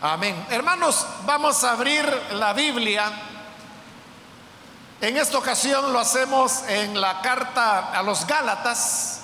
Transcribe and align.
Amén. 0.00 0.46
Hermanos, 0.48 1.04
vamos 1.26 1.64
a 1.64 1.72
abrir 1.72 2.06
la 2.34 2.52
Biblia. 2.52 3.10
En 5.00 5.16
esta 5.16 5.38
ocasión 5.38 5.92
lo 5.92 5.98
hacemos 5.98 6.62
en 6.68 7.00
la 7.00 7.20
carta 7.20 7.90
a 7.90 8.00
los 8.04 8.24
Gálatas. 8.24 9.22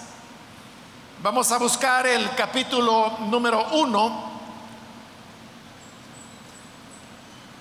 Vamos 1.23 1.53
a 1.53 1.59
buscar 1.59 2.09
el 2.09 2.29
capítulo 2.35 3.19
número 3.21 3.69
uno. 3.71 4.33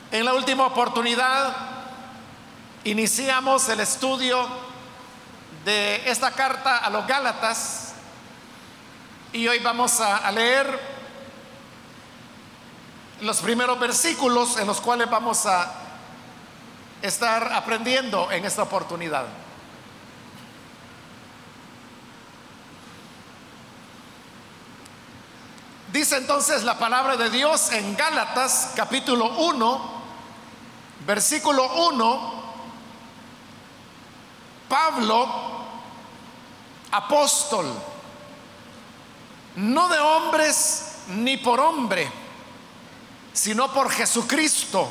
En 0.10 0.26
la 0.26 0.34
última 0.34 0.66
oportunidad 0.66 1.56
iniciamos 2.84 3.70
el 3.70 3.82
estudio 3.82 4.44
de 5.64 6.10
esta 6.10 6.32
carta 6.32 6.80
a 6.80 6.90
los 6.90 7.06
Gálatas 7.06 7.94
y 9.32 9.48
hoy 9.48 9.60
vamos 9.60 10.02
a, 10.02 10.18
a 10.18 10.32
leer 10.32 10.93
los 13.24 13.40
primeros 13.40 13.80
versículos 13.80 14.58
en 14.58 14.68
los 14.68 14.82
cuales 14.82 15.10
vamos 15.10 15.46
a 15.46 15.72
estar 17.02 17.54
aprendiendo 17.54 18.30
en 18.32 18.44
esta 18.44 18.64
oportunidad. 18.64 19.26
Dice 25.94 26.18
entonces 26.18 26.64
la 26.64 26.78
palabra 26.78 27.16
de 27.16 27.30
Dios 27.30 27.72
en 27.72 27.96
Gálatas 27.96 28.74
capítulo 28.76 29.38
1, 29.38 29.82
versículo 31.06 31.88
1, 31.90 32.44
Pablo, 34.68 35.28
apóstol, 36.92 37.74
no 39.56 39.88
de 39.88 40.00
hombres 40.00 40.98
ni 41.10 41.38
por 41.38 41.60
hombre, 41.60 42.23
sino 43.34 43.74
por 43.74 43.92
Jesucristo 43.92 44.88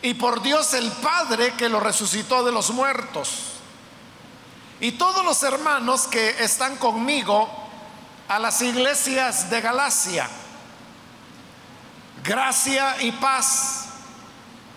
y 0.00 0.14
por 0.14 0.40
Dios 0.40 0.72
el 0.74 0.90
Padre 0.92 1.54
que 1.54 1.68
lo 1.68 1.80
resucitó 1.80 2.44
de 2.44 2.52
los 2.52 2.70
muertos. 2.70 3.30
Y 4.80 4.92
todos 4.92 5.24
los 5.24 5.42
hermanos 5.42 6.06
que 6.06 6.42
están 6.42 6.76
conmigo 6.76 7.48
a 8.28 8.38
las 8.38 8.62
iglesias 8.62 9.50
de 9.50 9.60
Galacia. 9.60 10.30
Gracia 12.24 13.02
y 13.02 13.12
paz 13.12 13.86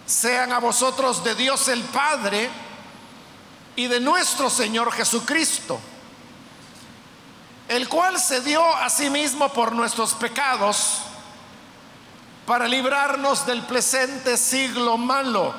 sean 0.06 0.52
a 0.52 0.60
vosotros 0.60 1.24
de 1.24 1.36
Dios 1.36 1.68
el 1.68 1.84
Padre 1.84 2.50
y 3.76 3.88
de 3.88 4.00
nuestro 4.00 4.50
Señor 4.50 4.92
Jesucristo, 4.92 5.80
el 7.68 7.88
cual 7.88 8.20
se 8.20 8.42
dio 8.42 8.64
a 8.76 8.90
sí 8.90 9.10
mismo 9.10 9.50
por 9.50 9.72
nuestros 9.72 10.14
pecados 10.14 11.02
para 12.46 12.68
librarnos 12.68 13.46
del 13.46 13.64
presente 13.64 14.38
siglo 14.38 14.98
malo, 14.98 15.54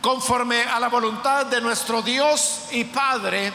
conforme 0.00 0.62
a 0.62 0.80
la 0.80 0.88
voluntad 0.88 1.46
de 1.46 1.60
nuestro 1.60 2.02
Dios 2.02 2.62
y 2.70 2.84
Padre, 2.84 3.52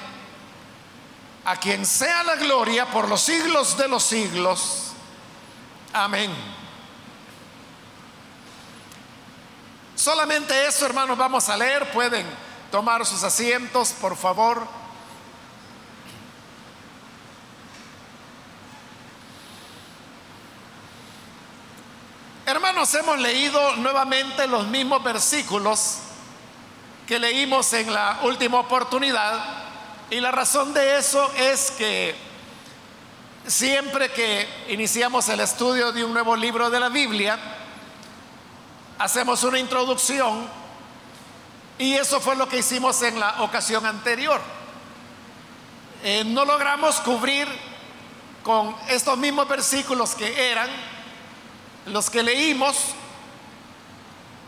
a 1.45 1.56
quien 1.58 1.86
sea 1.86 2.23
la 2.23 2.36
gloria 2.36 2.86
por 2.92 3.08
los 3.08 3.22
siglos 3.22 3.78
de 3.78 3.88
los 3.88 4.04
siglos. 4.04 4.92
Amén. 5.94 6.31
Solamente 9.95 10.67
eso, 10.67 10.86
hermanos, 10.86 11.17
vamos 11.17 11.50
a 11.50 11.58
leer. 11.58 11.92
Pueden 11.92 12.28
tomar 12.72 13.06
sus 13.06 13.23
asientos, 13.23 13.94
por 14.00 14.16
favor. 14.16 14.67
Hermanos, 22.48 22.94
hemos 22.94 23.20
leído 23.20 23.76
nuevamente 23.76 24.48
los 24.48 24.66
mismos 24.67 25.03
versículos 25.03 25.98
que 27.06 27.20
leímos 27.20 27.73
en 27.73 27.94
la 27.94 28.20
última 28.23 28.61
oportunidad 28.61 29.44
y 30.10 30.22
la 30.22 30.32
razón 30.32 30.73
de 30.73 30.98
eso 30.98 31.30
es 31.36 31.72
que 31.72 32.16
siempre 33.45 34.10
que 34.14 34.48
iniciamos 34.70 35.27
el 35.27 35.42
estudio 35.42 35.92
de 35.92 36.05
un 36.05 36.14
nuevo 36.14 36.38
libro 36.38 36.70
de 36.70 36.80
la 36.80 36.88
Biblia, 36.88 37.38
hacemos 38.98 39.43
una 39.43 39.60
introducción 39.60 40.48
y 41.77 41.95
eso 41.95 42.22
fue 42.22 42.38
lo 42.38 42.48
que 42.48 42.60
hicimos 42.60 43.02
en 43.02 43.20
la 43.20 43.43
ocasión 43.43 43.86
anterior. 43.86 44.39
Eh, 46.02 46.23
no 46.26 46.45
logramos 46.45 47.02
cubrir 47.02 47.45
con 48.42 48.73
estos 48.88 49.17
mismos 49.17 49.49
versículos 49.49 50.16
que 50.16 50.49
eran 50.49 50.97
los 51.87 52.09
que 52.09 52.23
leímos, 52.23 52.93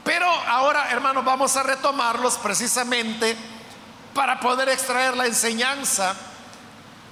pero 0.03 0.27
ahora, 0.27 0.89
hermanos, 0.91 1.23
vamos 1.23 1.55
a 1.55 1.63
retomarlos 1.63 2.37
precisamente 2.37 3.37
para 4.13 4.39
poder 4.39 4.69
extraer 4.69 5.15
la 5.15 5.25
enseñanza 5.25 6.15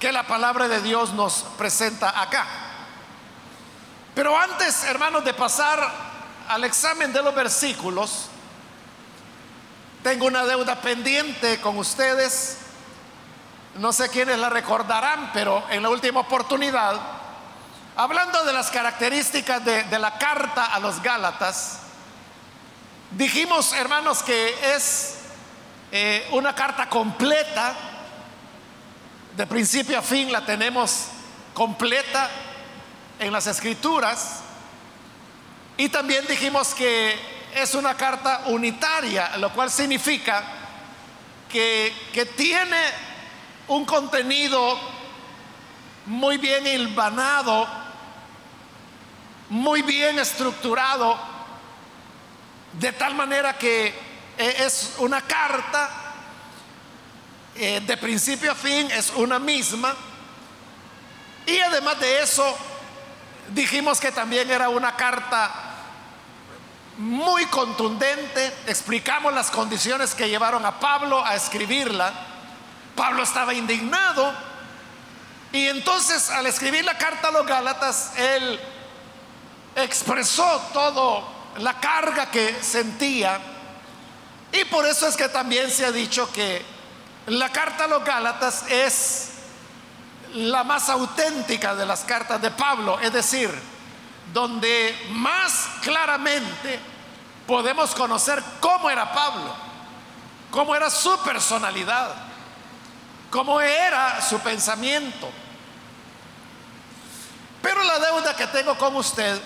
que 0.00 0.12
la 0.12 0.26
palabra 0.26 0.68
de 0.68 0.80
Dios 0.80 1.12
nos 1.12 1.44
presenta 1.56 2.20
acá. 2.20 2.46
Pero 4.14 4.36
antes, 4.36 4.84
hermanos, 4.84 5.24
de 5.24 5.34
pasar 5.34 5.78
al 6.48 6.64
examen 6.64 7.12
de 7.12 7.22
los 7.22 7.34
versículos, 7.34 8.26
tengo 10.02 10.26
una 10.26 10.44
deuda 10.44 10.80
pendiente 10.80 11.60
con 11.60 11.78
ustedes. 11.78 12.58
No 13.76 13.92
sé 13.92 14.08
quiénes 14.08 14.38
la 14.38 14.48
recordarán, 14.48 15.30
pero 15.32 15.64
en 15.70 15.82
la 15.82 15.88
última 15.88 16.20
oportunidad, 16.20 17.00
hablando 17.98 18.44
de 18.44 18.52
las 18.52 18.70
características 18.70 19.64
de, 19.64 19.98
la 19.98 20.18
carta 20.18 20.66
a 20.66 20.78
los 20.78 21.02
Gálatas, 21.02 21.80
dijimos, 23.10 23.72
hermanos, 23.72 24.22
que 24.22 24.54
es 24.76 25.16
eh, 25.90 26.24
una 26.30 26.54
carta 26.54 26.88
completa, 26.88 27.74
de 29.36 29.44
principio 29.48 29.98
a 29.98 30.02
fin 30.02 30.30
la 30.30 30.46
tenemos 30.46 31.08
completa 31.54 32.30
en 33.18 33.32
las 33.32 33.48
escrituras. 33.48 34.42
Y 35.76 35.88
también 35.88 36.24
dijimos 36.28 36.74
que 36.74 37.18
es 37.52 37.74
una 37.74 37.96
carta 37.96 38.42
unitaria, 38.46 39.36
lo 39.38 39.52
cual 39.52 39.72
significa 39.72 40.44
que, 41.48 41.92
que 42.12 42.26
tiene 42.26 42.80
un 43.66 43.84
contenido 43.84 44.78
muy 46.06 46.38
bien 46.38 46.64
hilvanado, 46.64 47.87
muy 49.50 49.82
bien 49.82 50.18
estructurado, 50.18 51.18
de 52.72 52.92
tal 52.92 53.14
manera 53.14 53.56
que 53.56 53.86
eh, 54.36 54.56
es 54.58 54.94
una 54.98 55.22
carta 55.22 55.90
eh, 57.54 57.80
de 57.80 57.96
principio 57.96 58.52
a 58.52 58.54
fin, 58.54 58.90
es 58.90 59.10
una 59.10 59.38
misma. 59.38 59.94
Y 61.46 61.58
además 61.60 61.98
de 61.98 62.22
eso, 62.22 62.56
dijimos 63.48 64.00
que 64.00 64.12
también 64.12 64.50
era 64.50 64.68
una 64.68 64.94
carta 64.94 65.50
muy 66.98 67.46
contundente, 67.46 68.52
explicamos 68.66 69.32
las 69.32 69.50
condiciones 69.50 70.14
que 70.14 70.28
llevaron 70.28 70.66
a 70.66 70.78
Pablo 70.78 71.24
a 71.24 71.34
escribirla. 71.34 72.12
Pablo 72.94 73.22
estaba 73.22 73.54
indignado 73.54 74.34
y 75.52 75.68
entonces 75.68 76.30
al 76.30 76.46
escribir 76.46 76.84
la 76.84 76.98
carta 76.98 77.28
a 77.28 77.30
los 77.30 77.46
Gálatas, 77.46 78.12
él 78.16 78.60
expresó 79.84 80.60
todo 80.72 81.26
la 81.58 81.80
carga 81.80 82.30
que 82.30 82.62
sentía 82.62 83.40
y 84.52 84.64
por 84.64 84.86
eso 84.86 85.06
es 85.06 85.16
que 85.16 85.28
también 85.28 85.70
se 85.70 85.84
ha 85.84 85.92
dicho 85.92 86.30
que 86.32 86.64
la 87.26 87.50
carta 87.50 87.84
a 87.84 87.88
los 87.88 88.04
Gálatas 88.04 88.64
es 88.68 89.30
la 90.34 90.64
más 90.64 90.88
auténtica 90.88 91.74
de 91.74 91.84
las 91.84 92.00
cartas 92.00 92.40
de 92.40 92.50
Pablo, 92.50 92.98
es 93.00 93.12
decir, 93.12 93.50
donde 94.32 94.96
más 95.10 95.68
claramente 95.82 96.78
podemos 97.46 97.94
conocer 97.94 98.42
cómo 98.60 98.88
era 98.88 99.12
Pablo, 99.12 99.54
cómo 100.50 100.74
era 100.74 100.88
su 100.88 101.18
personalidad, 101.18 102.14
cómo 103.30 103.60
era 103.60 104.20
su 104.22 104.38
pensamiento. 104.40 105.28
Pero 107.60 107.82
la 107.82 107.98
deuda 107.98 108.36
que 108.36 108.46
tengo 108.46 108.76
con 108.78 108.96
usted 108.96 109.38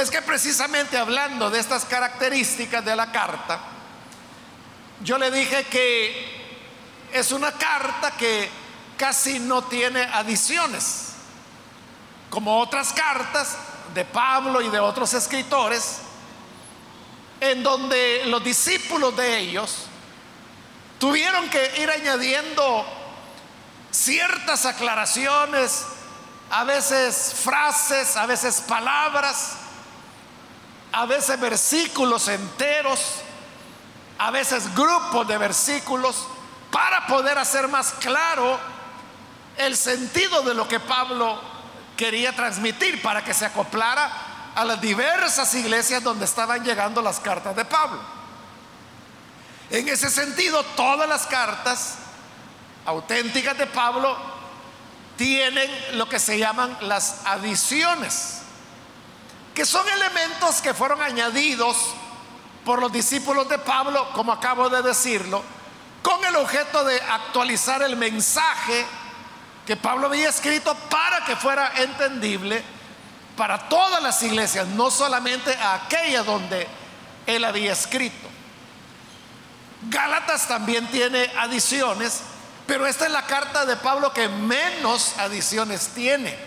es 0.00 0.10
que 0.12 0.22
precisamente 0.22 0.96
hablando 0.96 1.50
de 1.50 1.58
estas 1.58 1.84
características 1.84 2.84
de 2.84 2.94
la 2.94 3.10
carta, 3.10 3.58
yo 5.02 5.18
le 5.18 5.28
dije 5.32 5.64
que 5.64 6.38
es 7.12 7.32
una 7.32 7.50
carta 7.50 8.12
que 8.12 8.48
casi 8.96 9.40
no 9.40 9.64
tiene 9.64 10.02
adiciones, 10.02 11.14
como 12.30 12.60
otras 12.60 12.92
cartas 12.92 13.56
de 13.92 14.04
Pablo 14.04 14.60
y 14.60 14.68
de 14.68 14.78
otros 14.78 15.14
escritores, 15.14 15.98
en 17.40 17.64
donde 17.64 18.22
los 18.26 18.44
discípulos 18.44 19.16
de 19.16 19.38
ellos 19.38 19.86
tuvieron 21.00 21.50
que 21.50 21.80
ir 21.82 21.90
añadiendo 21.90 22.86
ciertas 23.90 24.64
aclaraciones, 24.64 25.86
a 26.50 26.62
veces 26.62 27.34
frases, 27.42 28.16
a 28.16 28.26
veces 28.26 28.60
palabras, 28.60 29.56
a 30.92 31.06
veces 31.06 31.38
versículos 31.40 32.28
enteros, 32.28 33.00
a 34.18 34.30
veces 34.30 34.74
grupos 34.74 35.26
de 35.28 35.38
versículos, 35.38 36.26
para 36.70 37.06
poder 37.06 37.38
hacer 37.38 37.68
más 37.68 37.92
claro 37.92 38.58
el 39.56 39.76
sentido 39.76 40.42
de 40.42 40.54
lo 40.54 40.68
que 40.68 40.80
Pablo 40.80 41.40
quería 41.96 42.34
transmitir, 42.34 43.02
para 43.02 43.24
que 43.24 43.34
se 43.34 43.44
acoplara 43.44 44.52
a 44.54 44.64
las 44.64 44.80
diversas 44.80 45.54
iglesias 45.54 46.02
donde 46.02 46.24
estaban 46.24 46.64
llegando 46.64 47.02
las 47.02 47.20
cartas 47.20 47.54
de 47.54 47.64
Pablo. 47.64 48.00
En 49.70 49.88
ese 49.88 50.08
sentido, 50.08 50.62
todas 50.76 51.08
las 51.08 51.26
cartas 51.26 51.96
auténticas 52.86 53.58
de 53.58 53.66
Pablo 53.66 54.16
tienen 55.16 55.70
lo 55.98 56.08
que 56.08 56.18
se 56.18 56.38
llaman 56.38 56.76
las 56.80 57.26
adiciones, 57.26 58.37
que 59.58 59.66
son 59.66 59.88
elementos 59.88 60.62
que 60.62 60.72
fueron 60.72 61.02
añadidos 61.02 61.76
por 62.64 62.80
los 62.80 62.92
discípulos 62.92 63.48
de 63.48 63.58
Pablo, 63.58 64.08
como 64.12 64.30
acabo 64.30 64.70
de 64.70 64.82
decirlo, 64.82 65.42
con 66.00 66.24
el 66.24 66.36
objeto 66.36 66.84
de 66.84 66.94
actualizar 67.00 67.82
el 67.82 67.96
mensaje 67.96 68.86
que 69.66 69.74
Pablo 69.74 70.06
había 70.06 70.28
escrito 70.28 70.76
para 70.88 71.24
que 71.24 71.34
fuera 71.34 71.72
entendible 71.74 72.62
para 73.36 73.68
todas 73.68 74.00
las 74.00 74.22
iglesias, 74.22 74.68
no 74.68 74.92
solamente 74.92 75.52
a 75.56 75.74
aquella 75.74 76.22
donde 76.22 76.68
él 77.26 77.44
había 77.44 77.72
escrito. 77.72 78.28
Gálatas 79.90 80.46
también 80.46 80.86
tiene 80.86 81.32
adiciones, 81.36 82.20
pero 82.64 82.86
esta 82.86 83.06
es 83.06 83.10
la 83.10 83.26
carta 83.26 83.66
de 83.66 83.74
Pablo 83.74 84.12
que 84.12 84.28
menos 84.28 85.18
adiciones 85.18 85.88
tiene. 85.96 86.38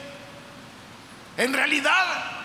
En 1.36 1.52
realidad, 1.52 2.40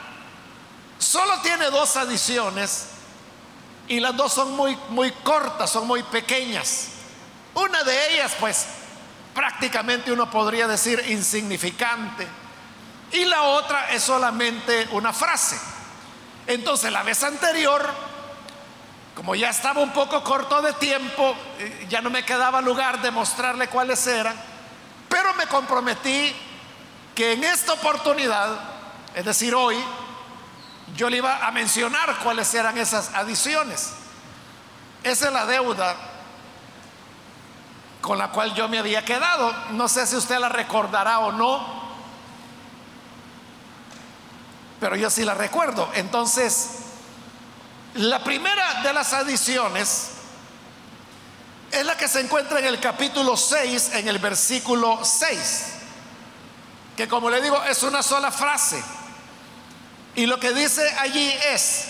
solo 0.98 1.40
tiene 1.42 1.70
dos 1.70 1.96
adiciones 1.96 2.88
y 3.88 4.00
las 4.00 4.16
dos 4.16 4.32
son 4.32 4.56
muy, 4.56 4.76
muy 4.90 5.10
cortas, 5.12 5.70
son 5.70 5.86
muy 5.86 6.02
pequeñas. 6.02 6.88
Una 7.54 7.82
de 7.84 8.14
ellas, 8.14 8.32
pues, 8.38 8.66
prácticamente 9.34 10.10
uno 10.10 10.30
podría 10.30 10.66
decir 10.66 11.02
insignificante. 11.08 12.26
Y 13.12 13.24
la 13.24 13.42
otra 13.42 13.92
es 13.92 14.02
solamente 14.02 14.88
una 14.92 15.12
frase. 15.12 15.58
Entonces, 16.46 16.90
la 16.90 17.02
vez 17.02 17.22
anterior, 17.22 17.88
como 19.14 19.34
ya 19.34 19.50
estaba 19.50 19.80
un 19.80 19.92
poco 19.92 20.22
corto 20.24 20.60
de 20.62 20.72
tiempo, 20.74 21.34
eh, 21.58 21.86
ya 21.88 22.00
no 22.00 22.10
me 22.10 22.24
quedaba 22.24 22.60
lugar 22.60 23.00
de 23.00 23.10
mostrarle 23.10 23.68
cuáles 23.68 24.06
eran, 24.06 24.36
pero 25.08 25.32
me 25.34 25.46
comprometí 25.46 26.34
que 27.14 27.32
en 27.32 27.44
esta 27.44 27.72
oportunidad, 27.72 28.58
es 29.14 29.24
decir, 29.24 29.54
hoy, 29.54 29.76
yo 30.94 31.10
le 31.10 31.18
iba 31.18 31.46
a 31.46 31.50
mencionar 31.50 32.18
cuáles 32.22 32.52
eran 32.54 32.78
esas 32.78 33.10
adiciones. 33.14 33.92
Esa 35.02 35.26
es 35.26 35.32
la 35.32 35.46
deuda 35.46 35.96
con 38.00 38.18
la 38.18 38.30
cual 38.30 38.54
yo 38.54 38.68
me 38.68 38.78
había 38.78 39.04
quedado. 39.04 39.52
No 39.70 39.88
sé 39.88 40.06
si 40.06 40.16
usted 40.16 40.38
la 40.38 40.48
recordará 40.48 41.18
o 41.20 41.32
no, 41.32 41.86
pero 44.78 44.94
yo 44.96 45.10
sí 45.10 45.24
la 45.24 45.34
recuerdo. 45.34 45.90
Entonces, 45.94 46.68
la 47.94 48.22
primera 48.22 48.82
de 48.82 48.92
las 48.92 49.12
adiciones 49.12 50.10
es 51.72 51.84
la 51.84 51.96
que 51.96 52.08
se 52.08 52.20
encuentra 52.20 52.60
en 52.60 52.66
el 52.66 52.78
capítulo 52.78 53.36
6, 53.36 53.90
en 53.94 54.08
el 54.08 54.18
versículo 54.18 55.00
6, 55.02 55.66
que 56.96 57.08
como 57.08 57.28
le 57.28 57.40
digo 57.42 57.62
es 57.64 57.82
una 57.82 58.02
sola 58.02 58.30
frase. 58.30 58.82
Y 60.16 60.24
lo 60.24 60.40
que 60.40 60.52
dice 60.52 60.82
allí 60.98 61.30
es, 61.52 61.88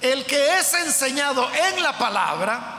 el 0.00 0.24
que 0.24 0.58
es 0.58 0.72
enseñado 0.74 1.48
en 1.52 1.82
la 1.82 1.96
palabra, 1.98 2.78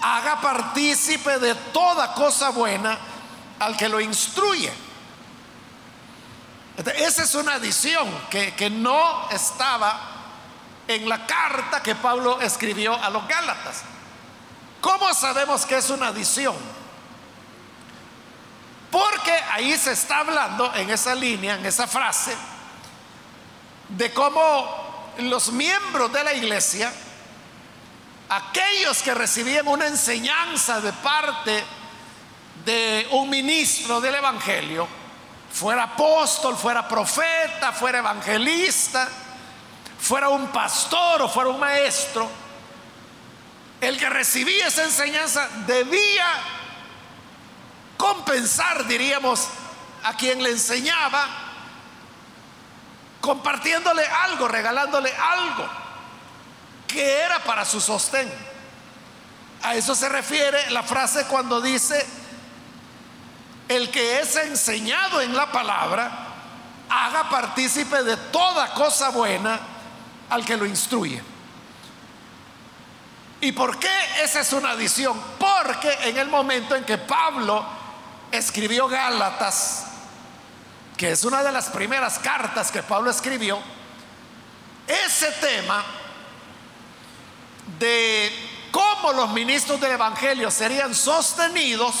haga 0.00 0.40
partícipe 0.40 1.38
de 1.38 1.54
toda 1.54 2.14
cosa 2.14 2.48
buena 2.48 2.98
al 3.58 3.76
que 3.76 3.88
lo 3.88 4.00
instruye. 4.00 4.72
Esa 6.96 7.24
es 7.24 7.34
una 7.34 7.54
adición 7.54 8.08
que, 8.30 8.54
que 8.54 8.70
no 8.70 9.28
estaba 9.30 10.00
en 10.86 11.08
la 11.08 11.26
carta 11.26 11.82
que 11.82 11.94
Pablo 11.94 12.40
escribió 12.40 12.94
a 12.94 13.10
los 13.10 13.28
Gálatas. 13.28 13.82
¿Cómo 14.80 15.12
sabemos 15.12 15.66
que 15.66 15.76
es 15.76 15.90
una 15.90 16.08
adición? 16.08 16.56
Porque 18.90 19.32
ahí 19.52 19.76
se 19.76 19.92
está 19.92 20.20
hablando 20.20 20.72
en 20.74 20.88
esa 20.88 21.14
línea, 21.14 21.56
en 21.56 21.66
esa 21.66 21.86
frase, 21.86 22.34
de 23.88 24.12
cómo 24.12 25.12
los 25.18 25.50
miembros 25.52 26.12
de 26.12 26.24
la 26.24 26.34
iglesia 26.34 26.92
aquellos 28.28 29.02
que 29.02 29.14
recibían 29.14 29.68
una 29.68 29.86
enseñanza 29.86 30.80
de 30.80 30.92
parte 30.92 31.64
de 32.64 33.08
un 33.12 33.30
ministro 33.30 34.00
del 34.00 34.16
Evangelio, 34.16 34.86
fuera 35.50 35.84
apóstol, 35.84 36.56
fuera 36.56 36.86
profeta, 36.86 37.72
fuera 37.72 37.98
evangelista, 37.98 39.08
fuera 39.98 40.28
un 40.28 40.48
pastor 40.48 41.22
o 41.22 41.28
fuera 41.28 41.50
un 41.50 41.58
maestro, 41.58 42.28
el 43.80 43.96
que 43.96 44.10
recibía 44.10 44.66
esa 44.66 44.84
enseñanza 44.84 45.48
debía 45.66 46.26
compensar, 47.96 48.86
diríamos, 48.86 49.48
a 50.04 50.14
quien 50.16 50.42
le 50.42 50.50
enseñaba, 50.50 51.47
compartiéndole 53.20 54.04
algo, 54.06 54.48
regalándole 54.48 55.12
algo 55.14 55.68
que 56.86 57.20
era 57.20 57.38
para 57.40 57.64
su 57.64 57.80
sostén. 57.80 58.32
A 59.62 59.74
eso 59.74 59.94
se 59.94 60.08
refiere 60.08 60.70
la 60.70 60.82
frase 60.82 61.26
cuando 61.26 61.60
dice, 61.60 62.04
el 63.68 63.90
que 63.90 64.20
es 64.20 64.36
enseñado 64.36 65.20
en 65.20 65.36
la 65.36 65.52
palabra, 65.52 66.26
haga 66.88 67.28
partícipe 67.28 68.02
de 68.02 68.16
toda 68.16 68.72
cosa 68.72 69.10
buena 69.10 69.60
al 70.30 70.44
que 70.44 70.56
lo 70.56 70.64
instruye. 70.64 71.22
¿Y 73.40 73.52
por 73.52 73.78
qué 73.78 73.90
esa 74.22 74.40
es 74.40 74.52
una 74.52 74.70
adición? 74.70 75.20
Porque 75.38 75.92
en 76.04 76.16
el 76.16 76.28
momento 76.28 76.74
en 76.74 76.84
que 76.84 76.98
Pablo 76.98 77.64
escribió 78.32 78.88
Gálatas, 78.88 79.86
que 80.98 81.12
es 81.12 81.24
una 81.24 81.44
de 81.44 81.52
las 81.52 81.70
primeras 81.70 82.18
cartas 82.18 82.72
que 82.72 82.82
Pablo 82.82 83.08
escribió, 83.08 83.60
ese 84.86 85.30
tema 85.40 85.84
de 87.78 88.32
cómo 88.72 89.12
los 89.12 89.30
ministros 89.30 89.80
del 89.80 89.92
Evangelio 89.92 90.50
serían 90.50 90.92
sostenidos, 90.94 91.94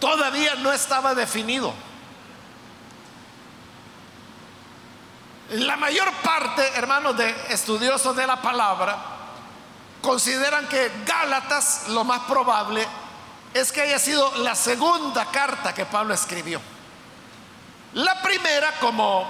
todavía 0.00 0.56
no 0.56 0.72
estaba 0.72 1.14
definido. 1.14 1.72
La 5.50 5.76
mayor 5.76 6.12
parte, 6.24 6.66
hermanos, 6.74 7.16
de 7.16 7.30
estudiosos 7.50 8.16
de 8.16 8.26
la 8.26 8.42
palabra, 8.42 8.98
consideran 10.02 10.66
que 10.66 10.90
Gálatas 11.06 11.88
lo 11.88 12.02
más 12.02 12.20
probable 12.22 12.84
es 13.54 13.70
que 13.70 13.82
haya 13.82 13.98
sido 14.00 14.38
la 14.38 14.56
segunda 14.56 15.26
carta 15.26 15.72
que 15.72 15.86
Pablo 15.86 16.14
escribió. 16.14 16.60
La 17.94 18.22
primera, 18.22 18.72
como 18.80 19.26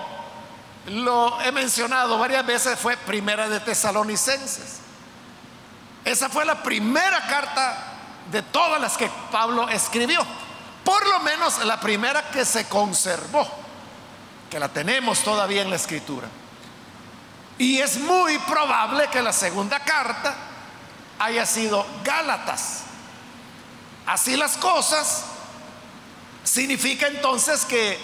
lo 0.87 1.41
he 1.41 1.53
mencionado 1.53 2.19
varias 2.19 2.45
veces, 2.45 2.79
fue 2.79 2.97
primera 2.97 3.49
de 3.49 3.61
Tesalonicenses. 3.61 4.81
Esa 6.05 6.29
fue 6.29 6.45
la 6.45 6.63
primera 6.63 7.27
carta 7.27 7.91
de 8.31 8.43
todas 8.43 8.81
las 8.81 8.97
que 8.97 9.11
Pablo 9.31 9.69
escribió. 9.69 10.25
Por 10.85 11.07
lo 11.09 11.21
menos 11.21 11.65
la 11.65 11.79
primera 11.79 12.31
que 12.31 12.45
se 12.45 12.67
conservó, 12.69 13.49
que 14.51 14.59
la 14.59 14.69
tenemos 14.69 15.21
todavía 15.21 15.63
en 15.63 15.71
la 15.71 15.77
escritura. 15.77 16.29
Y 17.59 17.79
es 17.81 17.99
muy 17.99 18.39
probable 18.39 19.09
que 19.09 19.21
la 19.21 19.33
segunda 19.33 19.81
carta 19.81 20.35
haya 21.19 21.45
sido 21.45 21.87
Gálatas. 22.03 22.85
Así 24.07 24.37
las 24.37 24.57
cosas, 24.57 25.25
significa 26.43 27.07
entonces 27.07 27.67
que 27.67 27.99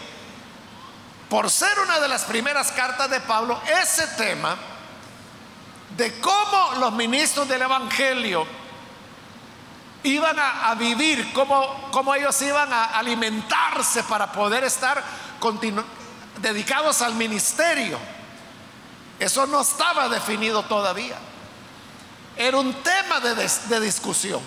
por 1.29 1.51
ser 1.51 1.79
una 1.81 1.99
de 1.99 2.09
las 2.09 2.25
primeras 2.25 2.71
cartas 2.73 3.11
de 3.11 3.21
Pablo, 3.21 3.61
ese 3.83 4.07
tema 4.09 4.57
de 5.97 6.21
cómo 6.21 6.75
los 6.79 6.93
ministros 6.93 7.49
del 7.49 7.63
Evangelio 7.63 8.47
iban 10.03 10.37
a, 10.39 10.75
vivir, 10.75 11.33
cómo, 11.33 11.89
cómo, 11.91 12.15
ellos 12.15 12.41
iban 12.43 12.73
a 12.73 12.85
alimentarse 12.85 14.05
para 14.05 14.31
poder 14.31 14.63
estar 14.63 15.03
dedicados 16.41 17.03
al 17.03 17.15
ministerio. 17.15 17.99
Eso 19.19 19.47
no 19.47 19.63
estaba 19.63 20.09
definido 20.09 20.63
todavía. 20.65 21.17
Era 22.37 22.59
un 22.59 22.73
tema 22.83 23.21
de, 23.21 23.81
discusión. 23.81 24.43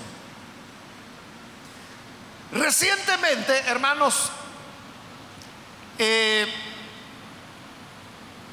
Recientemente, 2.51 3.57
hermanos, 3.65 4.29
eh, 5.97 6.68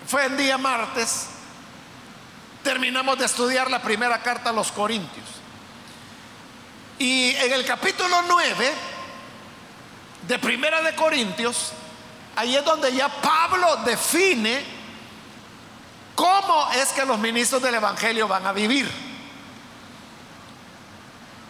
fue 0.07 0.25
en 0.27 0.37
día 0.37 0.57
martes, 0.57 1.27
terminamos 2.63 3.19
de 3.19 3.27
estudiar 3.27 3.71
la 3.71 3.83
primera 3.83 4.23
carta 4.23 4.51
a 4.51 4.53
los 4.53 4.71
Corintios. 4.73 5.27
Y 6.99 7.31
en 7.37 7.53
el 7.53 7.65
capítulo 7.65 8.23
9 8.27 8.73
de 10.27 10.39
Primera 10.39 10.81
de 10.83 10.95
Corintios, 10.95 11.73
ahí 12.37 12.57
es 12.57 12.65
donde 12.65 12.93
ya 12.93 13.09
Pablo 13.09 13.77
define 13.85 14.65
cómo 16.15 16.71
es 16.73 16.89
que 16.89 17.05
los 17.05 17.19
ministros 17.19 17.63
del 17.63 17.75
Evangelio 17.75 18.27
van 18.27 18.47
a 18.47 18.53
vivir. 18.53 18.91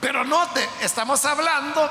Pero 0.01 0.25
note, 0.25 0.69
estamos 0.81 1.25
hablando 1.25 1.89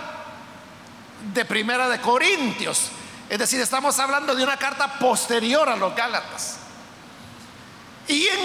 de 1.34 1.46
Primera 1.46 1.88
de 1.90 2.00
Corintios, 2.02 2.92
es 3.30 3.40
decir, 3.40 3.60
estamos 3.60 3.98
hablando 4.00 4.36
de 4.36 4.44
una 4.44 4.58
carta 4.58 5.00
posterior 5.00 5.68
a 5.68 5.76
los 5.76 5.96
Gálatas. 5.96 6.58
Y 8.08 8.28
en 8.28 8.40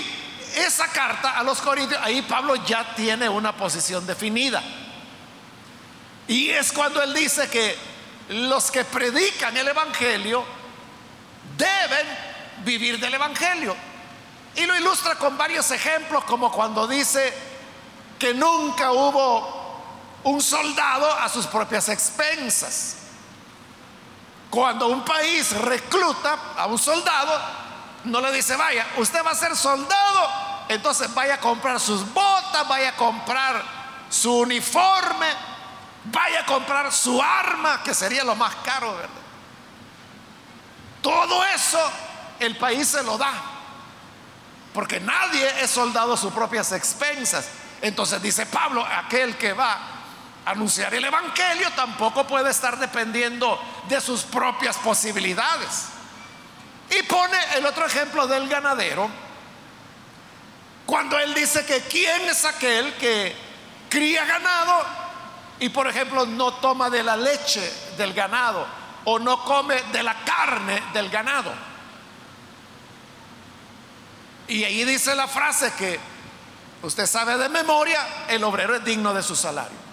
esa 0.56 0.88
carta 0.88 1.38
a 1.38 1.42
los 1.42 1.60
Corintios, 1.60 2.00
ahí 2.02 2.22
Pablo 2.22 2.56
ya 2.56 2.94
tiene 2.94 3.28
una 3.28 3.54
posición 3.54 4.06
definida. 4.06 4.62
Y 6.26 6.50
es 6.50 6.72
cuando 6.72 7.02
él 7.02 7.12
dice 7.12 7.48
que 7.50 7.76
los 8.30 8.70
que 8.70 8.84
predican 8.84 9.56
el 9.56 9.68
Evangelio 9.68 10.44
deben 11.56 12.06
vivir 12.64 12.98
del 12.98 13.14
Evangelio. 13.14 13.76
Y 14.56 14.64
lo 14.64 14.76
ilustra 14.76 15.16
con 15.16 15.36
varios 15.36 15.70
ejemplos, 15.70 16.24
como 16.24 16.50
cuando 16.50 16.86
dice 16.86 17.32
que 18.18 18.32
nunca 18.34 18.92
hubo 18.92 19.60
un 20.24 20.40
soldado 20.40 21.12
a 21.12 21.28
sus 21.28 21.46
propias 21.46 21.88
expensas. 21.88 22.96
Cuando 24.50 24.88
un 24.88 25.04
país 25.04 25.52
recluta 25.52 26.36
a 26.56 26.66
un 26.66 26.78
soldado, 26.78 27.40
no 28.04 28.20
le 28.20 28.32
dice, 28.32 28.56
vaya, 28.56 28.84
usted 28.96 29.24
va 29.24 29.30
a 29.30 29.34
ser 29.36 29.56
soldado, 29.56 30.28
entonces 30.68 31.14
vaya 31.14 31.34
a 31.34 31.40
comprar 31.40 31.78
sus 31.78 32.12
botas, 32.12 32.66
vaya 32.66 32.90
a 32.90 32.96
comprar 32.96 33.62
su 34.10 34.38
uniforme, 34.40 35.28
vaya 36.04 36.40
a 36.40 36.46
comprar 36.46 36.90
su 36.92 37.22
arma, 37.22 37.80
que 37.84 37.94
sería 37.94 38.24
lo 38.24 38.34
más 38.34 38.56
caro, 38.56 38.92
¿verdad? 38.94 39.10
Todo 41.00 41.44
eso 41.44 41.78
el 42.40 42.56
país 42.56 42.88
se 42.88 43.04
lo 43.04 43.16
da, 43.16 43.32
porque 44.74 44.98
nadie 44.98 45.62
es 45.62 45.70
soldado 45.70 46.14
a 46.14 46.16
sus 46.16 46.32
propias 46.32 46.72
expensas. 46.72 47.46
Entonces 47.80 48.20
dice 48.20 48.46
Pablo, 48.46 48.84
aquel 48.84 49.36
que 49.36 49.52
va 49.52 49.78
anunciar 50.50 50.92
el 50.94 51.04
Evangelio 51.04 51.70
tampoco 51.76 52.26
puede 52.26 52.50
estar 52.50 52.78
dependiendo 52.78 53.60
de 53.88 54.00
sus 54.00 54.22
propias 54.22 54.76
posibilidades. 54.78 55.86
Y 56.90 57.02
pone 57.04 57.36
el 57.56 57.66
otro 57.66 57.86
ejemplo 57.86 58.26
del 58.26 58.48
ganadero, 58.48 59.08
cuando 60.86 61.18
él 61.18 61.32
dice 61.34 61.64
que 61.64 61.82
quién 61.82 62.22
es 62.22 62.44
aquel 62.44 62.94
que 62.94 63.34
cría 63.88 64.24
ganado 64.24 64.84
y 65.60 65.68
por 65.68 65.86
ejemplo 65.86 66.26
no 66.26 66.54
toma 66.54 66.90
de 66.90 67.02
la 67.02 67.16
leche 67.16 67.72
del 67.96 68.12
ganado 68.12 68.66
o 69.04 69.18
no 69.18 69.44
come 69.44 69.80
de 69.92 70.02
la 70.02 70.16
carne 70.24 70.82
del 70.92 71.10
ganado. 71.10 71.52
Y 74.48 74.64
ahí 74.64 74.84
dice 74.84 75.14
la 75.14 75.28
frase 75.28 75.72
que 75.78 76.00
usted 76.82 77.06
sabe 77.06 77.38
de 77.38 77.48
memoria, 77.48 78.26
el 78.28 78.42
obrero 78.42 78.74
es 78.74 78.84
digno 78.84 79.14
de 79.14 79.22
su 79.22 79.36
salario. 79.36 79.89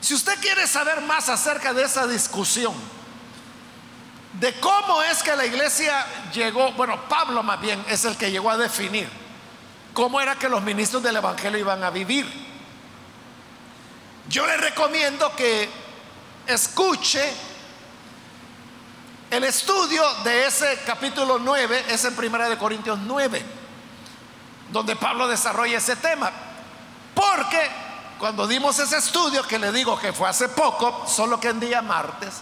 Si 0.00 0.14
usted 0.14 0.40
quiere 0.40 0.66
saber 0.66 1.00
más 1.02 1.28
acerca 1.28 1.72
de 1.74 1.84
esa 1.84 2.06
discusión, 2.06 2.74
de 4.34 4.58
cómo 4.60 5.02
es 5.02 5.22
que 5.22 5.34
la 5.36 5.44
iglesia 5.44 6.06
llegó, 6.32 6.72
bueno, 6.72 7.08
Pablo 7.08 7.42
más 7.42 7.60
bien 7.60 7.84
es 7.88 8.04
el 8.04 8.16
que 8.16 8.30
llegó 8.30 8.50
a 8.50 8.56
definir 8.56 9.08
cómo 9.92 10.20
era 10.20 10.36
que 10.36 10.48
los 10.48 10.62
ministros 10.62 11.02
del 11.02 11.16
Evangelio 11.16 11.58
iban 11.58 11.82
a 11.84 11.90
vivir. 11.90 12.26
Yo 14.28 14.46
le 14.46 14.56
recomiendo 14.56 15.34
que 15.34 15.68
escuche 16.46 17.32
el 19.30 19.44
estudio 19.44 20.02
de 20.24 20.46
ese 20.46 20.80
capítulo 20.86 21.38
9, 21.38 21.84
es 21.88 22.04
en 22.04 22.16
Primera 22.16 22.48
de 22.48 22.56
Corintios 22.56 22.98
9, 23.00 23.44
donde 24.70 24.96
Pablo 24.96 25.28
desarrolla 25.28 25.78
ese 25.78 25.96
tema. 25.96 26.30
Porque 27.14 27.89
cuando 28.20 28.46
dimos 28.46 28.78
ese 28.78 28.98
estudio, 28.98 29.42
que 29.44 29.58
le 29.58 29.72
digo 29.72 29.98
que 29.98 30.12
fue 30.12 30.28
hace 30.28 30.50
poco, 30.50 31.06
solo 31.08 31.40
que 31.40 31.48
en 31.48 31.58
día 31.58 31.80
martes, 31.80 32.34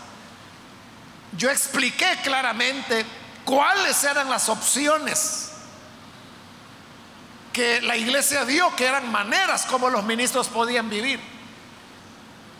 yo 1.37 1.49
expliqué 1.49 2.19
claramente 2.25 3.07
cuáles 3.45 4.03
eran 4.03 4.29
las 4.29 4.49
opciones 4.49 5.53
que 7.53 7.81
la 7.81 7.97
iglesia 7.97 8.45
dio, 8.45 8.75
que 8.75 8.87
eran 8.87 9.11
maneras 9.13 9.67
como 9.67 9.89
los 9.89 10.03
ministros 10.03 10.49
podían 10.49 10.91
vivir. 10.91 11.21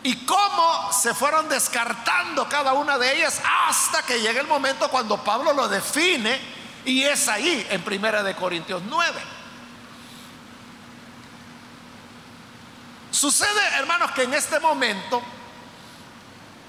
Y 0.03 0.25
cómo 0.25 0.93
se 0.93 1.13
fueron 1.13 1.49
descartando 1.49 2.47
cada 2.47 2.71
una 2.71 2.97
de 2.97 3.17
ellas 3.17 3.41
hasta 3.67 4.01
que 4.01 4.21
llega 4.21 4.39
el 4.39 4.47
momento 4.47 4.89
cuando 4.89 5.21
Pablo 5.25 5.51
lo 5.51 5.67
define 5.67 6.39
y 6.85 7.03
es 7.03 7.27
ahí 7.27 7.67
en 7.69 7.83
Primera 7.83 8.23
de 8.23 8.33
Corintios 8.33 8.81
9. 8.85 9.38
Sucede, 13.11 13.61
hermanos, 13.77 14.11
que 14.11 14.23
en 14.23 14.33
este 14.33 14.59
momento, 14.59 15.21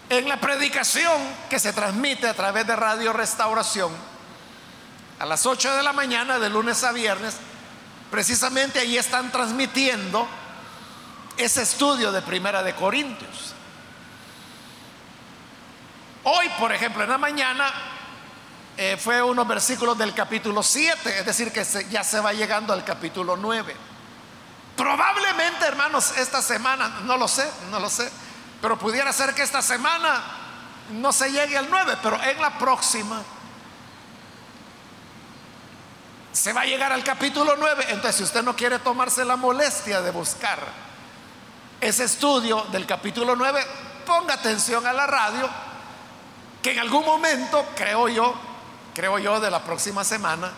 en 0.08 0.28
la 0.28 0.40
predicación 0.40 1.20
que 1.48 1.58
se 1.58 1.72
transmite 1.72 2.26
a 2.26 2.34
través 2.34 2.66
de 2.66 2.76
Radio 2.76 3.12
Restauración, 3.12 3.92
a 5.18 5.26
las 5.26 5.44
8 5.44 5.76
de 5.76 5.82
la 5.82 5.92
mañana, 5.92 6.38
de 6.38 6.48
lunes 6.48 6.82
a 6.82 6.92
viernes, 6.92 7.36
precisamente 8.10 8.78
ahí 8.78 8.96
están 8.96 9.30
transmitiendo 9.30 10.26
ese 11.36 11.62
estudio 11.62 12.10
de 12.10 12.22
Primera 12.22 12.62
de 12.62 12.74
Corintios. 12.74 13.54
Hoy, 16.24 16.48
por 16.58 16.72
ejemplo, 16.72 17.04
en 17.04 17.10
la 17.10 17.18
mañana 17.18 17.72
eh, 18.76 18.96
fue 18.98 19.22
unos 19.22 19.46
versículos 19.46 19.96
del 19.96 20.14
capítulo 20.14 20.62
7, 20.62 21.18
es 21.18 21.26
decir, 21.26 21.52
que 21.52 21.64
ya 21.90 22.02
se 22.02 22.20
va 22.20 22.32
llegando 22.32 22.72
al 22.72 22.84
capítulo 22.84 23.36
9. 23.36 23.89
Probablemente, 24.80 25.66
hermanos, 25.66 26.16
esta 26.16 26.40
semana, 26.40 27.00
no 27.02 27.18
lo 27.18 27.28
sé, 27.28 27.46
no 27.70 27.78
lo 27.78 27.90
sé, 27.90 28.10
pero 28.62 28.78
pudiera 28.78 29.12
ser 29.12 29.34
que 29.34 29.42
esta 29.42 29.60
semana 29.60 30.22
no 30.92 31.12
se 31.12 31.30
llegue 31.30 31.58
al 31.58 31.68
9, 31.68 31.98
pero 32.02 32.18
en 32.22 32.40
la 32.40 32.56
próxima 32.56 33.20
se 36.32 36.54
va 36.54 36.62
a 36.62 36.64
llegar 36.64 36.94
al 36.94 37.04
capítulo 37.04 37.56
9. 37.58 37.88
Entonces, 37.90 38.16
si 38.16 38.22
usted 38.22 38.42
no 38.42 38.56
quiere 38.56 38.78
tomarse 38.78 39.22
la 39.22 39.36
molestia 39.36 40.00
de 40.00 40.12
buscar 40.12 40.58
ese 41.78 42.04
estudio 42.04 42.62
del 42.72 42.86
capítulo 42.86 43.36
9, 43.36 43.62
ponga 44.06 44.32
atención 44.32 44.86
a 44.86 44.94
la 44.94 45.06
radio, 45.06 45.46
que 46.62 46.72
en 46.72 46.78
algún 46.78 47.04
momento, 47.04 47.66
creo 47.76 48.08
yo, 48.08 48.34
creo 48.94 49.18
yo, 49.18 49.40
de 49.40 49.50
la 49.50 49.62
próxima 49.62 50.04
semana, 50.04 50.50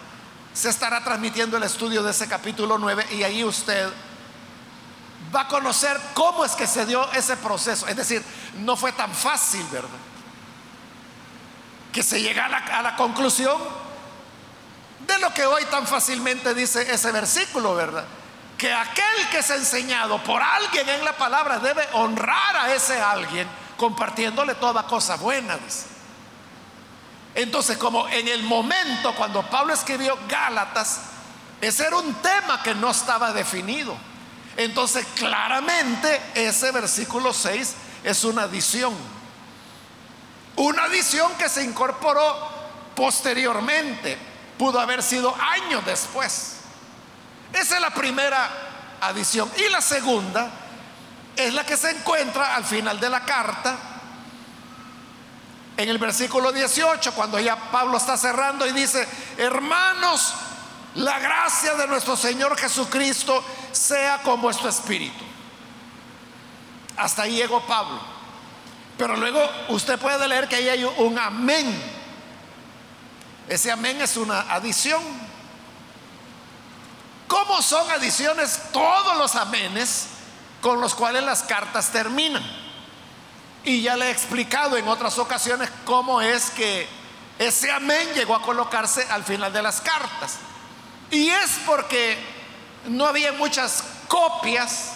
se 0.54 0.68
estará 0.68 1.02
transmitiendo 1.02 1.56
el 1.56 1.64
estudio 1.64 2.04
de 2.04 2.12
ese 2.12 2.28
capítulo 2.28 2.78
9 2.78 3.04
y 3.10 3.24
ahí 3.24 3.42
usted 3.42 3.92
va 5.34 5.42
a 5.42 5.48
conocer 5.48 5.98
cómo 6.14 6.44
es 6.44 6.52
que 6.52 6.66
se 6.66 6.86
dio 6.86 7.10
ese 7.12 7.36
proceso. 7.36 7.86
Es 7.86 7.96
decir, 7.96 8.24
no 8.58 8.76
fue 8.76 8.92
tan 8.92 9.12
fácil, 9.12 9.64
¿verdad? 9.70 9.88
Que 11.92 12.02
se 12.02 12.20
llega 12.20 12.46
a 12.46 12.82
la, 12.82 12.96
conclusión 12.96 13.58
de 15.00 15.18
lo 15.18 15.32
que 15.34 15.44
hoy 15.44 15.64
tan 15.66 15.86
fácilmente 15.86 16.54
dice 16.54 16.92
ese 16.92 17.12
versículo, 17.12 17.74
¿verdad? 17.74 18.04
Que 18.56 18.72
aquel 18.72 19.28
que 19.30 19.38
es 19.38 19.50
enseñado 19.50 20.22
por 20.22 20.42
alguien 20.42 20.88
en 20.88 21.04
la 21.04 21.16
palabra 21.16 21.58
debe 21.58 21.86
honrar 21.92 22.56
a 22.56 22.74
ese 22.74 23.00
alguien 23.00 23.48
compartiéndole 23.76 24.54
toda 24.54 24.84
cosa 24.84 25.16
buena. 25.16 25.58
Entonces, 27.34 27.76
como 27.78 28.08
en 28.08 28.28
el 28.28 28.42
momento 28.42 29.14
cuando 29.14 29.42
Pablo 29.42 29.74
escribió 29.74 30.18
Gálatas, 30.28 31.00
ese 31.60 31.86
era 31.86 31.96
un 31.96 32.14
tema 32.14 32.62
que 32.62 32.74
no 32.74 32.90
estaba 32.90 33.32
definido. 33.32 33.96
Entonces, 34.56 35.06
claramente 35.16 36.20
ese 36.34 36.70
versículo 36.72 37.32
6 37.32 37.74
es 38.04 38.24
una 38.24 38.42
adición. 38.42 38.94
Una 40.56 40.84
adición 40.84 41.32
que 41.38 41.48
se 41.48 41.62
incorporó 41.62 42.50
posteriormente. 42.94 44.18
Pudo 44.58 44.78
haber 44.78 45.02
sido 45.02 45.34
años 45.34 45.84
después. 45.84 46.56
Esa 47.52 47.74
es 47.76 47.80
la 47.80 47.90
primera 47.90 48.50
adición. 49.00 49.50
Y 49.56 49.70
la 49.70 49.80
segunda 49.80 50.50
es 51.36 51.52
la 51.54 51.64
que 51.64 51.76
se 51.76 51.90
encuentra 51.90 52.54
al 52.54 52.64
final 52.64 53.00
de 53.00 53.08
la 53.08 53.24
carta. 53.24 53.76
En 55.76 55.88
el 55.88 55.98
versículo 55.98 56.52
18, 56.52 57.12
cuando 57.12 57.40
ya 57.40 57.56
Pablo 57.56 57.96
está 57.96 58.16
cerrando 58.18 58.66
y 58.66 58.72
dice, 58.72 59.08
hermanos, 59.38 60.34
la 60.96 61.18
gracia 61.18 61.74
de 61.74 61.86
nuestro 61.86 62.16
Señor 62.16 62.58
Jesucristo 62.58 63.42
sea 63.72 64.22
con 64.22 64.40
vuestro 64.40 64.68
espíritu. 64.68 65.24
Hasta 66.96 67.22
ahí 67.22 67.36
llegó 67.36 67.60
Pablo. 67.66 68.00
Pero 68.98 69.16
luego 69.16 69.40
usted 69.68 69.98
puede 69.98 70.28
leer 70.28 70.48
que 70.48 70.56
ahí 70.56 70.68
hay 70.68 70.84
un 70.84 71.18
amén. 71.18 71.82
Ese 73.48 73.70
amén 73.70 74.00
es 74.00 74.16
una 74.16 74.40
adición. 74.52 75.02
¿Cómo 77.26 77.62
son 77.62 77.90
adiciones 77.90 78.60
todos 78.72 79.16
los 79.16 79.34
amenes 79.36 80.08
con 80.60 80.80
los 80.80 80.94
cuales 80.94 81.22
las 81.24 81.42
cartas 81.42 81.90
terminan? 81.90 82.42
Y 83.64 83.82
ya 83.82 83.96
le 83.96 84.08
he 84.08 84.10
explicado 84.10 84.76
en 84.76 84.86
otras 84.86 85.18
ocasiones 85.18 85.70
cómo 85.84 86.20
es 86.20 86.50
que 86.50 86.86
ese 87.38 87.70
amén 87.70 88.08
llegó 88.14 88.34
a 88.34 88.42
colocarse 88.42 89.06
al 89.10 89.24
final 89.24 89.52
de 89.52 89.62
las 89.62 89.80
cartas. 89.80 90.38
Y 91.10 91.28
es 91.28 91.58
porque 91.64 92.18
no 92.86 93.06
había 93.06 93.32
muchas 93.32 93.84
copias 94.08 94.92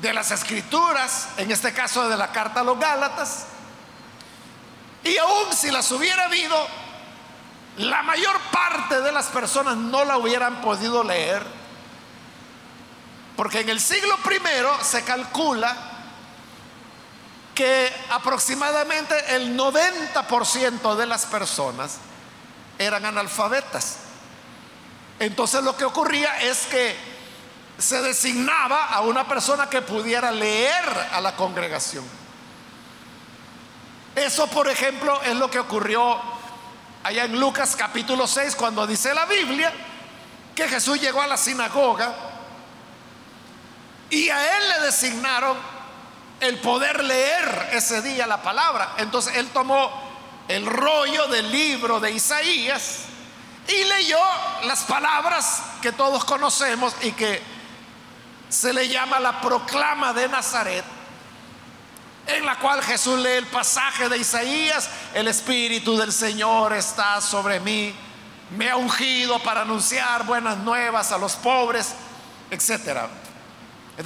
de 0.00 0.12
las 0.12 0.30
escrituras, 0.30 1.28
en 1.36 1.50
este 1.50 1.72
caso 1.72 2.08
de 2.08 2.16
la 2.16 2.32
carta 2.32 2.60
a 2.60 2.64
los 2.64 2.78
Gálatas. 2.78 3.46
Y 5.02 5.16
aún 5.18 5.52
si 5.52 5.70
las 5.70 5.90
hubiera 5.92 6.24
habido, 6.24 6.56
la 7.78 8.02
mayor 8.02 8.38
parte 8.50 9.00
de 9.00 9.12
las 9.12 9.26
personas 9.26 9.76
no 9.76 10.04
la 10.04 10.18
hubieran 10.18 10.60
podido 10.60 11.02
leer. 11.04 11.44
Porque 13.36 13.60
en 13.60 13.68
el 13.68 13.80
siglo 13.80 14.16
primero 14.18 14.72
se 14.82 15.02
calcula 15.04 15.76
que 17.54 17.92
aproximadamente 18.10 19.36
el 19.36 19.56
90% 19.56 20.96
de 20.96 21.06
las 21.06 21.26
personas 21.26 21.98
eran 22.78 23.04
analfabetas. 23.04 23.98
Entonces 25.24 25.64
lo 25.64 25.74
que 25.74 25.86
ocurría 25.86 26.38
es 26.42 26.66
que 26.66 26.94
se 27.78 28.02
designaba 28.02 28.88
a 28.88 29.00
una 29.00 29.26
persona 29.26 29.70
que 29.70 29.80
pudiera 29.80 30.30
leer 30.30 30.84
a 31.12 31.20
la 31.20 31.34
congregación. 31.34 32.04
Eso, 34.14 34.46
por 34.48 34.68
ejemplo, 34.68 35.20
es 35.22 35.34
lo 35.34 35.50
que 35.50 35.58
ocurrió 35.58 36.20
allá 37.02 37.24
en 37.24 37.40
Lucas 37.40 37.74
capítulo 37.74 38.26
6, 38.26 38.54
cuando 38.54 38.86
dice 38.86 39.14
la 39.14 39.24
Biblia 39.24 39.72
que 40.54 40.68
Jesús 40.68 41.00
llegó 41.00 41.22
a 41.22 41.26
la 41.26 41.38
sinagoga 41.38 42.14
y 44.10 44.28
a 44.28 44.58
él 44.58 44.68
le 44.68 44.86
designaron 44.86 45.56
el 46.38 46.58
poder 46.58 47.02
leer 47.02 47.70
ese 47.72 48.02
día 48.02 48.26
la 48.26 48.42
palabra. 48.42 48.94
Entonces 48.98 49.36
él 49.36 49.48
tomó 49.48 49.90
el 50.48 50.66
rollo 50.66 51.28
del 51.28 51.50
libro 51.50 51.98
de 51.98 52.12
Isaías 52.12 53.06
y 53.68 53.84
leyó 53.84 54.18
las 54.64 54.82
palabras 54.84 55.62
que 55.80 55.92
todos 55.92 56.24
conocemos 56.24 56.94
y 57.02 57.12
que 57.12 57.42
se 58.48 58.72
le 58.72 58.88
llama 58.88 59.18
la 59.18 59.40
proclama 59.40 60.12
de 60.12 60.28
Nazaret, 60.28 60.84
en 62.26 62.46
la 62.46 62.58
cual 62.58 62.82
Jesús 62.82 63.18
lee 63.18 63.32
el 63.32 63.46
pasaje 63.46 64.08
de 64.08 64.18
Isaías, 64.18 64.88
el 65.14 65.28
Espíritu 65.28 65.96
del 65.96 66.12
Señor 66.12 66.72
está 66.72 67.20
sobre 67.20 67.60
mí, 67.60 67.94
me 68.56 68.70
ha 68.70 68.76
ungido 68.76 69.38
para 69.42 69.62
anunciar 69.62 70.24
buenas 70.24 70.58
nuevas 70.58 71.10
a 71.12 71.18
los 71.18 71.34
pobres, 71.34 71.94
etc. 72.50 73.08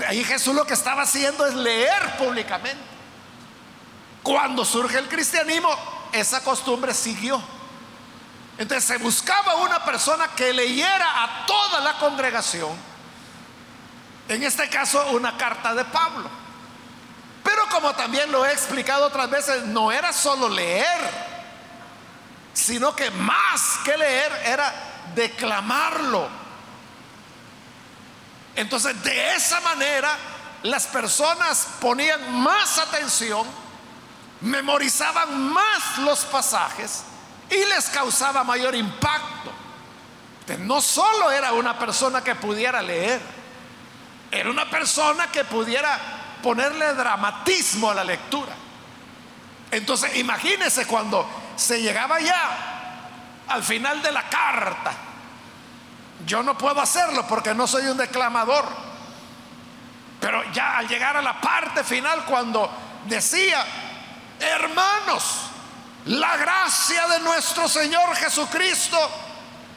Ahí 0.06 0.24
Jesús 0.24 0.54
lo 0.54 0.64
que 0.64 0.74
estaba 0.74 1.02
haciendo 1.02 1.46
es 1.46 1.54
leer 1.54 2.16
públicamente. 2.16 2.78
Cuando 4.22 4.64
surge 4.64 4.98
el 4.98 5.08
cristianismo, 5.08 5.70
esa 6.12 6.42
costumbre 6.42 6.94
siguió. 6.94 7.42
Entonces 8.58 8.84
se 8.84 8.98
buscaba 8.98 9.54
una 9.54 9.84
persona 9.84 10.26
que 10.34 10.52
leyera 10.52 11.22
a 11.22 11.46
toda 11.46 11.80
la 11.80 11.96
congregación, 11.98 12.76
en 14.28 14.42
este 14.42 14.68
caso 14.68 15.12
una 15.12 15.36
carta 15.36 15.72
de 15.74 15.84
Pablo. 15.84 16.28
Pero 17.44 17.68
como 17.68 17.94
también 17.94 18.30
lo 18.32 18.44
he 18.44 18.52
explicado 18.52 19.06
otras 19.06 19.30
veces, 19.30 19.62
no 19.66 19.92
era 19.92 20.12
solo 20.12 20.48
leer, 20.48 21.28
sino 22.52 22.96
que 22.96 23.12
más 23.12 23.78
que 23.84 23.96
leer 23.96 24.32
era 24.44 24.74
declamarlo. 25.14 26.28
Entonces 28.56 29.00
de 29.04 29.36
esa 29.36 29.60
manera 29.60 30.18
las 30.64 30.88
personas 30.88 31.68
ponían 31.80 32.42
más 32.42 32.76
atención, 32.78 33.46
memorizaban 34.40 35.52
más 35.52 35.98
los 35.98 36.24
pasajes 36.24 37.04
y 37.50 37.64
les 37.64 37.88
causaba 37.90 38.44
mayor 38.44 38.74
impacto. 38.74 39.52
no 40.60 40.80
solo 40.80 41.30
era 41.30 41.52
una 41.52 41.78
persona 41.78 42.22
que 42.22 42.34
pudiera 42.34 42.82
leer, 42.82 43.20
era 44.30 44.50
una 44.50 44.68
persona 44.68 45.28
que 45.28 45.44
pudiera 45.44 45.98
ponerle 46.42 46.94
dramatismo 46.94 47.90
a 47.90 47.94
la 47.94 48.04
lectura. 48.04 48.52
Entonces, 49.70 50.16
imagínense 50.16 50.86
cuando 50.86 51.28
se 51.56 51.82
llegaba 51.82 52.20
ya 52.20 52.98
al 53.48 53.62
final 53.62 54.02
de 54.02 54.12
la 54.12 54.28
carta. 54.28 54.92
Yo 56.26 56.42
no 56.42 56.56
puedo 56.56 56.80
hacerlo 56.80 57.26
porque 57.26 57.54
no 57.54 57.66
soy 57.66 57.86
un 57.86 57.96
declamador. 57.96 58.64
Pero 60.20 60.42
ya 60.52 60.78
al 60.78 60.88
llegar 60.88 61.16
a 61.16 61.22
la 61.22 61.40
parte 61.40 61.84
final, 61.84 62.24
cuando 62.24 62.70
decía, 63.06 63.64
hermanos, 64.40 65.47
la 66.06 66.36
gracia 66.36 67.06
de 67.08 67.20
nuestro 67.20 67.68
Señor 67.68 68.14
Jesucristo 68.16 68.98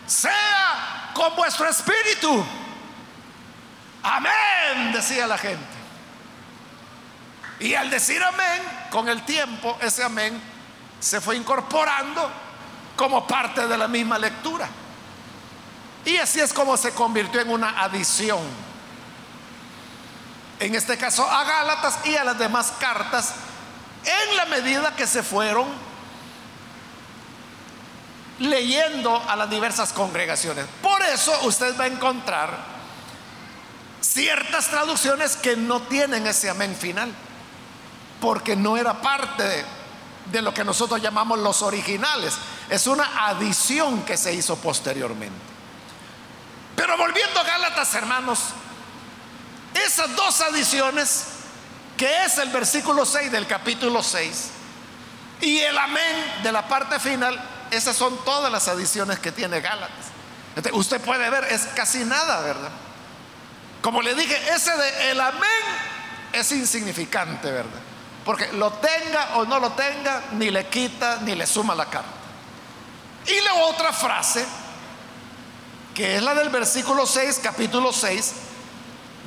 sea 0.05 1.11
con 1.13 1.35
vuestro 1.35 1.67
espíritu. 1.69 2.43
Amén, 4.03 4.93
decía 4.93 5.27
la 5.27 5.37
gente. 5.37 5.81
Y 7.59 7.75
al 7.75 7.89
decir 7.89 8.23
amén, 8.23 8.61
con 8.89 9.07
el 9.07 9.23
tiempo 9.23 9.77
ese 9.81 10.03
amén 10.03 10.41
se 10.99 11.21
fue 11.21 11.35
incorporando 11.35 12.31
como 12.95 13.27
parte 13.27 13.67
de 13.67 13.77
la 13.77 13.87
misma 13.87 14.17
lectura. 14.17 14.67
Y 16.05 16.17
así 16.17 16.39
es 16.39 16.53
como 16.53 16.77
se 16.77 16.91
convirtió 16.93 17.41
en 17.41 17.49
una 17.49 17.81
adición. 17.81 18.41
En 20.59 20.75
este 20.75 20.97
caso 20.97 21.29
a 21.29 21.43
Gálatas 21.43 21.99
y 22.05 22.15
a 22.15 22.23
las 22.23 22.37
demás 22.37 22.73
cartas, 22.79 23.33
en 24.03 24.37
la 24.37 24.45
medida 24.45 24.95
que 24.95 25.05
se 25.05 25.21
fueron 25.21 25.67
leyendo 28.41 29.21
a 29.27 29.35
las 29.35 29.49
diversas 29.49 29.93
congregaciones. 29.93 30.65
Por 30.81 31.01
eso 31.03 31.31
usted 31.43 31.79
va 31.79 31.85
a 31.85 31.87
encontrar 31.87 32.57
ciertas 34.01 34.67
traducciones 34.67 35.35
que 35.35 35.55
no 35.55 35.81
tienen 35.83 36.25
ese 36.25 36.49
amén 36.49 36.75
final, 36.75 37.13
porque 38.19 38.55
no 38.55 38.77
era 38.77 38.99
parte 38.99 39.65
de, 40.31 40.41
lo 40.41 40.53
que 40.53 40.63
nosotros 40.63 41.01
llamamos 41.01 41.39
los 41.39 41.61
originales, 41.61 42.35
es 42.69 42.87
una 42.87 43.27
adición 43.27 44.03
que 44.03 44.17
se 44.17 44.33
hizo 44.33 44.55
posteriormente. 44.55 45.51
Pero 46.75 46.97
volviendo 46.97 47.39
a 47.39 47.43
Gálatas, 47.43 47.93
hermanos, 47.93 48.39
esas 49.73 50.15
dos 50.15 50.41
adiciones, 50.41 51.25
que 51.95 52.23
es 52.25 52.39
el 52.39 52.49
versículo 52.49 53.05
6 53.05 53.31
del 53.31 53.45
capítulo 53.45 54.01
6, 54.01 54.49
y 55.41 55.59
el 55.59 55.77
amén 55.77 56.39
de 56.43 56.51
la 56.51 56.67
parte 56.67 56.99
final, 56.99 57.39
esas 57.71 57.95
son 57.95 58.17
todas 58.23 58.51
las 58.51 58.67
adiciones 58.67 59.19
que 59.19 59.31
tiene 59.31 59.61
Gálatas. 59.61 60.07
usted 60.73 61.01
puede 61.01 61.29
ver, 61.29 61.45
es 61.45 61.61
casi 61.75 62.03
nada, 62.05 62.41
¿verdad? 62.41 62.71
Como 63.81 64.01
le 64.01 64.13
dije, 64.13 64.37
ese 64.53 64.75
de 64.75 65.11
el 65.11 65.19
amén 65.19 65.41
es 66.33 66.51
insignificante, 66.51 67.49
¿verdad? 67.49 67.79
Porque 68.23 68.51
lo 68.53 68.71
tenga 68.73 69.37
o 69.37 69.45
no 69.45 69.59
lo 69.59 69.71
tenga, 69.71 70.23
ni 70.33 70.51
le 70.51 70.67
quita 70.67 71.19
ni 71.21 71.33
le 71.33 71.47
suma 71.47 71.73
la 71.73 71.85
carta. 71.85 72.09
Y 73.25 73.39
la 73.41 73.53
otra 73.65 73.91
frase, 73.91 74.45
que 75.95 76.17
es 76.17 76.23
la 76.23 76.35
del 76.35 76.49
versículo 76.49 77.05
6, 77.05 77.39
capítulo 77.41 77.91
6, 77.91 78.33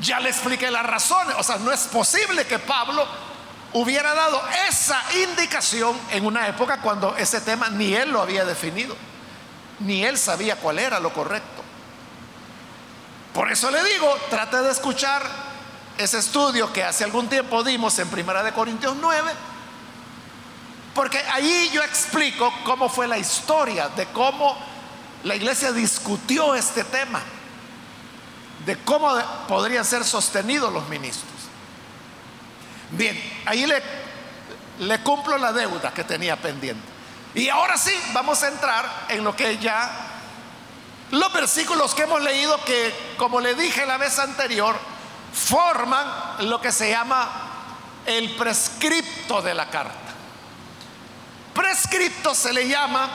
ya 0.01 0.21
le 0.21 0.29
expliqué 0.29 0.71
las 0.71 0.87
razones. 0.87 1.35
O 1.39 1.43
sea, 1.43 1.57
no 1.57 1.73
es 1.73 1.81
posible 1.83 2.47
que 2.47 2.59
Pablo 2.59 3.07
hubiera 3.75 4.15
dado 4.15 4.41
esa 4.69 5.01
indicación 5.25 5.99
en 6.11 6.25
una 6.25 6.47
época 6.49 6.81
cuando 6.81 7.17
ese 7.17 7.41
tema 7.41 7.69
ni 7.69 7.95
él 7.95 8.11
lo 8.11 8.23
había 8.23 8.45
definido, 8.45 8.97
ni 9.81 10.05
él 10.05 10.17
sabía 10.17 10.57
cuál 10.57 10.79
era 10.79 11.01
lo 11.01 11.13
correcto. 11.13 11.63
Por 13.35 13.51
eso 13.51 13.71
le 13.71 13.83
digo, 13.83 14.17
trate 14.31 14.59
de 14.59 14.71
escuchar 14.71 15.23
ese 15.99 16.19
estudio 16.19 16.73
que 16.73 16.85
hace 16.85 17.03
algún 17.03 17.29
tiempo 17.29 17.65
dimos 17.65 17.99
en 17.99 18.09
Primera 18.09 18.45
de 18.45 18.53
Corintios 18.53 18.97
9, 19.01 19.33
porque 20.95 21.19
ahí 21.33 21.69
yo 21.73 21.83
explico 21.83 22.53
cómo 22.65 22.89
fue 22.89 23.09
la 23.09 23.19
historia 23.19 23.89
de 23.89 24.07
cómo 24.07 24.57
la 25.25 25.35
iglesia 25.35 25.73
discutió 25.73 26.55
este 26.55 26.85
tema, 26.85 27.21
de 28.65 28.77
cómo 28.85 29.13
podrían 29.49 29.85
ser 29.85 30.05
sostenidos 30.05 30.73
los 30.73 30.89
ministros. 30.89 31.34
Bien, 32.97 33.21
ahí 33.45 33.67
le, 33.67 34.99
cumplo 35.01 35.37
la 35.39 35.53
deuda 35.53 35.93
que 35.93 36.05
tenía 36.05 36.37
pendiente. 36.37 36.83
Y 37.35 37.49
ahora 37.49 37.77
sí, 37.77 37.93
vamos 38.13 38.43
a 38.43 38.49
entrar 38.49 39.07
en 39.09 39.25
lo 39.25 39.35
que 39.35 39.59
ya 39.59 39.91
los 41.11 41.33
versículos 41.33 41.95
que 41.95 42.03
hemos 42.03 42.23
leído 42.23 42.63
que, 42.65 42.95
como 43.17 43.41
le 43.41 43.55
dije 43.55 43.85
la 43.87 43.99
vez 43.99 44.19
anterior, 44.19 44.77
forman 45.33 46.49
lo 46.49 46.61
que 46.61 46.71
se 46.71 46.91
llama 46.91 47.29
el 48.07 48.37
prescripto 48.37 49.43
de 49.43 49.55
la 49.55 49.69
carta. 49.69 49.99
Prescripto 51.53 52.35
se 52.35 52.53
le 52.53 52.69
llama 52.69 53.09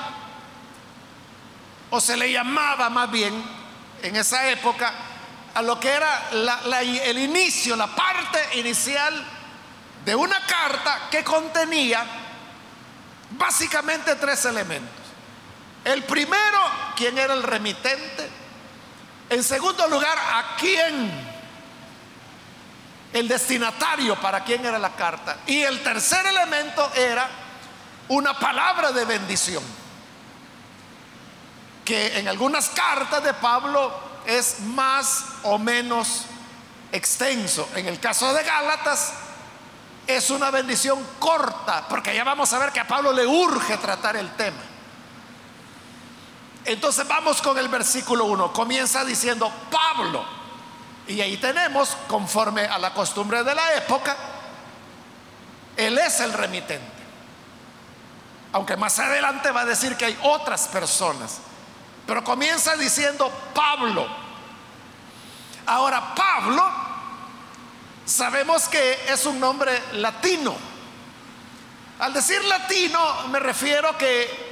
o 1.90 2.02
se 2.02 2.18
le 2.18 2.32
llamaba 2.32 2.90
más 2.90 3.10
bien 3.10 3.42
en 4.02 4.16
esa 4.16 4.50
época 4.50 4.94
a 5.54 5.62
lo 5.62 5.80
que 5.80 5.90
era 5.90 6.30
el 6.32 7.18
inicio, 7.18 7.76
la 7.76 7.88
parte 7.88 8.60
inicial 8.60 9.39
de 10.10 10.16
una 10.16 10.44
carta 10.44 11.08
que 11.12 11.24
contenía 11.24 12.04
básicamente 13.30 14.16
tres 14.16 14.44
elementos. 14.46 15.06
El 15.86 16.04
primero, 16.04 16.60
quién 16.96 17.16
era 17.16 17.36
el 17.36 17.44
remitente. 17.44 18.28
En 19.30 19.44
segundo 19.44 19.88
lugar, 19.88 20.18
a 20.18 20.56
quién, 20.58 21.12
el 23.14 23.28
destinatario, 23.28 24.20
para 24.20 24.44
quién 24.44 24.66
era 24.66 24.80
la 24.80 24.96
carta. 24.96 25.42
Y 25.46 25.62
el 25.62 25.84
tercer 25.84 26.26
elemento 26.26 26.92
era 26.96 27.30
una 28.08 28.34
palabra 28.34 28.92
de 28.92 29.06
bendición, 29.06 29.64
que 31.86 32.18
en 32.18 32.28
algunas 32.28 32.70
cartas 32.70 33.24
de 33.24 33.36
Pablo 33.36 33.94
es 34.26 34.62
más 34.62 35.24
o 35.44 35.60
menos 35.60 36.26
extenso. 36.92 37.70
En 37.76 37.88
el 37.88 38.00
caso 38.00 38.34
de 38.34 38.44
Gálatas 38.44 39.14
es 40.16 40.32
una 40.32 40.50
bendición 40.50 41.00
corta, 41.20 41.86
porque 41.88 42.16
ya 42.16 42.24
vamos 42.24 42.52
a 42.52 42.60
ver 42.60 42.72
que 42.72 42.80
a 42.80 42.88
Pablo 42.88 43.14
le 43.14 43.28
urge 43.28 43.78
tratar 43.78 44.16
el 44.18 44.32
tema. 44.32 44.58
Entonces 46.66 47.08
vamos 47.08 47.42
con 47.42 47.58
el 47.58 47.68
versículo 47.68 48.26
1. 48.26 48.52
Comienza 48.52 49.06
diciendo 49.06 49.52
Pablo. 49.72 50.26
Y 51.08 51.22
ahí 51.22 51.38
tenemos, 51.38 51.96
conforme 52.08 52.66
a 52.66 52.78
la 52.78 52.94
costumbre 52.94 53.44
de 53.44 53.56
la 53.56 53.74
época, 53.76 54.16
él 55.78 55.98
es 55.98 56.20
el 56.20 56.34
remitente. 56.34 57.00
Aunque 58.52 58.78
más 58.78 58.98
adelante 59.00 59.52
va 59.52 59.62
a 59.62 59.66
decir 59.66 59.96
que 59.96 60.06
hay 60.06 60.20
otras 60.24 60.68
personas. 60.68 61.40
Pero 62.06 62.24
comienza 62.24 62.76
diciendo 62.76 63.32
Pablo. 63.54 64.08
Ahora, 65.68 66.16
Pablo, 66.16 66.89
sabemos 68.10 68.68
que 68.68 69.00
es 69.08 69.26
un 69.26 69.40
nombre 69.40 69.80
latino. 69.94 70.56
Al 72.00 72.14
decir 72.14 72.44
latino 72.46 73.28
me 73.28 73.40
refiero 73.40 73.98
que 73.98 74.50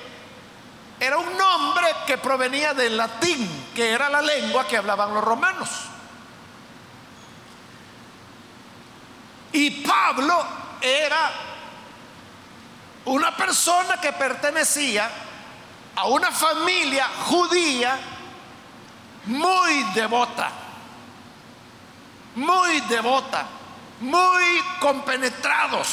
era 0.99 1.17
un 1.17 1.37
nombre 1.37 1.87
que 2.05 2.17
provenía 2.17 2.73
del 2.73 2.95
latín, 2.95 3.69
que 3.75 3.91
era 3.91 4.09
la 4.09 4.21
lengua 4.21 4.67
que 4.67 4.77
hablaban 4.77 5.13
los 5.13 5.23
romanos. 5.23 5.69
Y 9.53 9.71
Pablo 9.81 10.45
era 10.81 11.31
una 13.05 13.35
persona 13.35 13.99
que 13.99 14.13
pertenecía 14.13 15.09
a 15.95 16.05
una 16.05 16.31
familia 16.31 17.07
judía 17.25 17.97
muy 19.25 19.83
devota, 19.95 20.51
muy 22.37 22.81
devota, 22.81 23.47
muy 23.99 24.61
compenetrados. 24.79 25.87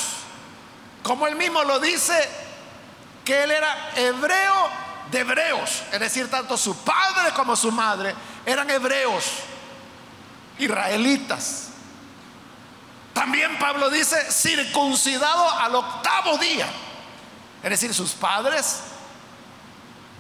Como 1.03 1.27
él 1.27 1.37
mismo 1.37 1.63
lo 1.65 1.81
dice, 1.81 2.15
que 3.25 3.45
él 3.45 3.51
era 3.51 3.93
hebreo 3.97 4.69
de 5.11 5.21
hebreos, 5.21 5.83
es 5.91 6.01
decir, 6.01 6.31
tanto 6.31 6.57
su 6.57 6.77
padre 6.77 7.33
como 7.35 7.57
su 7.57 7.73
madre 7.73 8.15
eran 8.45 8.69
hebreos, 8.71 9.25
israelitas. 10.59 11.69
También 13.15 13.59
Pablo 13.59 13.89
dice, 13.91 14.17
circuncidado 14.31 15.51
al 15.51 15.75
octavo 15.75 16.37
día, 16.39 16.67
es 17.63 17.71
decir, 17.71 17.95
sus 17.95 18.13
padres, 18.13 18.81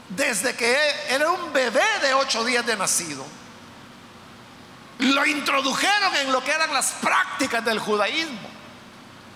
desde 0.08 0.54
que 0.54 0.76
era 1.08 1.30
un 1.30 1.52
bebé 1.52 1.84
de 2.00 2.14
ocho 2.14 2.44
días 2.44 2.64
de 2.64 2.76
nacido, 2.76 3.26
lo 4.98 5.26
introdujeron 5.26 6.16
en 6.16 6.32
lo 6.32 6.42
que 6.42 6.52
eran 6.52 6.72
las 6.72 6.92
prácticas 6.92 7.64
del 7.64 7.78
judaísmo. 7.78 8.50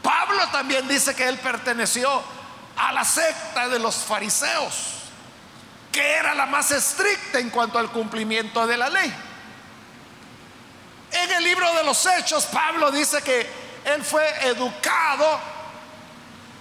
Pablo 0.02 0.46
también 0.48 0.86
dice 0.88 1.14
que 1.14 1.28
él 1.28 1.38
perteneció 1.38 2.22
a 2.76 2.92
la 2.92 3.04
secta 3.04 3.68
de 3.68 3.78
los 3.78 3.96
fariseos 3.96 4.98
que 5.92 6.12
era 6.12 6.34
la 6.34 6.46
más 6.46 6.70
estricta 6.70 7.38
en 7.38 7.50
cuanto 7.50 7.78
al 7.78 7.90
cumplimiento 7.90 8.66
de 8.66 8.76
la 8.76 8.88
ley. 8.88 9.12
En 11.10 11.32
el 11.32 11.42
libro 11.42 11.72
de 11.74 11.84
los 11.84 12.06
Hechos, 12.06 12.44
Pablo 12.46 12.90
dice 12.90 13.22
que 13.22 13.50
él 13.84 14.04
fue 14.04 14.24
educado 14.46 15.40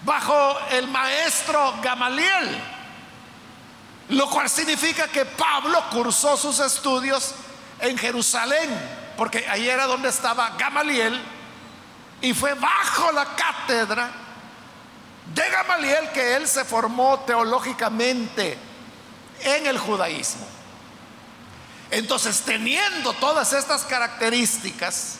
bajo 0.03 0.57
el 0.71 0.88
maestro 0.88 1.75
Gamaliel, 1.81 2.63
lo 4.10 4.29
cual 4.29 4.49
significa 4.49 5.07
que 5.07 5.25
Pablo 5.25 5.83
cursó 5.91 6.38
sus 6.38 6.60
estudios 6.60 7.36
en 7.79 7.97
Jerusalén, 7.97 8.69
porque 9.17 9.47
ahí 9.49 9.67
era 9.69 9.85
donde 9.85 10.09
estaba 10.09 10.51
Gamaliel, 10.57 11.21
y 12.21 12.33
fue 12.33 12.53
bajo 12.53 13.11
la 13.11 13.25
cátedra 13.35 14.09
de 15.33 15.49
Gamaliel 15.49 16.09
que 16.11 16.35
él 16.35 16.47
se 16.47 16.65
formó 16.65 17.19
teológicamente 17.21 18.57
en 19.41 19.67
el 19.67 19.77
judaísmo. 19.77 20.47
Entonces, 21.91 22.41
teniendo 22.41 23.13
todas 23.13 23.53
estas 23.53 23.83
características, 23.85 25.19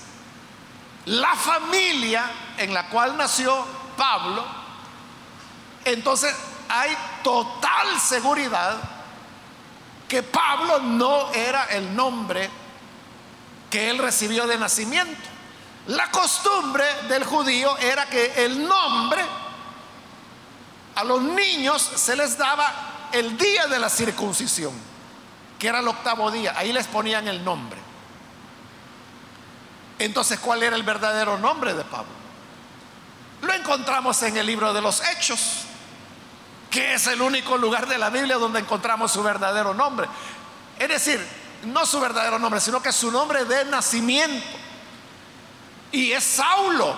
la 1.06 1.36
familia 1.36 2.30
en 2.58 2.74
la 2.74 2.90
cual 2.90 3.16
nació 3.16 3.66
Pablo, 3.96 4.46
entonces 5.86 6.36
hay 6.68 6.96
total 7.24 8.00
seguridad 8.02 8.76
que 10.08 10.24
Pablo 10.24 10.80
no 10.80 11.32
era 11.34 11.66
el 11.66 11.96
nombre 11.96 12.50
que 13.70 13.90
él 13.90 13.98
recibió 13.98 14.48
de 14.48 14.58
nacimiento. 14.58 15.30
La 15.88 16.10
costumbre 16.12 16.86
del 17.08 17.24
judío 17.24 17.78
era 17.78 18.06
que 18.06 18.46
el 18.46 18.68
nombre 18.68 19.24
a 20.96 21.04
los 21.04 21.22
niños 21.22 21.82
se 21.82 22.16
les 22.16 22.38
daba 22.38 23.10
el 23.12 23.38
día 23.38 23.68
de 23.68 23.80
la 23.80 23.90
circuncisión, 23.90 24.74
que 25.60 25.68
era 25.68 25.80
el 25.80 25.88
octavo 25.88 26.32
día, 26.32 26.54
ahí 26.58 26.74
les 26.74 26.88
ponían 26.88 27.28
el 27.28 27.44
nombre. 27.44 27.80
Entonces, 30.00 30.40
¿cuál 30.40 30.64
era 30.64 30.76
el 30.76 30.84
verdadero 30.84 31.38
nombre 31.38 31.74
de 31.74 31.84
Pablo? 31.84 32.12
Lo 33.42 33.54
encontramos 33.54 34.22
en 34.24 34.38
el 34.38 34.46
libro 34.46 34.74
de 34.74 34.82
los 34.82 35.02
Hechos, 35.02 35.67
que 36.78 36.94
es 36.94 37.08
el 37.08 37.24
único 37.24 37.58
lugar 37.58 37.88
de 37.88 37.98
la 37.98 38.12
Biblia 38.12 38.36
donde 38.36 38.60
encontramos 38.60 39.12
su 39.12 39.24
verdadero 39.24 39.74
nombre. 39.74 40.08
Es 40.78 40.88
decir, 40.88 41.28
no 41.64 41.88
su 41.88 42.00
verdadero 42.00 42.38
nombre, 42.38 42.62
sino 42.62 42.84
que 42.84 42.92
su 42.92 43.12
nombre 43.12 43.46
de 43.46 43.66
nacimiento. 43.66 44.46
Y 45.92 46.12
es 46.12 46.24
Saulo. 46.24 46.96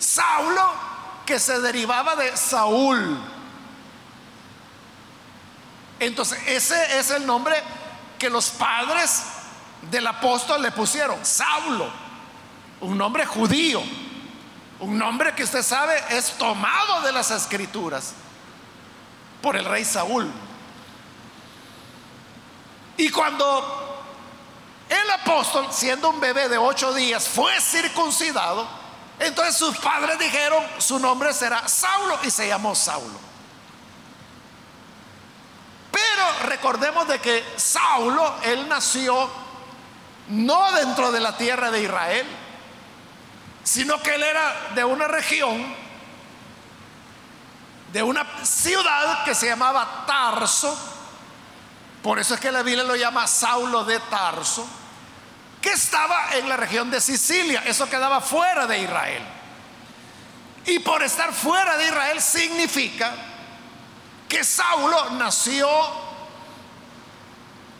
Saulo 0.00 0.68
que 1.24 1.38
se 1.38 1.60
derivaba 1.60 2.16
de 2.16 2.36
Saúl. 2.36 3.16
Entonces, 6.00 6.36
ese 6.46 6.98
es 6.98 7.12
el 7.12 7.24
nombre 7.24 7.54
que 8.18 8.28
los 8.28 8.48
padres 8.50 9.22
del 9.92 10.08
apóstol 10.08 10.60
le 10.60 10.72
pusieron, 10.72 11.24
Saulo, 11.24 11.88
un 12.80 12.98
nombre 12.98 13.24
judío, 13.26 13.80
un 14.80 14.98
nombre 14.98 15.36
que 15.36 15.44
usted 15.44 15.62
sabe 15.62 15.94
es 16.10 16.32
tomado 16.32 17.02
de 17.02 17.12
las 17.12 17.30
escrituras 17.30 18.14
por 19.46 19.56
el 19.56 19.64
rey 19.64 19.84
Saúl. 19.84 20.28
Y 22.96 23.08
cuando 23.10 24.02
el 24.88 25.10
apóstol, 25.12 25.68
siendo 25.70 26.10
un 26.10 26.18
bebé 26.18 26.48
de 26.48 26.58
ocho 26.58 26.92
días, 26.92 27.28
fue 27.28 27.52
circuncidado, 27.60 28.66
entonces 29.20 29.54
sus 29.54 29.78
padres 29.78 30.18
dijeron, 30.18 30.64
su 30.78 30.98
nombre 30.98 31.32
será 31.32 31.68
Saulo 31.68 32.18
y 32.24 32.30
se 32.32 32.48
llamó 32.48 32.74
Saulo. 32.74 33.20
Pero 35.92 36.48
recordemos 36.48 37.06
de 37.06 37.20
que 37.20 37.44
Saulo, 37.54 38.34
él 38.42 38.68
nació 38.68 39.30
no 40.26 40.72
dentro 40.72 41.12
de 41.12 41.20
la 41.20 41.36
tierra 41.36 41.70
de 41.70 41.84
Israel, 41.84 42.26
sino 43.62 44.02
que 44.02 44.12
él 44.12 44.24
era 44.24 44.70
de 44.74 44.82
una 44.82 45.06
región, 45.06 45.85
de 47.92 48.02
una 48.02 48.24
ciudad 48.44 49.24
que 49.24 49.34
se 49.34 49.46
llamaba 49.46 50.04
Tarso, 50.06 50.76
por 52.02 52.18
eso 52.18 52.34
es 52.34 52.40
que 52.40 52.52
la 52.52 52.62
Biblia 52.62 52.84
lo 52.84 52.96
llama 52.96 53.26
Saulo 53.26 53.84
de 53.84 53.98
Tarso, 54.00 54.66
que 55.60 55.72
estaba 55.72 56.34
en 56.34 56.48
la 56.48 56.56
región 56.56 56.90
de 56.90 57.00
Sicilia, 57.00 57.62
eso 57.66 57.88
quedaba 57.88 58.20
fuera 58.20 58.66
de 58.66 58.78
Israel. 58.78 59.22
Y 60.66 60.78
por 60.80 61.02
estar 61.02 61.32
fuera 61.32 61.76
de 61.76 61.86
Israel 61.86 62.20
significa 62.20 63.12
que 64.28 64.44
Saulo 64.44 65.10
nació 65.10 65.68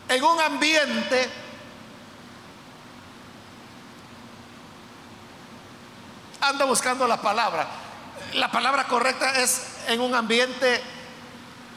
en 0.09 0.23
un 0.23 0.41
ambiente 0.41 1.29
ando 6.41 6.67
buscando 6.67 7.07
la 7.07 7.21
palabra. 7.21 7.67
La 8.33 8.51
palabra 8.51 8.85
correcta 8.85 9.39
es 9.41 9.76
en 9.87 10.01
un 10.01 10.13
ambiente 10.15 10.81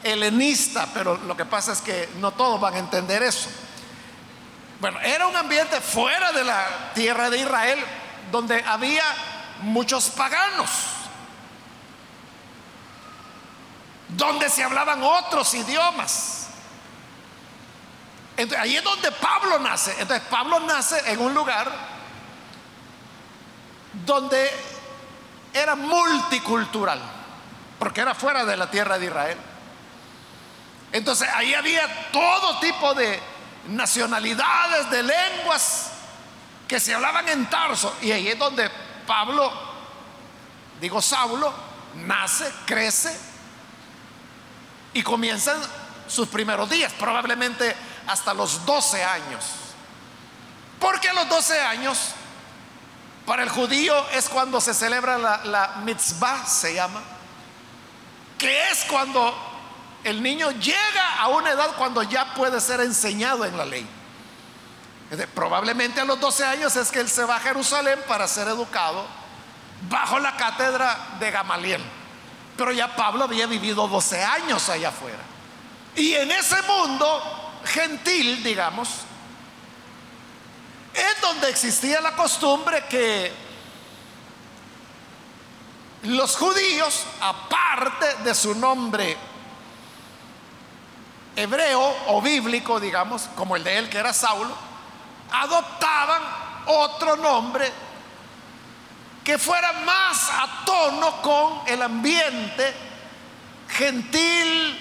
helenista, 0.03 0.87
pero 0.93 1.17
lo 1.17 1.35
que 1.35 1.45
pasa 1.45 1.73
es 1.73 1.81
que 1.81 2.09
no 2.19 2.31
todos 2.31 2.59
van 2.59 2.75
a 2.75 2.79
entender 2.79 3.23
eso. 3.23 3.49
Bueno, 4.79 4.99
era 5.01 5.27
un 5.27 5.35
ambiente 5.35 5.79
fuera 5.79 6.31
de 6.31 6.43
la 6.43 6.91
tierra 6.93 7.29
de 7.29 7.37
Israel 7.37 7.79
donde 8.31 8.63
había 8.65 9.03
muchos 9.61 10.09
paganos, 10.09 10.69
donde 14.09 14.49
se 14.49 14.63
hablaban 14.63 15.03
otros 15.03 15.53
idiomas. 15.53 16.47
Entonces, 18.37 18.59
ahí 18.59 18.75
es 18.75 18.83
donde 18.83 19.11
Pablo 19.11 19.59
nace. 19.59 19.91
Entonces, 19.99 20.27
Pablo 20.29 20.59
nace 20.61 21.11
en 21.11 21.19
un 21.19 21.33
lugar 21.33 21.71
donde 24.05 24.49
era 25.53 25.75
multicultural, 25.75 26.99
porque 27.81 28.01
era 28.01 28.13
fuera 28.13 28.45
de 28.45 28.55
la 28.55 28.69
tierra 28.69 28.99
de 28.99 29.07
Israel. 29.07 29.37
Entonces, 30.91 31.27
ahí 31.33 31.55
había 31.55 32.11
todo 32.11 32.59
tipo 32.59 32.93
de 32.93 33.19
nacionalidades, 33.69 34.91
de 34.91 35.01
lenguas 35.01 35.89
que 36.67 36.79
se 36.79 36.93
hablaban 36.93 37.27
en 37.27 37.49
Tarso. 37.49 37.91
Y 38.03 38.11
ahí 38.11 38.27
es 38.27 38.37
donde 38.37 38.69
Pablo, 39.07 39.51
digo 40.79 41.01
Saulo, 41.01 41.51
nace, 42.05 42.53
crece 42.67 43.19
y 44.93 45.01
comienzan 45.01 45.59
sus 46.07 46.27
primeros 46.27 46.69
días, 46.69 46.93
probablemente 46.93 47.75
hasta 48.05 48.35
los 48.35 48.63
12 48.63 49.03
años. 49.03 49.43
Porque 50.79 51.09
a 51.09 51.13
los 51.13 51.27
12 51.27 51.59
años, 51.61 51.97
para 53.25 53.41
el 53.41 53.49
judío 53.49 54.07
es 54.11 54.29
cuando 54.29 54.61
se 54.61 54.75
celebra 54.75 55.17
la, 55.17 55.45
la 55.45 55.67
mitzvah, 55.83 56.45
se 56.45 56.75
llama, 56.75 57.01
que 58.41 58.69
es 58.71 58.85
cuando 58.85 59.35
el 60.03 60.23
niño 60.23 60.49
llega 60.49 61.19
a 61.19 61.27
una 61.27 61.51
edad 61.51 61.75
cuando 61.77 62.01
ya 62.01 62.33
puede 62.33 62.59
ser 62.59 62.79
enseñado 62.81 63.45
en 63.45 63.55
la 63.55 63.65
ley. 63.65 63.87
Probablemente 65.35 66.01
a 66.01 66.05
los 66.05 66.19
12 66.19 66.43
años 66.45 66.75
es 66.75 66.89
que 66.89 67.01
él 67.01 67.07
se 67.07 67.23
va 67.23 67.35
a 67.35 67.39
Jerusalén 67.39 67.99
para 68.07 68.27
ser 68.27 68.47
educado 68.47 69.05
bajo 69.87 70.17
la 70.17 70.35
cátedra 70.37 70.97
de 71.19 71.29
Gamaliel. 71.29 71.83
Pero 72.57 72.71
ya 72.71 72.95
Pablo 72.95 73.25
había 73.25 73.45
vivido 73.45 73.87
12 73.87 74.23
años 74.23 74.67
allá 74.69 74.89
afuera. 74.89 75.21
Y 75.95 76.13
en 76.15 76.31
ese 76.31 76.59
mundo 76.63 77.61
gentil, 77.63 78.43
digamos, 78.43 78.89
es 80.95 81.21
donde 81.21 81.47
existía 81.47 82.01
la 82.01 82.15
costumbre 82.15 82.85
que 82.89 83.31
los 86.03 86.35
judíos, 86.35 87.05
aparte 87.21 88.15
de 88.23 88.33
su 88.33 88.55
nombre 88.55 89.17
hebreo 91.35 91.95
o 92.07 92.21
bíblico, 92.21 92.79
digamos, 92.79 93.29
como 93.35 93.55
el 93.55 93.63
de 93.63 93.77
él 93.77 93.89
que 93.89 93.97
era 93.97 94.13
Saulo, 94.13 94.55
adoptaban 95.31 96.21
otro 96.65 97.15
nombre 97.17 97.71
que 99.23 99.37
fuera 99.37 99.71
más 99.85 100.29
a 100.29 100.65
tono 100.65 101.21
con 101.21 101.61
el 101.67 101.81
ambiente 101.81 102.73
gentil, 103.69 104.79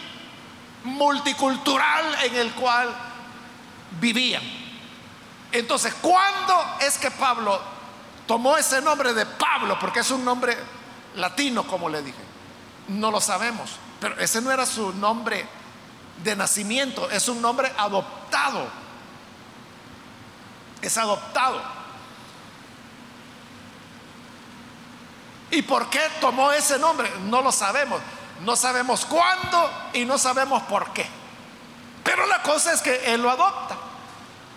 multicultural 0.84 2.24
en 2.24 2.36
el 2.36 2.52
cual 2.54 2.88
vivían. 4.00 4.42
Entonces, 5.52 5.94
¿cuándo 6.00 6.76
es 6.80 6.96
que 6.96 7.10
Pablo 7.10 7.60
tomó 8.26 8.56
ese 8.56 8.80
nombre 8.80 9.12
de 9.12 9.26
Pablo? 9.26 9.78
Porque 9.78 10.00
es 10.00 10.10
un 10.10 10.24
nombre 10.24 10.56
latino, 11.16 11.66
como 11.66 11.88
le 11.88 12.02
dije. 12.02 12.22
No 12.88 13.10
lo 13.10 13.20
sabemos, 13.20 13.70
pero 14.00 14.18
ese 14.18 14.40
no 14.40 14.50
era 14.50 14.66
su 14.66 14.92
nombre 14.94 15.46
de 16.22 16.36
nacimiento, 16.36 17.10
es 17.10 17.28
un 17.28 17.40
nombre 17.40 17.72
adoptado. 17.76 18.66
Es 20.82 20.96
adoptado. 20.96 21.60
¿Y 25.50 25.62
por 25.62 25.90
qué 25.90 26.00
tomó 26.20 26.52
ese 26.52 26.78
nombre? 26.78 27.10
No 27.24 27.42
lo 27.42 27.52
sabemos. 27.52 28.00
No 28.44 28.56
sabemos 28.56 29.04
cuándo 29.04 29.70
y 29.92 30.04
no 30.04 30.16
sabemos 30.16 30.62
por 30.62 30.92
qué. 30.92 31.06
Pero 32.04 32.26
la 32.26 32.42
cosa 32.42 32.72
es 32.72 32.80
que 32.80 33.12
él 33.12 33.20
lo 33.20 33.30
adopta. 33.30 33.76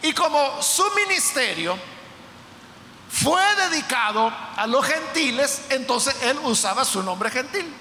Y 0.01 0.13
como 0.13 0.61
su 0.61 0.83
ministerio 0.91 1.77
fue 3.23 3.41
dedicado 3.69 4.31
a 4.57 4.67
los 4.67 4.85
gentiles, 4.85 5.61
entonces 5.69 6.13
él 6.23 6.37
usaba 6.43 6.83
su 6.83 7.01
nombre 7.01 7.31
gentil. 7.31 7.73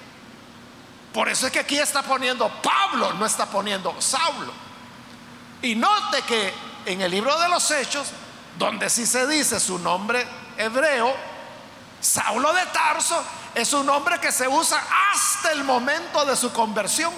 Por 1.13 1.29
eso 1.29 1.47
es 1.47 1.53
que 1.53 1.59
aquí 1.59 1.79
está 1.79 2.03
poniendo 2.03 2.49
Pablo, 2.63 3.13
no 3.15 3.27
está 3.27 3.47
poniendo 3.47 3.95
Saulo. 4.01 4.53
Y 5.61 5.75
note 5.75 6.23
que 6.23 6.55
en 6.87 7.01
el 7.01 7.11
libro 7.11 7.37
de 7.41 7.49
los 7.49 7.69
Hechos, 7.73 8.09
donde 8.57 8.89
sí 8.89 9.05
se 9.05 9.27
dice 9.27 9.59
su 9.59 9.79
nombre 9.81 10.25
hebreo, 10.57 11.13
Saulo 12.01 12.53
de 12.53 12.65
Tarso 12.67 13.23
es 13.55 13.73
un 13.73 13.87
nombre 13.87 14.21
que 14.21 14.31
se 14.31 14.47
usa 14.47 14.81
hasta 15.13 15.51
el 15.51 15.65
momento 15.65 16.25
de 16.25 16.37
su 16.37 16.53
conversión. 16.53 17.13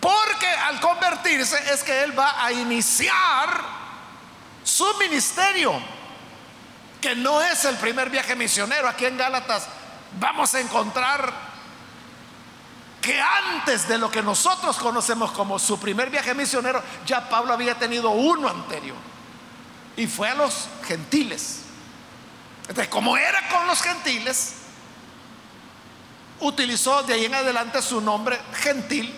Porque 0.00 0.46
al 0.46 0.80
convertirse 0.80 1.72
es 1.72 1.82
que 1.82 2.04
él 2.04 2.18
va 2.18 2.42
a 2.42 2.52
iniciar 2.52 3.79
su 4.70 4.86
ministerio, 4.94 5.72
que 7.00 7.16
no 7.16 7.42
es 7.42 7.64
el 7.64 7.76
primer 7.76 8.08
viaje 8.08 8.36
misionero. 8.36 8.88
Aquí 8.88 9.04
en 9.04 9.16
Gálatas 9.16 9.66
vamos 10.18 10.54
a 10.54 10.60
encontrar 10.60 11.50
que 13.00 13.20
antes 13.20 13.88
de 13.88 13.98
lo 13.98 14.10
que 14.10 14.22
nosotros 14.22 14.76
conocemos 14.76 15.32
como 15.32 15.58
su 15.58 15.80
primer 15.80 16.10
viaje 16.10 16.34
misionero, 16.34 16.82
ya 17.06 17.28
Pablo 17.28 17.52
había 17.52 17.78
tenido 17.78 18.10
uno 18.10 18.48
anterior. 18.48 18.96
Y 19.96 20.06
fue 20.06 20.28
a 20.28 20.34
los 20.34 20.68
gentiles. 20.86 21.62
Entonces, 22.62 22.88
como 22.88 23.16
era 23.16 23.48
con 23.48 23.66
los 23.66 23.82
gentiles, 23.82 24.54
utilizó 26.40 27.02
de 27.02 27.14
ahí 27.14 27.24
en 27.24 27.34
adelante 27.34 27.82
su 27.82 28.00
nombre 28.00 28.38
gentil, 28.54 29.12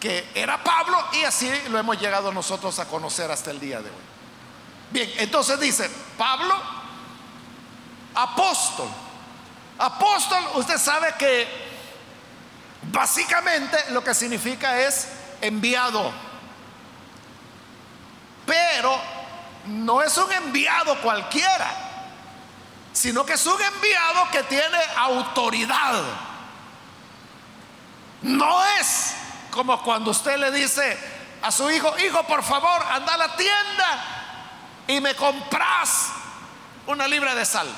que 0.00 0.26
era 0.34 0.62
Pablo, 0.62 0.96
y 1.12 1.24
así 1.24 1.50
lo 1.68 1.78
hemos 1.78 2.00
llegado 2.00 2.32
nosotros 2.32 2.78
a 2.78 2.86
conocer 2.86 3.30
hasta 3.30 3.50
el 3.50 3.60
día 3.60 3.80
de 3.80 3.90
hoy. 3.90 4.13
Bien, 4.94 5.12
entonces 5.18 5.60
dice, 5.60 5.90
Pablo, 6.16 6.54
apóstol. 8.14 8.88
Apóstol, 9.76 10.42
usted 10.54 10.78
sabe 10.78 11.12
que 11.18 11.64
Básicamente 12.92 13.78
lo 13.90 14.04
que 14.04 14.14
significa 14.14 14.78
es 14.80 15.08
enviado. 15.40 16.12
Pero 18.46 19.00
no 19.66 20.02
es 20.02 20.16
un 20.18 20.30
enviado 20.32 21.00
cualquiera, 21.00 21.70
sino 22.92 23.24
que 23.24 23.34
es 23.34 23.46
un 23.46 23.60
enviado 23.60 24.30
que 24.30 24.42
tiene 24.44 24.78
autoridad. 24.96 26.02
No 28.22 28.64
es 28.80 29.14
como 29.50 29.82
cuando 29.82 30.10
usted 30.10 30.36
le 30.36 30.50
dice 30.50 30.98
a 31.42 31.50
su 31.50 31.70
hijo, 31.70 31.94
hijo, 31.98 32.22
por 32.24 32.42
favor, 32.42 32.82
anda 32.90 33.14
a 33.14 33.18
la 33.18 33.36
tienda 33.36 34.23
y 34.86 35.00
me 35.00 35.14
compras 35.14 36.10
una 36.86 37.08
libra 37.08 37.34
de 37.34 37.44
sal. 37.44 37.68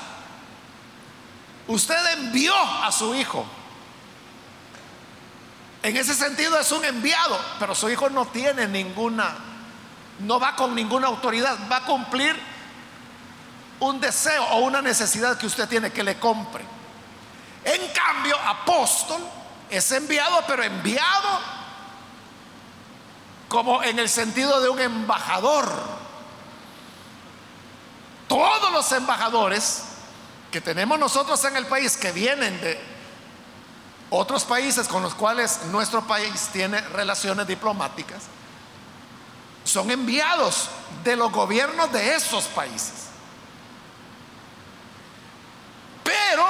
Usted 1.67 2.13
envió 2.13 2.53
a 2.55 2.91
su 2.91 3.13
hijo 3.15 3.45
en 5.83 5.95
ese 5.95 6.13
sentido 6.15 6.59
es 6.59 6.71
un 6.71 6.83
enviado, 6.83 7.39
pero 7.59 7.73
su 7.73 7.89
hijo 7.89 8.09
no 8.09 8.25
tiene 8.25 8.67
ninguna, 8.67 9.35
no 10.19 10.37
va 10.37 10.55
con 10.55 10.75
ninguna 10.75 11.07
autoridad, 11.07 11.57
va 11.71 11.77
a 11.77 11.85
cumplir 11.85 12.37
un 13.79 13.99
deseo 14.01 14.43
o 14.47 14.57
una 14.59 14.81
necesidad 14.81 15.37
que 15.37 15.45
usted 15.45 15.65
tiene 15.69 15.91
que 15.91 16.03
le 16.03 16.19
compre. 16.19 16.65
En 17.63 17.81
cambio, 17.93 18.37
apóstol 18.37 19.21
es 19.69 19.91
enviado, 19.93 20.43
pero 20.45 20.63
enviado 20.63 21.39
como 23.47 23.81
en 23.81 23.99
el 23.99 24.09
sentido 24.09 24.59
de 24.59 24.67
un 24.67 24.79
embajador. 24.79 25.96
Todos 28.37 28.71
los 28.71 28.91
embajadores 28.91 29.81
que 30.51 30.61
tenemos 30.61 30.99
nosotros 30.99 31.43
en 31.45 31.57
el 31.57 31.65
país 31.65 31.97
que 31.97 32.11
vienen 32.11 32.61
de 32.61 32.79
otros 34.11 34.43
países 34.43 34.87
con 34.87 35.01
los 35.01 35.15
cuales 35.15 35.61
nuestro 35.71 36.05
país 36.05 36.49
tiene 36.53 36.79
relaciones 36.81 37.47
diplomáticas 37.47 38.25
son 39.63 39.89
enviados 39.89 40.69
de 41.03 41.15
los 41.15 41.31
gobiernos 41.31 41.91
de 41.91 42.13
esos 42.13 42.43
países. 42.45 43.07
Pero 46.03 46.45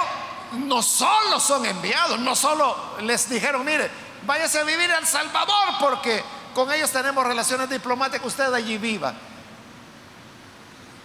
no 0.68 0.84
solo 0.84 1.40
son 1.40 1.66
enviados, 1.66 2.20
no 2.20 2.36
solo 2.36 2.98
les 3.00 3.30
dijeron, 3.30 3.64
mire, 3.64 3.90
váyase 4.24 4.60
a 4.60 4.64
vivir 4.66 4.92
a 4.92 4.98
El 4.98 5.08
Salvador 5.08 5.70
porque 5.80 6.22
con 6.54 6.70
ellos 6.70 6.92
tenemos 6.92 7.26
relaciones 7.26 7.70
diplomáticas, 7.70 8.28
usted 8.28 8.54
allí 8.54 8.78
viva. 8.78 9.14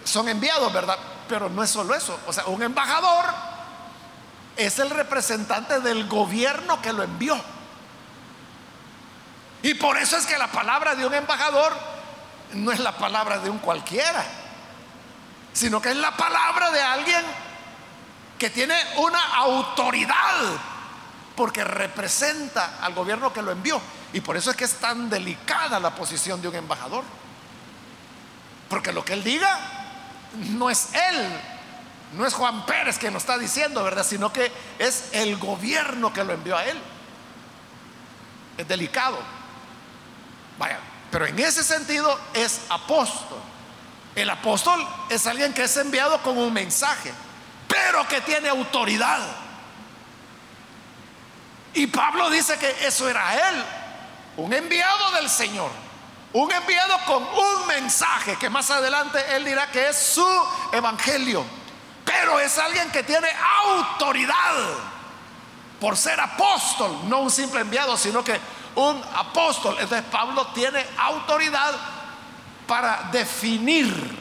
Son 0.03 0.27
enviados, 0.27 0.71
¿verdad? 0.73 0.97
Pero 1.27 1.49
no 1.49 1.63
es 1.63 1.69
solo 1.69 1.95
eso. 1.95 2.19
O 2.27 2.33
sea, 2.33 2.45
un 2.45 2.61
embajador 2.61 3.25
es 4.55 4.79
el 4.79 4.89
representante 4.89 5.79
del 5.79 6.07
gobierno 6.07 6.81
que 6.81 6.93
lo 6.93 7.03
envió. 7.03 7.39
Y 9.61 9.73
por 9.75 9.97
eso 9.97 10.17
es 10.17 10.25
que 10.25 10.37
la 10.37 10.47
palabra 10.47 10.95
de 10.95 11.05
un 11.05 11.13
embajador 11.13 11.73
no 12.53 12.71
es 12.71 12.79
la 12.79 12.97
palabra 12.97 13.39
de 13.39 13.49
un 13.49 13.59
cualquiera, 13.59 14.23
sino 15.53 15.81
que 15.81 15.91
es 15.91 15.97
la 15.97 16.15
palabra 16.15 16.69
de 16.71 16.81
alguien 16.81 17.23
que 18.37 18.49
tiene 18.49 18.75
una 18.97 19.23
autoridad, 19.37 20.57
porque 21.35 21.63
representa 21.63 22.77
al 22.81 22.93
gobierno 22.93 23.31
que 23.31 23.41
lo 23.41 23.51
envió. 23.51 23.81
Y 24.11 24.21
por 24.21 24.37
eso 24.37 24.51
es 24.51 24.57
que 24.57 24.65
es 24.65 24.75
tan 24.75 25.09
delicada 25.09 25.79
la 25.79 25.95
posición 25.95 26.41
de 26.41 26.49
un 26.49 26.55
embajador. 26.55 27.03
Porque 28.69 28.91
lo 28.91 29.03
que 29.05 29.13
él 29.13 29.23
diga 29.23 29.82
no 30.33 30.69
es 30.69 30.89
él, 30.93 31.39
no 32.13 32.25
es 32.25 32.33
Juan 32.33 32.65
Pérez 32.65 32.97
que 32.97 33.11
nos 33.11 33.23
está 33.23 33.37
diciendo, 33.37 33.83
¿verdad? 33.83 34.05
Sino 34.05 34.31
que 34.31 34.51
es 34.79 35.09
el 35.13 35.37
gobierno 35.37 36.13
que 36.13 36.23
lo 36.23 36.33
envió 36.33 36.57
a 36.57 36.65
él. 36.65 36.79
Es 38.57 38.67
delicado. 38.67 39.17
Vaya, 40.59 40.79
pero 41.11 41.25
en 41.25 41.39
ese 41.39 41.63
sentido 41.63 42.19
es 42.33 42.61
apóstol. 42.69 43.39
El 44.15 44.29
apóstol 44.29 44.87
es 45.09 45.25
alguien 45.25 45.53
que 45.53 45.63
es 45.63 45.77
enviado 45.77 46.21
con 46.21 46.37
un 46.37 46.53
mensaje, 46.53 47.11
pero 47.67 48.07
que 48.07 48.21
tiene 48.21 48.49
autoridad. 48.49 49.19
Y 51.73 51.87
Pablo 51.87 52.29
dice 52.29 52.57
que 52.59 52.85
eso 52.85 53.09
era 53.09 53.49
él, 53.49 53.63
un 54.37 54.53
enviado 54.53 55.11
del 55.13 55.27
Señor, 55.27 55.71
un 56.33 56.51
enviado 56.51 56.97
con 57.05 57.23
un 57.23 57.67
mensaje 57.67 58.35
que 58.37 58.49
más 58.49 58.69
adelante 58.71 59.23
él 59.35 59.45
dirá 59.45 59.69
que 59.69 59.89
es 59.89 59.97
su 59.97 60.27
evangelio, 60.71 61.45
pero 62.03 62.39
es 62.39 62.57
alguien 62.57 62.91
que 62.91 63.03
tiene 63.03 63.27
autoridad 63.65 64.55
por 65.79 65.95
ser 65.95 66.19
apóstol, 66.19 66.97
no 67.09 67.19
un 67.19 67.31
simple 67.31 67.61
enviado, 67.61 67.97
sino 67.97 68.23
que 68.23 68.39
un 68.75 69.01
apóstol. 69.15 69.75
Entonces 69.79 70.07
Pablo 70.11 70.47
tiene 70.47 70.83
autoridad 70.97 71.73
para 72.65 73.09
definir, 73.11 74.17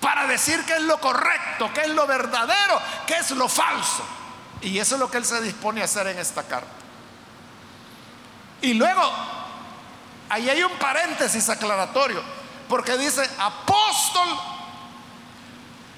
para 0.00 0.26
decir 0.26 0.64
qué 0.66 0.74
es 0.74 0.82
lo 0.82 1.00
correcto, 1.00 1.70
qué 1.74 1.82
es 1.82 1.88
lo 1.88 2.06
verdadero, 2.06 2.80
qué 3.06 3.14
es 3.16 3.30
lo 3.32 3.48
falso. 3.48 4.04
Y 4.60 4.78
eso 4.78 4.96
es 4.96 5.00
lo 5.00 5.10
que 5.10 5.18
él 5.18 5.24
se 5.24 5.40
dispone 5.40 5.80
a 5.80 5.84
hacer 5.84 6.06
en 6.08 6.18
esta 6.18 6.42
carta. 6.42 6.68
Y 8.60 8.74
luego, 8.74 9.02
ahí 10.28 10.48
hay 10.48 10.62
un 10.62 10.72
paréntesis 10.72 11.48
aclaratorio, 11.48 12.22
porque 12.68 12.96
dice 12.96 13.28
apóstol, 13.38 14.28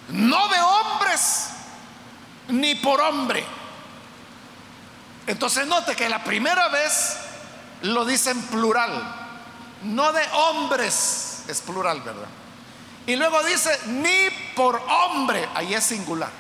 no 0.08 0.48
de 0.48 0.60
hombres, 0.60 1.50
ni 2.48 2.74
por 2.76 3.00
hombre. 3.00 3.44
Entonces 5.26 5.66
note 5.66 5.94
que 5.94 6.08
la 6.08 6.24
primera 6.24 6.68
vez 6.68 7.18
lo 7.82 8.04
dice 8.04 8.30
en 8.30 8.42
plural, 8.42 9.16
no 9.82 10.12
de 10.12 10.22
hombres, 10.32 11.44
es 11.48 11.60
plural, 11.60 12.00
¿verdad? 12.00 12.28
Y 13.06 13.16
luego 13.16 13.42
dice, 13.44 13.78
ni 13.86 14.30
por 14.54 14.76
hombre, 14.76 15.48
ahí 15.54 15.74
es 15.74 15.84
singular. 15.84 16.30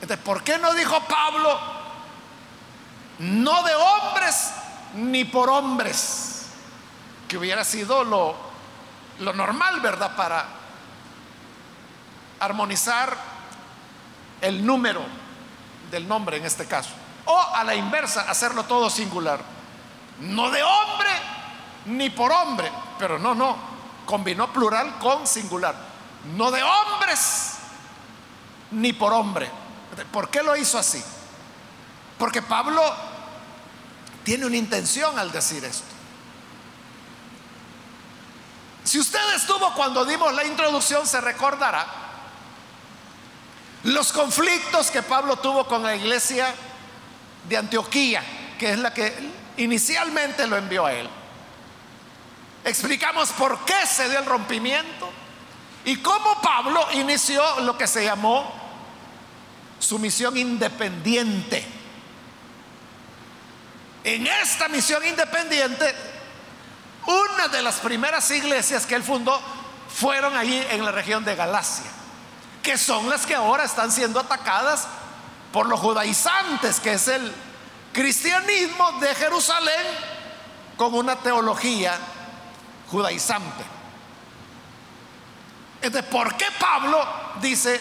Entonces, 0.00 0.24
¿por 0.24 0.42
qué 0.42 0.58
no 0.58 0.74
dijo 0.74 1.00
Pablo, 1.04 1.60
no 3.20 3.62
de 3.62 3.74
hombres, 3.74 4.52
ni 4.94 5.24
por 5.24 5.50
hombres? 5.50 6.46
Que 7.28 7.38
hubiera 7.38 7.64
sido 7.64 8.04
lo, 8.04 8.34
lo 9.20 9.32
normal, 9.32 9.80
¿verdad? 9.80 10.14
Para 10.16 10.44
armonizar 12.40 13.16
el 14.40 14.64
número 14.66 15.02
del 15.90 16.06
nombre 16.08 16.36
en 16.36 16.44
este 16.44 16.66
caso. 16.66 16.90
O 17.24 17.38
a 17.38 17.62
la 17.64 17.74
inversa, 17.74 18.22
hacerlo 18.28 18.64
todo 18.64 18.90
singular. 18.90 19.40
No 20.20 20.50
de 20.50 20.62
hombre 20.62 21.10
ni 21.86 22.10
por 22.10 22.32
hombre, 22.32 22.70
pero 22.98 23.18
no, 23.18 23.34
no, 23.34 23.56
combinó 24.06 24.52
plural 24.52 24.98
con 24.98 25.26
singular. 25.26 25.74
No 26.36 26.50
de 26.50 26.62
hombres 26.62 27.58
ni 28.72 28.92
por 28.92 29.12
hombre. 29.12 29.50
¿Por 30.10 30.28
qué 30.28 30.42
lo 30.42 30.56
hizo 30.56 30.78
así? 30.78 31.02
Porque 32.18 32.42
Pablo 32.42 32.82
tiene 34.24 34.46
una 34.46 34.56
intención 34.56 35.18
al 35.18 35.32
decir 35.32 35.64
esto. 35.64 35.86
Si 38.84 38.98
usted 38.98 39.34
estuvo 39.36 39.72
cuando 39.74 40.04
dimos 40.04 40.34
la 40.34 40.44
introducción, 40.44 41.06
se 41.06 41.20
recordará 41.20 41.86
los 43.84 44.12
conflictos 44.12 44.90
que 44.90 45.02
Pablo 45.02 45.36
tuvo 45.36 45.66
con 45.66 45.82
la 45.82 45.96
iglesia 45.96 46.54
de 47.48 47.56
Antioquía, 47.56 48.22
que 48.58 48.72
es 48.72 48.78
la 48.78 48.94
que 48.94 49.12
inicialmente 49.56 50.46
lo 50.46 50.56
envió 50.56 50.86
a 50.86 50.92
él. 50.92 51.08
Explicamos 52.64 53.30
por 53.30 53.64
qué 53.64 53.86
se 53.86 54.08
dio 54.08 54.20
el 54.20 54.26
rompimiento 54.26 55.10
y 55.84 55.96
cómo 55.96 56.40
Pablo 56.40 56.86
inició 56.92 57.60
lo 57.60 57.76
que 57.76 57.88
se 57.88 58.04
llamó 58.04 58.52
su 59.80 59.98
misión 59.98 60.36
independiente. 60.36 61.81
En 64.04 64.26
esta 64.26 64.68
misión 64.68 65.04
independiente, 65.06 65.94
una 67.06 67.48
de 67.48 67.62
las 67.62 67.76
primeras 67.76 68.30
iglesias 68.30 68.86
que 68.86 68.94
él 68.94 69.02
fundó 69.02 69.40
fueron 69.88 70.36
allí 70.36 70.64
en 70.70 70.84
la 70.84 70.90
región 70.90 71.24
de 71.24 71.36
Galacia, 71.36 71.90
que 72.62 72.78
son 72.78 73.08
las 73.08 73.26
que 73.26 73.34
ahora 73.34 73.64
están 73.64 73.92
siendo 73.92 74.18
atacadas 74.18 74.86
por 75.52 75.66
los 75.66 75.78
judaizantes, 75.78 76.80
que 76.80 76.94
es 76.94 77.08
el 77.08 77.32
cristianismo 77.92 78.92
de 79.00 79.14
Jerusalén 79.14 79.86
con 80.76 80.94
una 80.94 81.16
teología 81.16 81.96
judaizante. 82.90 83.64
Entonces, 85.82 86.10
¿por 86.10 86.36
qué 86.36 86.46
Pablo 86.58 87.04
dice, 87.40 87.80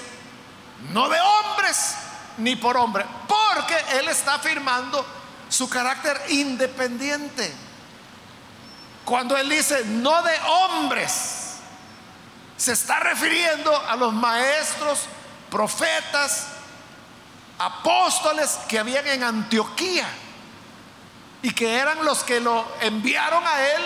no 0.91 1.07
de 1.07 1.19
hombres 1.19 1.95
ni 2.37 2.55
por 2.55 2.75
hombre? 2.77 3.05
Porque 3.27 3.77
él 3.99 4.07
está 4.07 4.35
afirmando 4.35 5.20
su 5.61 5.69
carácter 5.69 6.19
independiente. 6.29 7.53
Cuando 9.05 9.37
él 9.37 9.47
dice, 9.47 9.85
no 9.85 10.23
de 10.23 10.35
hombres, 10.39 11.57
se 12.57 12.71
está 12.71 12.99
refiriendo 12.99 13.79
a 13.87 13.95
los 13.95 14.11
maestros, 14.11 15.01
profetas, 15.51 16.47
apóstoles 17.59 18.57
que 18.67 18.79
habían 18.79 19.05
en 19.05 19.23
Antioquía 19.23 20.07
y 21.43 21.51
que 21.51 21.75
eran 21.75 22.03
los 22.05 22.23
que 22.23 22.39
lo 22.39 22.65
enviaron 22.81 23.43
a 23.45 23.61
él 23.61 23.81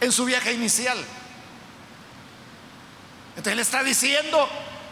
en 0.00 0.10
su 0.10 0.24
viaje 0.24 0.52
inicial. 0.52 0.98
Entonces 3.36 3.52
él 3.52 3.60
está 3.60 3.84
diciendo, 3.84 4.48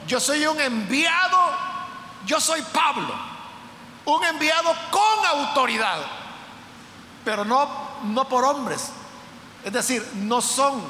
yo 0.07 0.21
soy 0.21 0.47
un 0.47 0.61
enviado, 0.61 1.51
yo 2.27 2.41
soy 2.41 2.63
Pablo, 2.63 3.34
un 4.07 4.25
enviado 4.25 4.75
con 4.90 5.27
autoridad, 5.27 5.99
pero 7.25 7.45
no, 7.45 7.69
no 8.05 8.29
por 8.29 8.45
hombres. 8.45 8.90
Es 9.64 9.73
decir, 9.73 10.07
no 10.14 10.40
son 10.40 10.83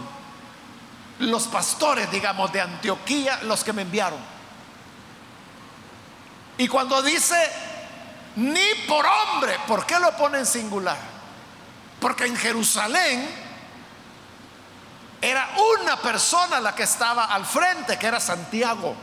los 1.21 1.47
pastores, 1.47 2.11
digamos, 2.11 2.53
de 2.53 2.61
Antioquía 2.61 3.41
los 3.43 3.63
que 3.63 3.73
me 3.73 3.83
enviaron 3.83 4.35
y 6.57 6.69
cuando 6.69 7.03
dice 7.03 7.37
ni 8.37 8.87
por 8.89 9.05
hombre, 9.05 9.57
¿por 9.67 9.87
qué 9.87 9.99
lo 9.99 10.17
pone 10.17 10.39
en 10.39 10.47
singular? 10.47 10.99
Porque 12.01 12.27
en 12.27 12.37
Jerusalén 12.37 13.29
era 15.21 15.51
una 15.81 15.97
persona 15.97 16.61
la 16.61 16.75
que 16.75 16.83
estaba 16.83 17.27
al 17.27 17.47
frente, 17.47 17.99
que 17.99 18.07
era 18.07 18.21
Santiago. 18.21 18.95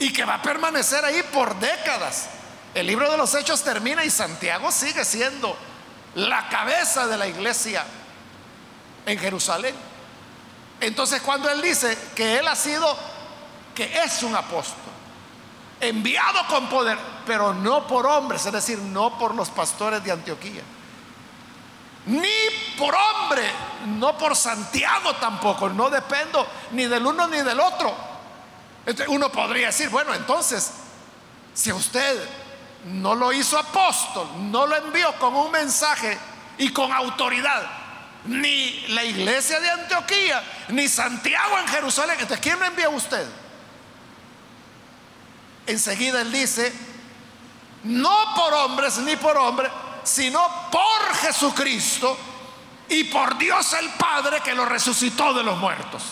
Y 0.00 0.12
que 0.12 0.24
va 0.24 0.34
a 0.34 0.42
permanecer 0.42 1.04
ahí 1.04 1.22
por 1.32 1.54
décadas. 1.60 2.28
El 2.74 2.88
libro 2.88 3.08
de 3.10 3.16
los 3.16 3.32
Hechos 3.34 3.62
termina 3.62 4.04
y 4.04 4.10
Santiago 4.10 4.72
sigue 4.72 5.04
siendo 5.04 5.56
la 6.14 6.48
cabeza 6.48 7.06
de 7.06 7.16
la 7.16 7.28
iglesia 7.28 7.84
en 9.06 9.18
Jerusalén. 9.18 9.74
Entonces 10.80 11.20
cuando 11.22 11.48
él 11.50 11.60
dice 11.60 11.96
que 12.14 12.38
él 12.38 12.48
ha 12.48 12.56
sido, 12.56 12.96
que 13.74 14.02
es 14.02 14.22
un 14.22 14.34
apóstol, 14.34 14.78
enviado 15.80 16.46
con 16.48 16.68
poder, 16.68 16.98
pero 17.26 17.54
no 17.54 17.86
por 17.86 18.06
hombres, 18.06 18.44
es 18.46 18.52
decir, 18.52 18.78
no 18.78 19.18
por 19.18 19.34
los 19.34 19.50
pastores 19.50 20.02
de 20.02 20.12
Antioquía. 20.12 20.62
Ni 22.06 22.28
por 22.78 22.94
hombre, 22.94 23.50
no 23.98 24.16
por 24.16 24.34
Santiago 24.34 25.14
tampoco, 25.16 25.68
no 25.68 25.90
dependo 25.90 26.46
ni 26.72 26.86
del 26.86 27.06
uno 27.06 27.28
ni 27.28 27.42
del 27.42 27.60
otro. 27.60 28.09
Uno 29.08 29.30
podría 29.30 29.68
decir, 29.68 29.88
bueno, 29.88 30.14
entonces, 30.14 30.72
si 31.54 31.72
usted 31.72 32.22
no 32.84 33.14
lo 33.14 33.32
hizo 33.32 33.58
apóstol, 33.58 34.28
no 34.50 34.66
lo 34.66 34.76
envió 34.76 35.12
con 35.18 35.34
un 35.34 35.50
mensaje 35.50 36.18
y 36.58 36.72
con 36.72 36.92
autoridad, 36.92 37.62
ni 38.26 38.86
la 38.88 39.04
iglesia 39.04 39.60
de 39.60 39.70
Antioquía, 39.70 40.42
ni 40.68 40.88
Santiago 40.88 41.58
en 41.58 41.68
Jerusalén, 41.68 42.16
entonces, 42.20 42.40
¿quién 42.40 42.58
lo 42.58 42.66
envió 42.66 42.90
usted? 42.90 43.26
enseguida 45.70 46.20
él 46.20 46.32
dice, 46.32 46.72
no 47.84 48.34
por 48.34 48.52
hombres 48.54 48.98
ni 48.98 49.16
por 49.16 49.36
hombre, 49.36 49.70
sino 50.02 50.40
por 50.70 51.14
Jesucristo 51.20 52.16
y 52.88 53.04
por 53.04 53.38
Dios 53.38 53.72
el 53.74 53.88
Padre 53.90 54.40
que 54.40 54.54
lo 54.54 54.64
resucitó 54.64 55.32
de 55.32 55.42
los 55.42 55.56
muertos. 55.58 56.02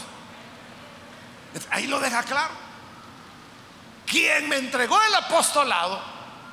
Ahí 1.71 1.87
lo 1.87 1.99
deja 1.99 2.23
claro. 2.23 2.68
Quien 4.09 4.49
me 4.49 4.57
entregó 4.57 5.01
el 5.03 5.15
apostolado 5.15 6.01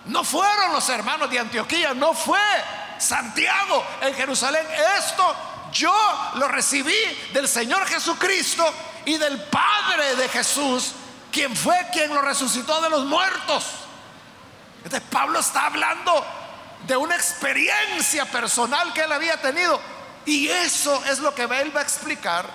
no 0.06 0.24
fueron 0.24 0.74
los 0.74 0.88
hermanos 0.90 1.30
de 1.30 1.40
Antioquía, 1.40 1.94
no 1.94 2.14
fue 2.14 2.40
Santiago 3.00 3.84
en 4.02 4.14
Jerusalén. 4.14 4.66
Esto 5.00 5.36
yo 5.72 5.96
lo 6.36 6.48
recibí 6.48 6.96
del 7.34 7.48
Señor 7.48 7.86
Jesucristo 7.88 8.66
y 9.06 9.18
del 9.18 9.42
Padre 9.44 10.16
de 10.16 10.30
Jesús, 10.30 10.92
quien 11.32 11.56
fue 11.56 11.76
quien 11.92 12.14
lo 12.14 12.22
resucitó 12.22 12.82
de 12.82 12.90
los 12.90 13.06
muertos. 13.06 13.66
Entonces 14.84 15.10
Pablo 15.10 15.40
está 15.40 15.68
hablando 15.68 16.26
de 16.86 16.96
una 16.98 17.16
experiencia 17.16 18.26
personal 18.26 18.94
que 18.94 19.02
él 19.02 19.12
había 19.12 19.42
tenido. 19.42 19.80
Y 20.26 20.48
eso 20.48 21.04
es 21.06 21.20
lo 21.20 21.34
que 21.34 21.44
él 21.44 21.76
va 21.76 21.80
a 21.80 21.84
explicar 21.84 22.46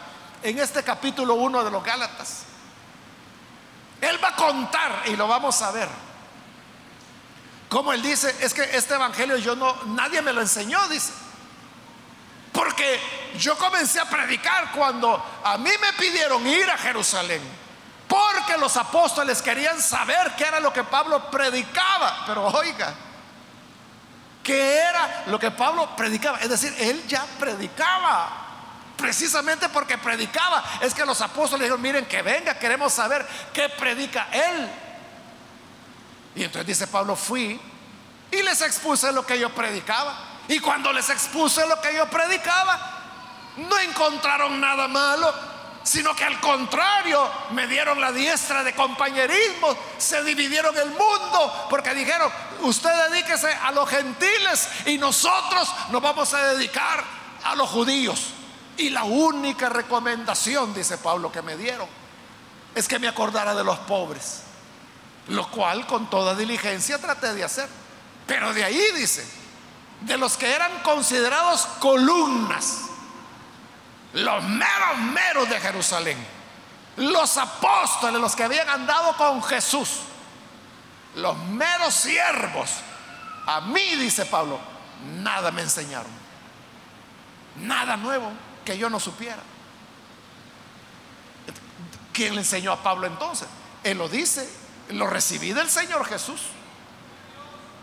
en 0.43 0.59
este 0.59 0.83
capítulo 0.83 1.35
1 1.35 1.65
de 1.65 1.71
los 1.71 1.83
Gálatas. 1.83 2.50
Él 4.01 4.23
va 4.23 4.29
a 4.29 4.37
contar 4.37 5.03
y 5.07 5.17
lo 5.17 5.29
vamos 5.29 5.61
a 5.63 5.71
ver. 5.71 5.89
Como 7.69 7.93
él 7.93 8.03
dice, 8.03 8.35
es 8.41 8.53
que 8.53 8.63
este 8.77 8.95
evangelio 8.95 9.37
yo 9.37 9.55
no, 9.55 9.75
nadie 9.87 10.23
me 10.23 10.33
lo 10.33 10.41
enseñó, 10.41 10.89
dice. 10.89 11.13
Porque 12.53 13.01
yo 13.39 13.57
comencé 13.57 14.01
a 14.01 14.07
predicar 14.07 14.73
cuando 14.73 15.25
a 15.45 15.57
mí 15.57 15.71
me 15.81 15.93
pidieron 15.93 16.45
ir 16.47 16.69
a 16.69 16.77
Jerusalén. 16.77 17.41
Porque 18.09 18.59
los 18.59 18.77
apóstoles 18.77 19.41
querían 19.41 19.81
saber 19.81 20.35
qué 20.37 20.45
era 20.45 20.59
lo 20.59 20.73
que 20.73 20.83
Pablo 20.83 21.31
predicaba. 21.31 22.25
Pero 22.27 22.47
oiga, 22.49 22.93
¿qué 24.43 24.79
era 24.79 25.25
lo 25.27 25.39
que 25.39 25.53
Pablo 25.53 25.95
predicaba? 25.95 26.39
Es 26.39 26.49
decir, 26.49 26.75
él 26.77 27.07
ya 27.07 27.25
predicaba. 27.39 28.40
Precisamente 29.01 29.69
porque 29.71 29.99
predicaba. 29.99 30.63
Es 30.81 30.95
que 30.95 31.05
los 31.05 31.21
apóstoles 31.21 31.63
dijeron, 31.63 31.81
miren, 31.81 32.07
que 32.07 32.23
venga, 32.23 32.59
queremos 32.59 32.93
saber 32.93 33.27
qué 33.53 33.69
predica 33.69 34.29
él. 34.33 34.71
Y 36.35 36.45
entonces 36.45 36.67
dice 36.67 36.87
Pablo, 36.87 37.17
fui 37.17 37.61
y 38.31 38.43
les 38.43 38.61
expuse 38.61 39.11
lo 39.13 39.27
que 39.27 39.39
yo 39.39 39.51
predicaba. 39.55 40.17
Y 40.49 40.59
cuando 40.61 40.93
les 40.93 41.09
expuse 41.11 41.67
lo 41.67 41.81
que 41.81 41.95
yo 41.95 42.09
predicaba, 42.09 42.79
no 43.57 43.79
encontraron 43.79 44.61
nada 44.61 44.89
malo, 44.89 45.33
sino 45.83 46.15
que 46.15 46.25
al 46.25 46.41
contrario 46.41 47.29
me 47.53 47.67
dieron 47.67 48.01
la 48.01 48.13
diestra 48.13 48.63
de 48.63 48.75
compañerismo, 48.75 49.77
se 49.99 50.23
dividieron 50.25 50.77
el 50.77 50.91
mundo, 50.91 51.67
porque 51.69 51.95
dijeron, 51.95 52.31
usted 52.61 52.91
dedíquese 53.11 53.53
a 53.53 53.71
los 53.73 53.89
gentiles 53.89 54.69
y 54.87 54.99
nosotros 54.99 55.69
nos 55.91 56.03
vamos 56.03 56.33
a 56.35 56.55
dedicar 56.55 57.05
a 57.45 57.55
los 57.55 57.69
judíos. 57.71 58.35
Y 58.81 58.91
la 58.91 59.05
única 59.05 59.69
recomendación, 59.69 60.75
dice 60.75 60.99
Pablo, 60.99 61.31
que 61.31 61.43
me 61.43 61.57
dieron, 61.57 61.89
es 62.75 62.89
que 62.89 62.99
me 62.99 63.09
acordara 63.09 63.55
de 63.55 63.63
los 63.63 63.79
pobres 63.81 64.43
lo 65.31 65.49
cual 65.49 65.87
con 65.87 66.11
toda 66.11 66.35
diligencia 66.35 66.99
traté 66.99 67.33
de 67.35 67.45
hacer. 67.45 67.69
Pero 68.27 68.53
de 68.53 68.65
ahí 68.65 68.83
dice, 68.95 69.27
de 70.03 70.17
los 70.17 70.37
que 70.37 70.53
eran 70.53 70.81
considerados 70.83 71.67
columnas, 71.79 72.83
los 74.13 74.43
meros 74.45 74.99
meros 75.13 75.49
de 75.49 75.61
Jerusalén, 75.61 76.19
los 76.97 77.37
apóstoles, 77.39 78.21
los 78.21 78.35
que 78.35 78.45
habían 78.45 78.69
andado 78.69 79.17
con 79.17 79.43
Jesús, 79.43 80.01
los 81.17 81.37
meros 81.39 81.95
siervos, 81.95 82.71
a 83.47 83.61
mí, 83.61 83.95
dice 83.97 84.27
Pablo, 84.27 84.59
nada 85.19 85.51
me 85.51 85.63
enseñaron, 85.63 86.11
nada 87.57 87.97
nuevo 87.97 88.33
que 88.65 88.77
yo 88.79 88.91
no 88.91 89.01
supiera. 89.01 89.43
¿Quién 92.13 92.35
le 92.35 92.41
enseñó 92.41 92.73
a 92.73 92.83
Pablo 92.83 93.07
entonces? 93.07 93.49
Él 93.83 93.99
lo 93.99 94.09
dice 94.09 94.49
lo 94.93 95.07
recibí 95.07 95.53
del 95.53 95.69
Señor 95.71 96.05
Jesús. 96.07 96.41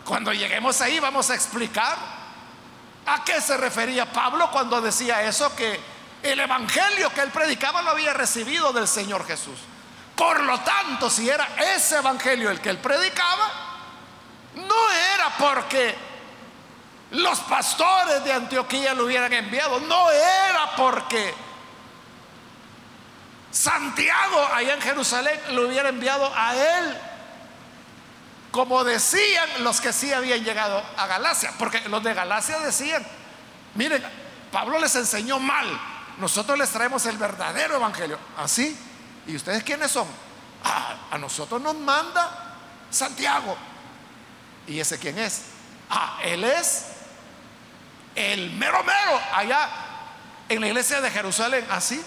Cuando 0.04 0.32
lleguemos 0.32 0.80
ahí 0.80 1.00
vamos 1.00 1.30
a 1.30 1.34
explicar 1.34 1.96
a 3.06 3.24
qué 3.24 3.40
se 3.40 3.56
refería 3.56 4.10
Pablo 4.10 4.50
cuando 4.50 4.80
decía 4.80 5.22
eso, 5.22 5.54
que 5.54 5.80
el 6.22 6.40
evangelio 6.40 7.10
que 7.10 7.20
él 7.20 7.30
predicaba 7.30 7.82
lo 7.82 7.90
había 7.90 8.12
recibido 8.12 8.72
del 8.72 8.88
Señor 8.88 9.26
Jesús. 9.26 9.58
Por 10.16 10.42
lo 10.42 10.58
tanto, 10.60 11.08
si 11.08 11.28
era 11.28 11.48
ese 11.76 11.98
evangelio 11.98 12.50
el 12.50 12.60
que 12.60 12.70
él 12.70 12.78
predicaba, 12.78 13.50
no 14.56 14.90
era 15.14 15.36
porque 15.38 15.94
los 17.10 17.40
pastores 17.40 18.22
de 18.24 18.32
Antioquía 18.32 18.94
lo 18.94 19.04
hubieran 19.04 19.32
enviado, 19.32 19.80
no 19.80 20.10
era 20.10 20.76
porque 20.76 21.34
Santiago 23.50 24.46
allá 24.52 24.74
en 24.74 24.80
Jerusalén 24.82 25.40
lo 25.52 25.66
hubiera 25.66 25.88
enviado 25.88 26.30
a 26.34 26.54
él, 26.54 26.96
como 28.50 28.84
decían 28.84 29.64
los 29.64 29.80
que 29.80 29.92
sí 29.92 30.12
habían 30.12 30.44
llegado 30.44 30.82
a 30.96 31.06
Galacia, 31.06 31.52
porque 31.58 31.80
los 31.88 32.02
de 32.02 32.12
Galacia 32.12 32.58
decían, 32.58 33.06
miren, 33.74 34.04
Pablo 34.52 34.78
les 34.78 34.94
enseñó 34.96 35.38
mal, 35.38 35.66
nosotros 36.18 36.58
les 36.58 36.68
traemos 36.70 37.06
el 37.06 37.16
verdadero 37.16 37.76
evangelio, 37.76 38.18
así, 38.36 38.78
¿y 39.26 39.34
ustedes 39.34 39.62
quiénes 39.62 39.90
son? 39.90 40.06
Ah, 40.62 41.08
a 41.12 41.18
nosotros 41.18 41.60
nos 41.62 41.74
manda 41.74 42.56
Santiago, 42.90 43.56
¿y 44.66 44.78
ese 44.78 44.98
quién 44.98 45.18
es? 45.18 45.42
Ah, 45.88 46.18
él 46.22 46.44
es 46.44 46.97
el 48.18 48.50
mero 48.50 48.82
mero 48.82 49.20
allá 49.32 49.68
en 50.48 50.60
la 50.60 50.66
iglesia 50.66 51.00
de 51.00 51.10
Jerusalén, 51.10 51.64
así. 51.70 52.02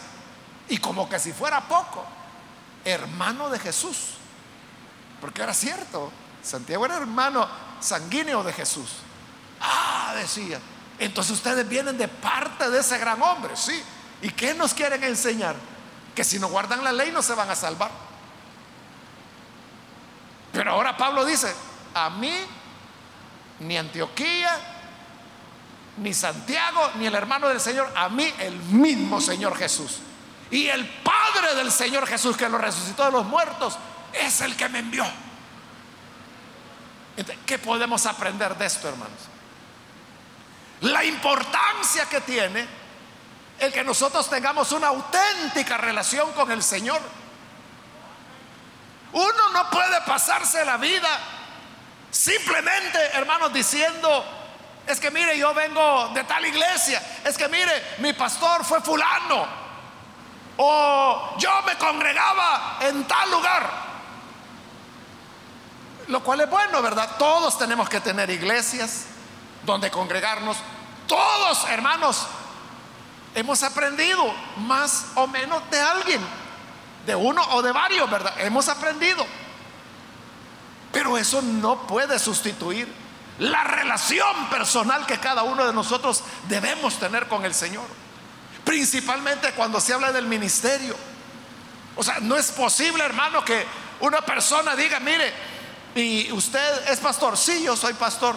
Y 0.68 0.78
como 0.78 1.08
que 1.08 1.20
si 1.20 1.32
fuera 1.32 1.62
poco, 1.62 2.06
hermano 2.84 3.50
de 3.50 3.60
Jesús. 3.60 4.16
Porque 5.22 5.42
era 5.42 5.54
cierto, 5.54 6.12
Santiago 6.44 6.86
era 6.86 6.98
hermano 6.98 7.48
sanguíneo 7.80 8.44
de 8.44 8.52
Jesús. 8.52 8.90
Ah, 9.62 10.14
decía. 10.16 10.60
Entonces 11.00 11.34
ustedes 11.34 11.68
vienen 11.68 11.98
de 11.98 12.08
parte 12.08 12.70
de 12.70 12.80
ese 12.80 12.98
gran 12.98 13.22
hombre, 13.22 13.56
sí. 13.56 13.82
¿Y 14.22 14.32
qué 14.32 14.54
nos 14.54 14.74
quieren 14.74 15.04
enseñar? 15.04 15.56
Que 16.14 16.24
si 16.24 16.40
no 16.40 16.50
guardan 16.50 16.84
la 16.84 16.92
ley 16.92 17.12
no 17.12 17.22
se 17.22 17.34
van 17.34 17.50
a 17.50 17.56
salvar. 17.56 17.92
Pero 20.52 20.72
ahora 20.72 20.98
Pablo 20.98 21.24
dice, 21.24 21.54
a 21.94 22.10
mí, 22.10 22.34
ni 23.60 23.78
Antioquía, 23.78 24.81
ni 25.98 26.14
Santiago, 26.14 26.92
ni 26.96 27.06
el 27.06 27.16
hermano 27.16 27.50
del 27.50 27.60
Señor, 27.60 27.92
a 27.96 28.10
mí 28.10 28.32
el 28.40 28.56
mismo 28.56 29.20
Señor 29.22 29.58
Jesús. 29.58 30.00
Y 30.50 30.68
el 30.68 30.86
Padre 30.86 31.56
del 31.56 31.72
Señor 31.72 32.08
Jesús 32.08 32.36
que 32.36 32.50
lo 32.50 32.58
resucitó 32.58 33.06
de 33.06 33.12
los 33.12 33.26
muertos 33.26 33.78
es 34.14 34.42
el 34.42 34.56
que 34.56 34.70
me 34.70 34.80
envió. 34.80 35.06
¿Qué 37.46 37.60
podemos 37.60 38.06
aprender 38.06 38.58
de 38.58 38.66
esto, 38.66 38.90
hermanos? 38.90 39.20
La 40.82 41.04
importancia 41.06 42.06
que 42.06 42.22
tiene 42.22 42.68
el 43.60 43.72
que 43.72 43.84
nosotros 43.84 44.28
tengamos 44.28 44.72
una 44.72 44.88
auténtica 44.88 45.78
relación 45.78 46.32
con 46.34 46.52
el 46.52 46.64
Señor. 46.64 47.00
Uno 49.14 49.50
no 49.54 49.70
puede 49.70 50.02
pasarse 50.02 50.66
la 50.66 50.78
vida 50.78 51.20
simplemente, 52.10 52.98
hermanos, 53.14 53.54
diciendo, 53.54 54.26
es 54.88 55.00
que 55.00 55.12
mire, 55.12 55.38
yo 55.38 55.54
vengo 55.54 56.10
de 56.10 56.24
tal 56.24 56.46
iglesia, 56.46 57.02
es 57.24 57.38
que 57.38 57.48
mire, 57.48 57.96
mi 58.00 58.14
pastor 58.14 58.66
fue 58.66 58.82
fulano, 58.82 59.48
o 60.58 61.36
yo 61.38 61.62
me 61.66 61.76
congregaba 61.78 62.78
en 62.82 63.04
tal 63.06 63.32
lugar. 63.32 63.92
Lo 66.08 66.22
cual 66.24 66.42
es 66.42 66.50
bueno, 66.50 66.82
¿verdad? 66.82 67.16
Todos 67.18 67.58
tenemos 67.58 67.88
que 67.88 68.02
tener 68.02 68.30
iglesias 68.30 69.06
donde 69.64 69.90
congregarnos. 69.90 70.58
Todos, 71.08 71.70
hermanos, 71.70 72.28
hemos 73.34 73.64
aprendido 73.64 74.34
más 74.58 75.08
o 75.16 75.28
menos 75.28 75.62
de 75.70 75.80
alguien, 75.80 76.22
de 77.06 77.16
uno 77.16 77.42
o 77.52 77.62
de 77.62 77.72
varios, 77.72 78.10
¿verdad? 78.10 78.34
Hemos 78.40 78.68
aprendido. 78.68 79.26
Pero 80.92 81.18
eso 81.18 81.42
no 81.42 81.88
puede 81.88 82.20
sustituir 82.20 83.01
la 83.42 83.64
relación 83.64 84.50
personal 84.52 85.08
que 85.08 85.18
cada 85.18 85.42
uno 85.42 85.66
de 85.66 85.74
nosotros 85.74 86.24
debemos 86.48 87.00
tener 87.00 87.28
con 87.28 87.44
el 87.44 87.56
Señor. 87.56 87.86
Principalmente 88.64 89.52
cuando 89.54 89.82
se 89.82 89.94
habla 89.94 90.12
del 90.12 90.28
ministerio. 90.28 90.96
O 91.96 92.04
sea, 92.04 92.20
no 92.20 92.38
es 92.38 92.52
posible, 92.52 93.04
hermano, 93.04 93.44
que 93.44 93.66
una 94.02 94.22
persona 94.22 94.76
diga, 94.76 95.00
mire, 95.00 95.34
¿y 95.96 96.32
usted 96.32 96.88
es 96.88 97.00
pastor? 97.00 97.36
Sí, 97.36 97.64
yo 97.64 97.76
soy 97.76 97.94
pastor. 97.94 98.36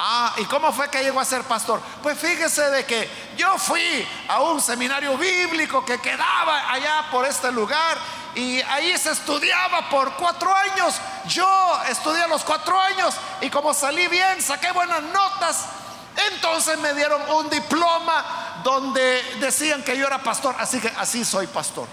Ah, 0.00 0.34
¿y 0.38 0.44
cómo 0.46 0.72
fue 0.72 0.90
que 0.90 1.04
llegó 1.04 1.20
a 1.20 1.24
ser 1.24 1.42
pastor? 1.44 1.80
Pues 2.02 2.18
fíjese 2.18 2.62
de 2.70 2.84
que 2.84 3.08
yo 3.36 3.56
fui 3.56 4.04
a 4.26 4.40
un 4.40 4.60
seminario 4.60 5.16
bíblico 5.16 5.84
que 5.84 6.00
quedaba 6.00 6.72
allá 6.72 7.04
por 7.12 7.24
este 7.24 7.52
lugar 7.52 7.98
y 8.34 8.60
ahí 8.62 8.96
se 8.96 9.10
estudiaba 9.10 9.88
por 9.88 10.14
cuatro 10.14 10.54
años. 10.54 10.94
Yo 11.26 11.80
estudié 11.88 12.26
los 12.28 12.42
cuatro 12.44 12.78
años 12.78 13.14
y 13.40 13.50
como 13.50 13.74
salí 13.74 14.06
bien, 14.08 14.40
saqué 14.40 14.70
buenas 14.72 15.02
notas 15.02 15.66
entonces 16.28 16.78
me 16.78 16.92
dieron 16.94 17.22
un 17.30 17.48
diploma 17.48 18.60
donde 18.62 19.22
decían 19.40 19.82
que 19.82 19.96
yo 19.96 20.06
era 20.06 20.22
pastor, 20.22 20.54
así 20.58 20.80
que 20.80 20.88
así 20.88 21.24
soy 21.24 21.46
pastor. 21.46 21.86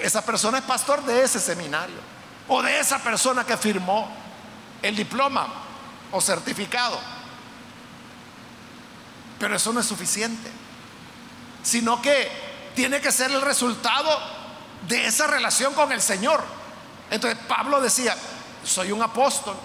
Esa 0.00 0.24
persona 0.24 0.58
es 0.58 0.64
pastor 0.64 1.02
de 1.04 1.24
ese 1.24 1.40
seminario 1.40 1.96
o 2.48 2.62
de 2.62 2.78
esa 2.78 2.98
persona 2.98 3.44
que 3.44 3.56
firmó 3.56 4.08
el 4.82 4.94
diploma 4.94 5.48
o 6.12 6.20
certificado. 6.20 6.98
Pero 9.38 9.56
eso 9.56 9.72
no 9.72 9.80
es 9.80 9.86
suficiente, 9.86 10.50
sino 11.62 12.00
que 12.00 12.30
tiene 12.74 13.00
que 13.00 13.10
ser 13.10 13.30
el 13.32 13.40
resultado 13.40 14.41
de 14.88 15.06
esa 15.06 15.26
relación 15.26 15.74
con 15.74 15.92
el 15.92 16.00
Señor. 16.00 16.42
Entonces 17.10 17.38
Pablo 17.46 17.80
decía, 17.80 18.16
soy 18.64 18.92
un 18.92 19.02
apóstol, 19.02 19.56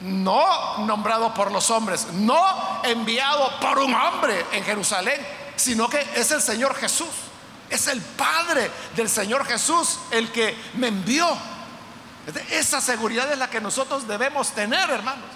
no 0.00 0.78
nombrado 0.78 1.34
por 1.34 1.52
los 1.52 1.70
hombres, 1.70 2.06
no 2.12 2.82
enviado 2.84 3.58
por 3.60 3.78
un 3.78 3.94
hombre 3.94 4.46
en 4.52 4.64
Jerusalén, 4.64 5.20
sino 5.56 5.88
que 5.88 6.00
es 6.14 6.30
el 6.30 6.40
Señor 6.40 6.74
Jesús, 6.76 7.08
es 7.68 7.86
el 7.88 8.00
Padre 8.00 8.70
del 8.96 9.08
Señor 9.08 9.44
Jesús 9.44 9.98
el 10.10 10.30
que 10.32 10.56
me 10.74 10.88
envió. 10.88 11.36
Esa 12.50 12.80
seguridad 12.80 13.30
es 13.32 13.38
la 13.38 13.50
que 13.50 13.60
nosotros 13.60 14.06
debemos 14.06 14.52
tener, 14.52 14.88
hermanos. 14.90 15.28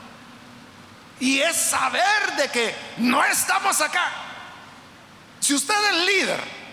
Y 1.20 1.40
es 1.40 1.56
saber 1.56 2.36
de 2.36 2.48
que 2.50 2.74
no 2.98 3.24
estamos 3.24 3.80
acá. 3.80 4.10
Si 5.40 5.54
usted 5.54 5.74
es 5.90 6.06
líder, 6.06 6.63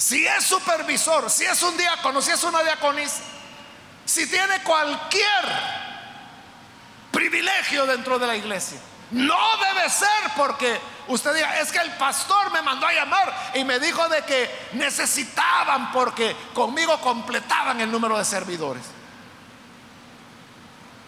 si 0.00 0.26
es 0.26 0.44
supervisor, 0.44 1.28
si 1.28 1.44
es 1.44 1.62
un 1.62 1.76
diácono, 1.76 2.22
si 2.22 2.30
es 2.30 2.42
una 2.42 2.62
diaconisa, 2.62 3.20
si 4.06 4.26
tiene 4.26 4.62
cualquier 4.62 5.44
privilegio 7.12 7.84
dentro 7.84 8.18
de 8.18 8.26
la 8.26 8.34
iglesia. 8.34 8.80
No 9.10 9.38
debe 9.58 9.90
ser 9.90 10.08
porque 10.38 10.80
usted 11.08 11.34
diga, 11.34 11.60
es 11.60 11.70
que 11.70 11.80
el 11.80 11.90
pastor 11.98 12.50
me 12.50 12.62
mandó 12.62 12.86
a 12.86 12.94
llamar 12.94 13.52
y 13.54 13.62
me 13.62 13.78
dijo 13.78 14.08
de 14.08 14.22
que 14.22 14.70
necesitaban 14.72 15.92
porque 15.92 16.34
conmigo 16.54 16.98
completaban 17.02 17.78
el 17.82 17.92
número 17.92 18.16
de 18.16 18.24
servidores. 18.24 18.84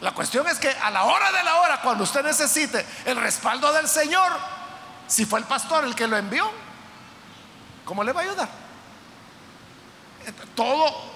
La 0.03 0.13
cuestión 0.13 0.47
es 0.49 0.59
que 0.59 0.69
a 0.69 0.91
la 0.91 1.05
hora 1.05 1.33
de 1.33 1.43
la 1.43 1.63
hora, 1.63 1.81
cuando 1.81 2.05
usted 2.05 2.23
necesite 2.23 2.85
el 3.07 3.17
respaldo 3.17 3.73
del 3.73 3.89
Señor, 3.89 4.33
si 5.07 5.25
fue 5.25 5.39
el 5.39 5.47
pastor 5.47 5.85
el 5.85 5.95
que 5.95 6.07
lo 6.07 6.19
envió, 6.19 6.51
¿cómo 7.87 8.05
le 8.05 8.13
va 8.13 8.21
a 8.21 8.25
ayudar? 8.25 8.62
Todo 10.55 11.13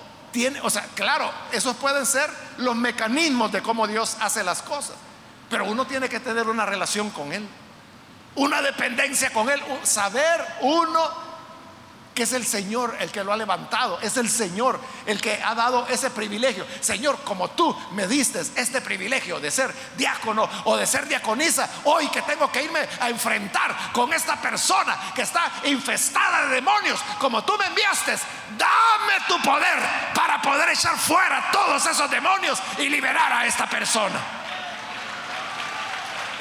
o 0.63 0.71
sea, 0.71 0.83
claro, 0.95 1.31
esos 1.53 1.77
pueden 1.77 2.05
ser 2.05 2.29
los 2.59 2.77
mecanismos 2.77 3.51
de 3.53 3.63
cómo 3.63 3.87
Dios 3.87 4.19
hace 4.21 4.45
las 4.45 4.61
cosas, 4.61 4.97
pero 5.49 5.65
uno 5.65 5.87
tiene 5.87 6.09
que 6.09 6.21
tener 6.21 6.47
una 6.49 6.67
relación 6.67 7.09
con 7.11 7.33
Él, 7.33 7.47
una 8.35 8.61
dependencia 8.61 9.33
con 9.33 9.49
Él, 9.49 9.63
saber 9.83 10.45
uno 10.61 11.26
que 12.17 12.23
es 12.23 12.33
el 12.33 12.47
Señor 12.47 12.97
el 12.99 13.13
que 13.13 13.23
lo 13.23 13.31
ha 13.31 13.37
levantado, 13.37 14.01
es 14.01 14.17
el 14.17 14.31
Señor 14.31 14.81
el 15.05 15.21
que 15.21 15.39
ha 15.45 15.55
dado 15.55 15.87
ese 15.87 16.09
privilegio. 16.11 16.67
Señor, 16.81 17.19
como 17.23 17.51
tú 17.51 17.77
me 17.93 18.09
diste 18.09 18.41
este 18.41 18.81
privilegio 18.81 19.39
de 19.39 19.51
ser 19.51 19.73
diácono 19.99 20.49
o 20.65 20.79
de 20.79 20.87
ser 20.87 21.07
diaconisa, 21.07 21.69
hoy 21.85 22.09
que 22.09 22.23
tengo 22.23 22.51
que 22.51 22.63
irme 22.63 22.81
a 23.01 23.11
enfrentar 23.11 23.93
con 23.93 24.15
esta 24.15 24.41
persona 24.41 24.97
que 25.15 25.23
está 25.23 25.53
infestada 25.65 26.47
de 26.47 26.55
demonios, 26.55 26.99
como 27.21 27.45
tú 27.45 27.53
me 27.59 27.67
enviaste, 27.67 28.13
dame 28.57 29.21
tu 29.29 29.39
poder 29.43 29.79
para 30.15 30.41
poder 30.41 30.71
echar 30.71 30.97
fuera 30.97 31.51
todos 31.53 31.85
esos 31.85 32.11
demonios 32.11 32.59
y 32.79 32.89
liberar 32.89 33.31
a 33.31 33.47
esta 33.47 33.69
persona. 33.69 34.19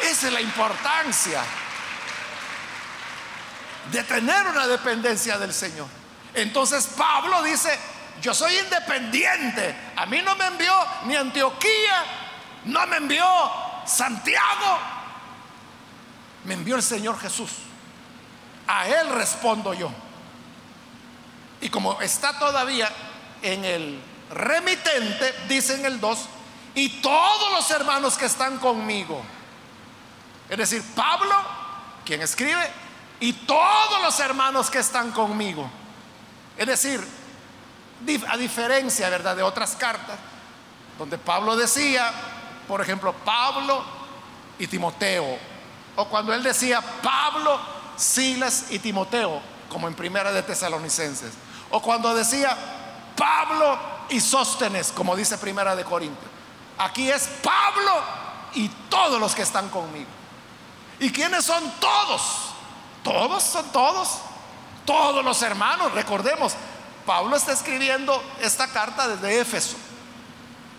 Esa 0.01 0.28
es 0.28 0.34
la 0.34 0.41
importancia 0.41 1.43
de 3.92 4.04
tener 4.04 4.48
una 4.48 4.68
dependencia 4.68 5.38
del 5.38 5.54
Señor. 5.54 5.88
Entonces 6.34 6.88
Pablo 6.98 7.44
dice, 7.44 7.78
yo 8.22 8.34
soy 8.34 8.58
independiente. 8.58 9.76
A 9.96 10.06
mí 10.06 10.22
no 10.22 10.36
me 10.36 10.48
envió 10.48 10.74
ni 11.06 11.16
Antioquía, 11.16 12.06
no 12.66 12.86
me 12.88 12.98
envió 12.98 13.26
Santiago, 13.86 14.80
me 16.44 16.56
envió 16.56 16.76
el 16.76 16.84
Señor 16.84 17.20
Jesús. 17.20 17.52
A 18.68 18.88
Él 18.88 19.10
respondo 19.10 19.74
yo. 19.74 19.92
Y 21.62 21.70
como 21.70 22.02
está 22.02 22.38
todavía 22.38 22.90
en 23.42 23.64
el 23.64 24.02
remitente, 24.32 25.34
dice 25.48 25.76
en 25.76 25.86
el 25.86 26.00
2, 26.00 26.20
y 26.76 26.90
todos 27.02 27.52
los 27.54 27.72
hermanos 27.72 28.18
que 28.18 28.26
están 28.26 28.58
conmigo. 28.58 29.24
Es 30.50 30.58
decir, 30.58 30.84
Pablo, 30.96 31.34
quien 32.04 32.22
escribe, 32.22 32.72
y 33.26 33.34
todos 33.34 34.03
los 34.03 34.19
hermanos 34.19 34.69
que 34.69 34.78
están 34.78 35.09
conmigo. 35.09 35.67
Es 36.55 36.67
decir, 36.67 37.03
a 38.30 38.38
diferencia, 38.38 39.09
¿verdad?, 39.09 39.36
de 39.36 39.41
otras 39.41 39.76
cartas, 39.76 40.15
donde 40.99 41.17
Pablo 41.17 41.55
decía, 41.55 42.11
por 42.67 42.82
ejemplo, 42.82 43.13
Pablo 43.26 43.84
y 44.59 44.67
Timoteo, 44.67 45.39
o 45.95 46.05
cuando 46.05 46.36
él 46.36 46.43
decía 46.43 46.82
Pablo, 47.01 47.59
Silas 47.97 48.65
y 48.69 48.78
Timoteo, 48.78 49.41
como 49.69 49.88
en 49.88 49.95
Primera 49.95 50.32
de 50.32 50.43
Tesalonicenses, 50.43 51.34
o 51.71 51.82
cuando 51.82 52.13
decía 52.13 52.55
Pablo 53.17 53.80
y 54.07 54.21
Sóstenes, 54.21 54.91
como 54.91 55.15
dice 55.15 55.39
Primera 55.39 55.76
de 55.76 55.84
Corintios. 55.84 56.30
Aquí 56.78 57.09
es 57.09 57.28
Pablo 57.41 58.03
y 58.53 58.69
todos 58.88 59.19
los 59.19 59.34
que 59.34 59.41
están 59.41 59.67
conmigo. 59.69 60.11
¿Y 60.99 61.09
quiénes 61.09 61.43
son 61.43 61.63
todos? 61.80 62.45
Todos 63.06 63.43
son 63.43 63.72
todos. 63.72 64.18
Todos 64.84 65.24
los 65.24 65.41
hermanos. 65.43 65.93
Recordemos, 65.93 66.53
Pablo 67.06 67.38
está 67.38 67.53
escribiendo 67.53 68.22
esta 68.41 68.68
carta 68.68 69.08
desde 69.08 69.39
Éfeso. 69.39 69.78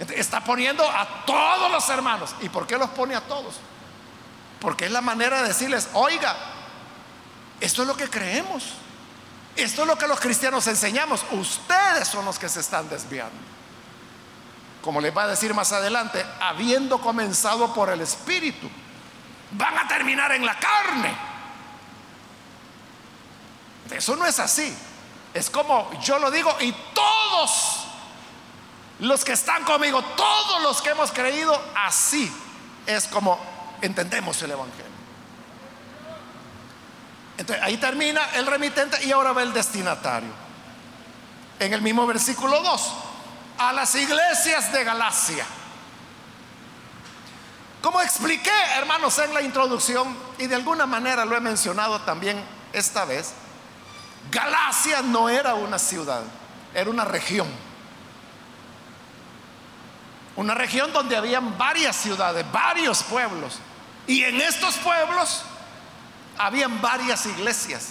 Está 0.00 0.42
poniendo 0.42 0.84
a 0.84 1.24
todos 1.24 1.70
los 1.70 1.88
hermanos. 1.88 2.34
¿Y 2.42 2.48
por 2.48 2.66
qué 2.66 2.76
los 2.76 2.90
pone 2.90 3.14
a 3.14 3.20
todos? 3.22 3.54
Porque 4.60 4.86
es 4.86 4.90
la 4.90 5.00
manera 5.00 5.40
de 5.40 5.48
decirles, 5.48 5.88
oiga, 5.94 6.36
esto 7.60 7.82
es 7.82 7.88
lo 7.88 7.96
que 7.96 8.10
creemos. 8.10 8.64
Esto 9.54 9.82
es 9.82 9.88
lo 9.88 9.96
que 9.96 10.08
los 10.08 10.18
cristianos 10.18 10.66
enseñamos. 10.66 11.24
Ustedes 11.30 12.08
son 12.08 12.24
los 12.24 12.40
que 12.40 12.48
se 12.48 12.60
están 12.60 12.88
desviando. 12.88 13.36
Como 14.82 15.00
les 15.00 15.16
va 15.16 15.22
a 15.22 15.28
decir 15.28 15.54
más 15.54 15.72
adelante, 15.72 16.26
habiendo 16.40 17.00
comenzado 17.00 17.72
por 17.72 17.88
el 17.88 18.00
Espíritu, 18.00 18.68
van 19.52 19.78
a 19.78 19.88
terminar 19.88 20.32
en 20.32 20.44
la 20.44 20.58
carne. 20.58 21.35
Eso 23.90 24.16
no 24.16 24.26
es 24.26 24.38
así. 24.38 24.74
Es 25.32 25.50
como 25.50 25.90
yo 26.00 26.18
lo 26.18 26.30
digo 26.30 26.54
y 26.60 26.72
todos 26.94 27.86
los 29.00 29.24
que 29.24 29.32
están 29.32 29.64
conmigo, 29.64 30.02
todos 30.16 30.62
los 30.62 30.80
que 30.80 30.90
hemos 30.90 31.12
creído, 31.12 31.60
así 31.74 32.32
es 32.86 33.06
como 33.06 33.38
entendemos 33.82 34.40
el 34.42 34.52
Evangelio. 34.52 34.86
Entonces 37.38 37.62
ahí 37.62 37.76
termina 37.76 38.30
el 38.34 38.46
remitente 38.46 39.04
y 39.04 39.12
ahora 39.12 39.32
va 39.32 39.42
el 39.42 39.52
destinatario. 39.52 40.30
En 41.58 41.72
el 41.72 41.82
mismo 41.82 42.06
versículo 42.06 42.60
2, 42.62 42.92
a 43.58 43.72
las 43.72 43.94
iglesias 43.94 44.72
de 44.72 44.84
Galacia. 44.84 45.44
Como 47.82 48.00
expliqué, 48.00 48.50
hermanos, 48.76 49.18
en 49.18 49.32
la 49.32 49.42
introducción, 49.42 50.16
y 50.38 50.46
de 50.46 50.54
alguna 50.54 50.86
manera 50.86 51.24
lo 51.24 51.36
he 51.36 51.40
mencionado 51.40 52.00
también 52.00 52.42
esta 52.72 53.04
vez, 53.04 53.32
Galacia 54.30 55.02
no 55.02 55.28
era 55.28 55.54
una 55.54 55.78
ciudad, 55.78 56.22
era 56.74 56.90
una 56.90 57.04
región. 57.04 57.48
Una 60.36 60.54
región 60.54 60.92
donde 60.92 61.16
habían 61.16 61.56
varias 61.56 61.96
ciudades, 61.96 62.44
varios 62.52 63.02
pueblos. 63.02 63.58
Y 64.06 64.22
en 64.22 64.40
estos 64.40 64.76
pueblos 64.76 65.42
habían 66.38 66.80
varias 66.80 67.24
iglesias. 67.26 67.88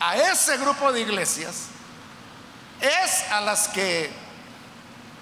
A 0.00 0.16
ese 0.16 0.56
grupo 0.56 0.92
de 0.92 1.00
iglesias 1.00 1.66
es 2.80 3.30
a 3.30 3.40
las 3.40 3.68
que 3.68 4.10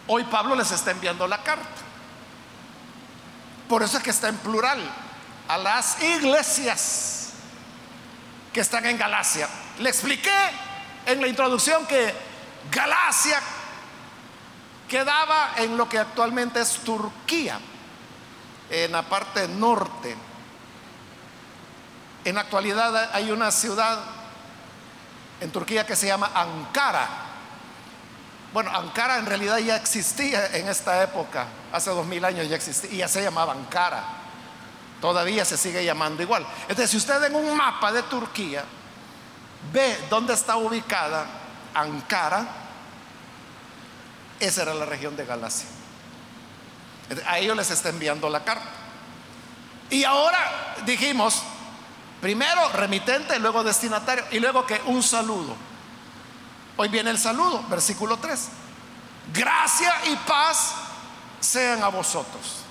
hoy 0.06 0.24
Pablo 0.24 0.54
les 0.54 0.70
está 0.70 0.92
enviando 0.92 1.26
la 1.26 1.42
carta. 1.42 1.66
Por 3.68 3.82
eso 3.82 3.96
es 3.96 4.02
que 4.02 4.10
está 4.10 4.28
en 4.28 4.36
plural. 4.36 4.80
A 5.48 5.58
las 5.58 6.00
iglesias 6.02 7.30
que 8.52 8.60
están 8.60 8.86
en 8.86 8.98
Galacia. 8.98 9.48
Le 9.78 9.90
expliqué 9.90 10.30
en 11.04 11.20
la 11.20 11.28
introducción 11.28 11.86
que 11.86 12.14
Galacia 12.70 13.40
quedaba 14.88 15.52
en 15.56 15.76
lo 15.76 15.88
que 15.88 15.98
actualmente 15.98 16.60
es 16.60 16.78
Turquía, 16.78 17.58
en 18.70 18.92
la 18.92 19.02
parte 19.02 19.46
norte. 19.48 20.16
En 22.24 22.34
la 22.34 22.40
actualidad 22.42 23.10
hay 23.14 23.30
una 23.30 23.50
ciudad 23.50 23.98
en 25.40 25.50
Turquía 25.50 25.86
que 25.86 25.94
se 25.94 26.06
llama 26.06 26.30
Ankara. 26.34 27.08
Bueno, 28.52 28.70
Ankara 28.70 29.18
en 29.18 29.26
realidad 29.26 29.58
ya 29.58 29.76
existía 29.76 30.56
en 30.56 30.68
esta 30.68 31.02
época, 31.02 31.46
hace 31.72 31.90
dos 31.90 32.06
mil 32.06 32.24
años 32.24 32.48
ya 32.48 32.56
existía, 32.56 32.90
y 32.90 32.96
ya 32.98 33.08
se 33.08 33.22
llamaba 33.22 33.52
Ankara. 33.52 34.02
todavía 35.00 35.44
se 35.44 35.58
sigue 35.58 35.84
llamando 35.84 36.22
igual. 36.22 36.46
Entonces, 36.62 36.90
si 36.90 36.96
usted 36.96 37.22
en 37.24 37.34
un 37.34 37.54
mapa 37.54 37.92
de 37.92 38.02
Turquía 38.04 38.64
ve 39.72 39.98
dónde 40.10 40.34
está 40.34 40.56
ubicada 40.56 41.26
Ankara, 41.74 42.46
esa 44.40 44.62
era 44.62 44.74
la 44.74 44.86
región 44.86 45.16
de 45.16 45.24
Galacia. 45.24 45.68
A 47.26 47.38
ellos 47.38 47.56
les 47.56 47.70
está 47.70 47.90
enviando 47.90 48.28
la 48.28 48.44
carta. 48.44 48.66
Y 49.90 50.04
ahora 50.04 50.74
dijimos, 50.84 51.42
primero 52.20 52.68
remitente, 52.70 53.38
luego 53.38 53.62
destinatario 53.62 54.24
y 54.30 54.40
luego 54.40 54.66
que 54.66 54.80
un 54.86 55.02
saludo. 55.02 55.54
Hoy 56.76 56.88
viene 56.88 57.10
el 57.10 57.18
saludo, 57.18 57.64
versículo 57.68 58.16
3. 58.16 58.48
Gracia 59.32 59.92
y 60.06 60.16
paz 60.16 60.74
sean 61.40 61.82
a 61.82 61.88
vosotros. 61.88 62.62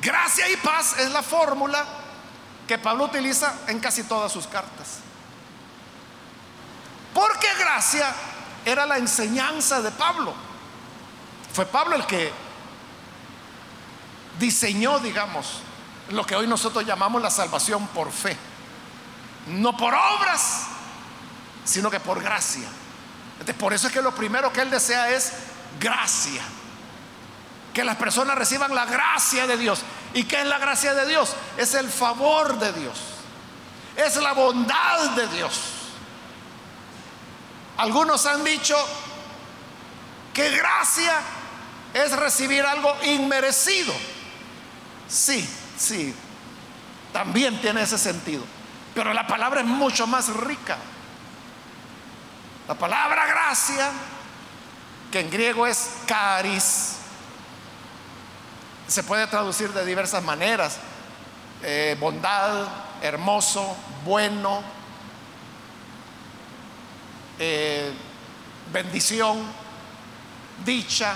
Gracia 0.00 0.48
y 0.50 0.56
paz 0.56 0.98
es 0.98 1.10
la 1.10 1.22
fórmula 1.22 1.84
que 2.66 2.78
Pablo 2.78 3.04
utiliza 3.04 3.54
en 3.68 3.80
casi 3.80 4.04
todas 4.04 4.30
sus 4.30 4.46
cartas. 4.46 5.03
Porque 7.14 7.46
gracia 7.58 8.12
era 8.64 8.84
la 8.84 8.98
enseñanza 8.98 9.80
de 9.80 9.92
Pablo. 9.92 10.34
Fue 11.52 11.64
Pablo 11.66 11.94
el 11.94 12.04
que 12.06 12.32
diseñó, 14.38 14.98
digamos, 14.98 15.60
lo 16.10 16.26
que 16.26 16.34
hoy 16.34 16.46
nosotros 16.46 16.84
llamamos 16.84 17.22
la 17.22 17.30
salvación 17.30 17.86
por 17.88 18.10
fe. 18.10 18.36
No 19.46 19.76
por 19.76 19.94
obras, 19.94 20.64
sino 21.64 21.90
que 21.90 22.00
por 22.00 22.20
gracia. 22.20 22.68
por 23.58 23.72
eso 23.72 23.86
es 23.86 23.92
que 23.92 24.02
lo 24.02 24.14
primero 24.14 24.52
que 24.52 24.62
él 24.62 24.70
desea 24.70 25.10
es 25.10 25.32
gracia. 25.78 26.42
Que 27.72 27.84
las 27.84 27.96
personas 27.96 28.36
reciban 28.36 28.74
la 28.74 28.86
gracia 28.86 29.46
de 29.46 29.56
Dios. 29.56 29.82
¿Y 30.14 30.24
qué 30.24 30.40
es 30.40 30.46
la 30.46 30.58
gracia 30.58 30.94
de 30.94 31.06
Dios? 31.06 31.34
Es 31.56 31.74
el 31.74 31.88
favor 31.90 32.58
de 32.58 32.72
Dios. 32.72 32.98
Es 33.96 34.16
la 34.16 34.32
bondad 34.32 35.10
de 35.10 35.26
Dios. 35.28 35.73
Algunos 37.76 38.24
han 38.26 38.44
dicho 38.44 38.76
que 40.32 40.50
gracia 40.50 41.20
es 41.92 42.12
recibir 42.16 42.64
algo 42.64 42.94
inmerecido. 43.04 43.94
Sí, 45.08 45.48
sí, 45.76 46.14
también 47.12 47.60
tiene 47.60 47.82
ese 47.82 47.98
sentido. 47.98 48.44
Pero 48.94 49.12
la 49.12 49.26
palabra 49.26 49.60
es 49.60 49.66
mucho 49.66 50.06
más 50.06 50.28
rica. 50.28 50.76
La 52.68 52.74
palabra 52.74 53.26
gracia, 53.26 53.90
que 55.10 55.20
en 55.20 55.30
griego 55.30 55.66
es 55.66 55.90
caris, 56.06 56.96
se 58.86 59.02
puede 59.02 59.26
traducir 59.26 59.72
de 59.72 59.84
diversas 59.84 60.22
maneras. 60.22 60.78
Eh, 61.62 61.96
bondad, 61.98 62.66
hermoso, 63.02 63.76
bueno, 64.04 64.62
eh, 67.38 67.92
bendición, 68.72 69.42
dicha. 70.64 71.14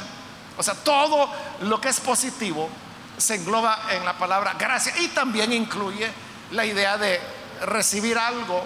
O 0.57 0.62
sea, 0.62 0.75
todo 0.75 1.31
lo 1.62 1.81
que 1.81 1.89
es 1.89 2.01
positivo 2.01 2.69
se 3.16 3.37
engloba 3.37 3.81
en 3.91 4.05
la 4.05 4.16
palabra 4.16 4.55
gracia 4.55 4.93
y 4.99 5.09
también 5.09 5.53
incluye 5.53 6.11
la 6.53 6.64
idea 6.64 6.97
de 6.97 7.21
recibir 7.66 8.19
algo 8.19 8.64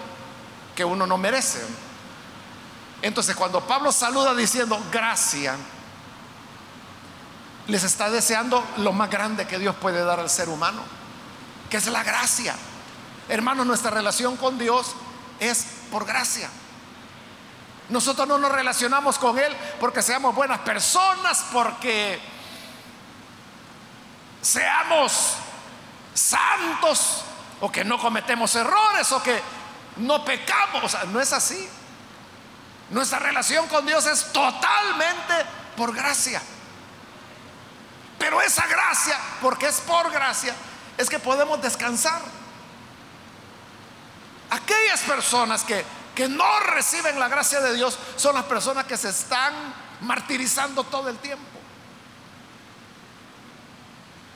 que 0.75 0.85
uno 0.85 1.07
no 1.07 1.19
merece. 1.19 1.61
Entonces, 3.03 3.35
cuando 3.35 3.61
Pablo 3.67 3.91
saluda 3.91 4.35
diciendo 4.35 4.81
gracia, 4.91 5.57
les 7.67 7.83
está 7.85 8.11
deseando 8.11 8.65
lo 8.79 8.93
más 8.93 9.11
grande 9.11 9.47
que 9.47 9.59
Dios 9.59 9.75
puede 9.77 10.05
dar 10.05 10.21
al 10.21 10.31
ser 10.31 10.49
humano, 10.49 10.83
que 11.69 11.79
es 11.79 11.87
la 11.87 12.03
gracia. 12.03 12.55
Hermanos, 13.29 13.67
nuestra 13.67 13.91
relación 13.91 14.37
con 14.37 14.59
Dios 14.59 14.95
es 15.41 15.67
por 15.91 16.05
gracia. 16.05 16.49
Nosotros 17.89 18.27
no 18.27 18.39
nos 18.39 18.53
relacionamos 18.53 19.19
con 19.19 19.39
Él 19.39 19.55
porque 19.81 20.03
seamos 20.03 20.35
buenas 20.35 20.61
personas, 20.61 21.45
porque 21.53 22.21
seamos 24.41 25.35
santos 26.15 27.23
o 27.61 27.71
que 27.71 27.85
no 27.85 27.99
cometemos 27.99 28.55
errores 28.57 29.11
o 29.13 29.23
que 29.23 29.41
no 29.97 30.25
pecamos. 30.25 30.97
No 31.09 31.21
es 31.21 31.33
así. 31.33 31.69
Nuestra 32.91 33.19
relación 33.19 33.69
con 33.69 33.87
Dios 33.87 34.05
es 34.07 34.33
totalmente 34.33 35.35
por 35.77 35.95
gracia. 35.95 36.43
Pero 38.19 38.41
esa 38.41 38.67
gracia, 38.67 39.19
porque 39.41 39.67
es 39.67 39.81
por 39.81 40.11
gracia, 40.11 40.55
es 40.99 41.09
que 41.09 41.19
podemos 41.19 41.61
descansar. 41.63 42.21
Aquellas 44.51 45.01
personas 45.01 45.65
que, 45.65 45.85
que 46.15 46.29
no 46.29 46.61
reciben 46.61 47.19
la 47.19 47.29
gracia 47.29 47.61
de 47.61 47.75
Dios 47.75 47.99
son 48.17 48.35
las 48.35 48.45
personas 48.45 48.85
que 48.85 48.97
se 48.97 49.09
están 49.09 49.55
martirizando 50.01 50.85
todo 50.85 51.09
el 51.09 51.17
tiempo. 51.19 51.45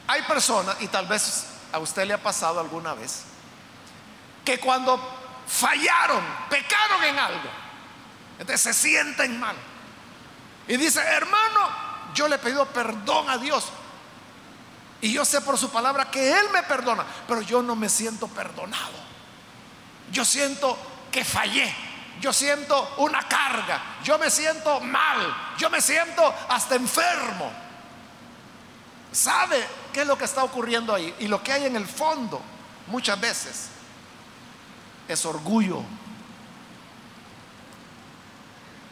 Hay 0.08 0.22
personas, 0.22 0.76
y 0.80 0.88
tal 0.88 1.06
vez 1.06 1.46
a 1.72 1.78
usted 1.78 2.06
le 2.06 2.14
ha 2.14 2.22
pasado 2.22 2.60
alguna 2.60 2.94
vez, 2.94 3.24
que 4.44 4.58
cuando 4.60 5.00
fallaron, 5.46 6.22
pecaron 6.48 7.04
en 7.04 7.18
algo, 7.18 7.50
se 8.56 8.72
sienten 8.72 9.40
mal. 9.40 9.56
Y 10.68 10.76
dice, 10.76 11.00
hermano, 11.00 11.68
yo 12.14 12.28
le 12.28 12.36
he 12.36 12.38
pedido 12.38 12.66
perdón 12.66 13.28
a 13.28 13.38
Dios. 13.38 13.66
Y 15.00 15.12
yo 15.12 15.24
sé 15.24 15.40
por 15.40 15.58
su 15.58 15.70
palabra 15.70 16.10
que 16.10 16.32
Él 16.38 16.46
me 16.52 16.62
perdona, 16.62 17.04
pero 17.28 17.42
yo 17.42 17.62
no 17.62 17.76
me 17.76 17.88
siento 17.88 18.28
perdonado. 18.28 19.06
Yo 20.10 20.24
siento 20.24 20.78
que 21.10 21.24
fallé. 21.24 21.74
Yo 22.20 22.32
siento 22.32 22.94
una 22.98 23.26
carga. 23.28 23.98
Yo 24.02 24.18
me 24.18 24.30
siento 24.30 24.80
mal. 24.80 25.54
Yo 25.58 25.68
me 25.70 25.80
siento 25.80 26.34
hasta 26.48 26.74
enfermo. 26.74 27.50
¿Sabe 29.12 29.66
qué 29.92 30.02
es 30.02 30.06
lo 30.06 30.16
que 30.16 30.24
está 30.24 30.44
ocurriendo 30.44 30.94
ahí? 30.94 31.14
Y 31.20 31.28
lo 31.28 31.42
que 31.42 31.52
hay 31.52 31.66
en 31.66 31.76
el 31.76 31.86
fondo 31.86 32.40
muchas 32.86 33.20
veces 33.20 33.68
es 35.08 35.24
orgullo. 35.24 35.82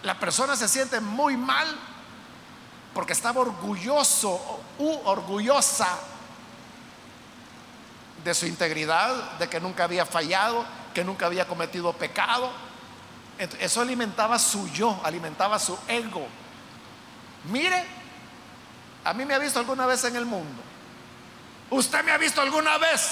La 0.02 0.18
persona 0.18 0.54
se 0.56 0.68
siente 0.68 1.00
muy 1.00 1.36
mal 1.36 1.78
porque 2.92 3.12
estaba 3.12 3.40
orgulloso 3.40 4.60
u 4.78 5.00
orgullosa 5.04 5.98
de 8.22 8.32
su 8.34 8.46
integridad, 8.46 9.32
de 9.38 9.48
que 9.48 9.60
nunca 9.60 9.84
había 9.84 10.06
fallado, 10.06 10.64
que 10.94 11.04
nunca 11.04 11.26
había 11.26 11.46
cometido 11.46 11.92
pecado. 11.92 12.50
Eso 13.38 13.80
alimentaba 13.80 14.38
su 14.38 14.68
yo, 14.68 15.00
alimentaba 15.04 15.58
su 15.58 15.76
ego. 15.88 16.26
Mire, 17.50 17.84
a 19.04 19.12
mí 19.12 19.24
me 19.24 19.34
ha 19.34 19.38
visto 19.38 19.58
alguna 19.58 19.86
vez 19.86 20.04
en 20.04 20.16
el 20.16 20.24
mundo. 20.24 20.62
Usted 21.70 22.04
me 22.04 22.12
ha 22.12 22.16
visto 22.16 22.40
alguna 22.40 22.78
vez 22.78 23.10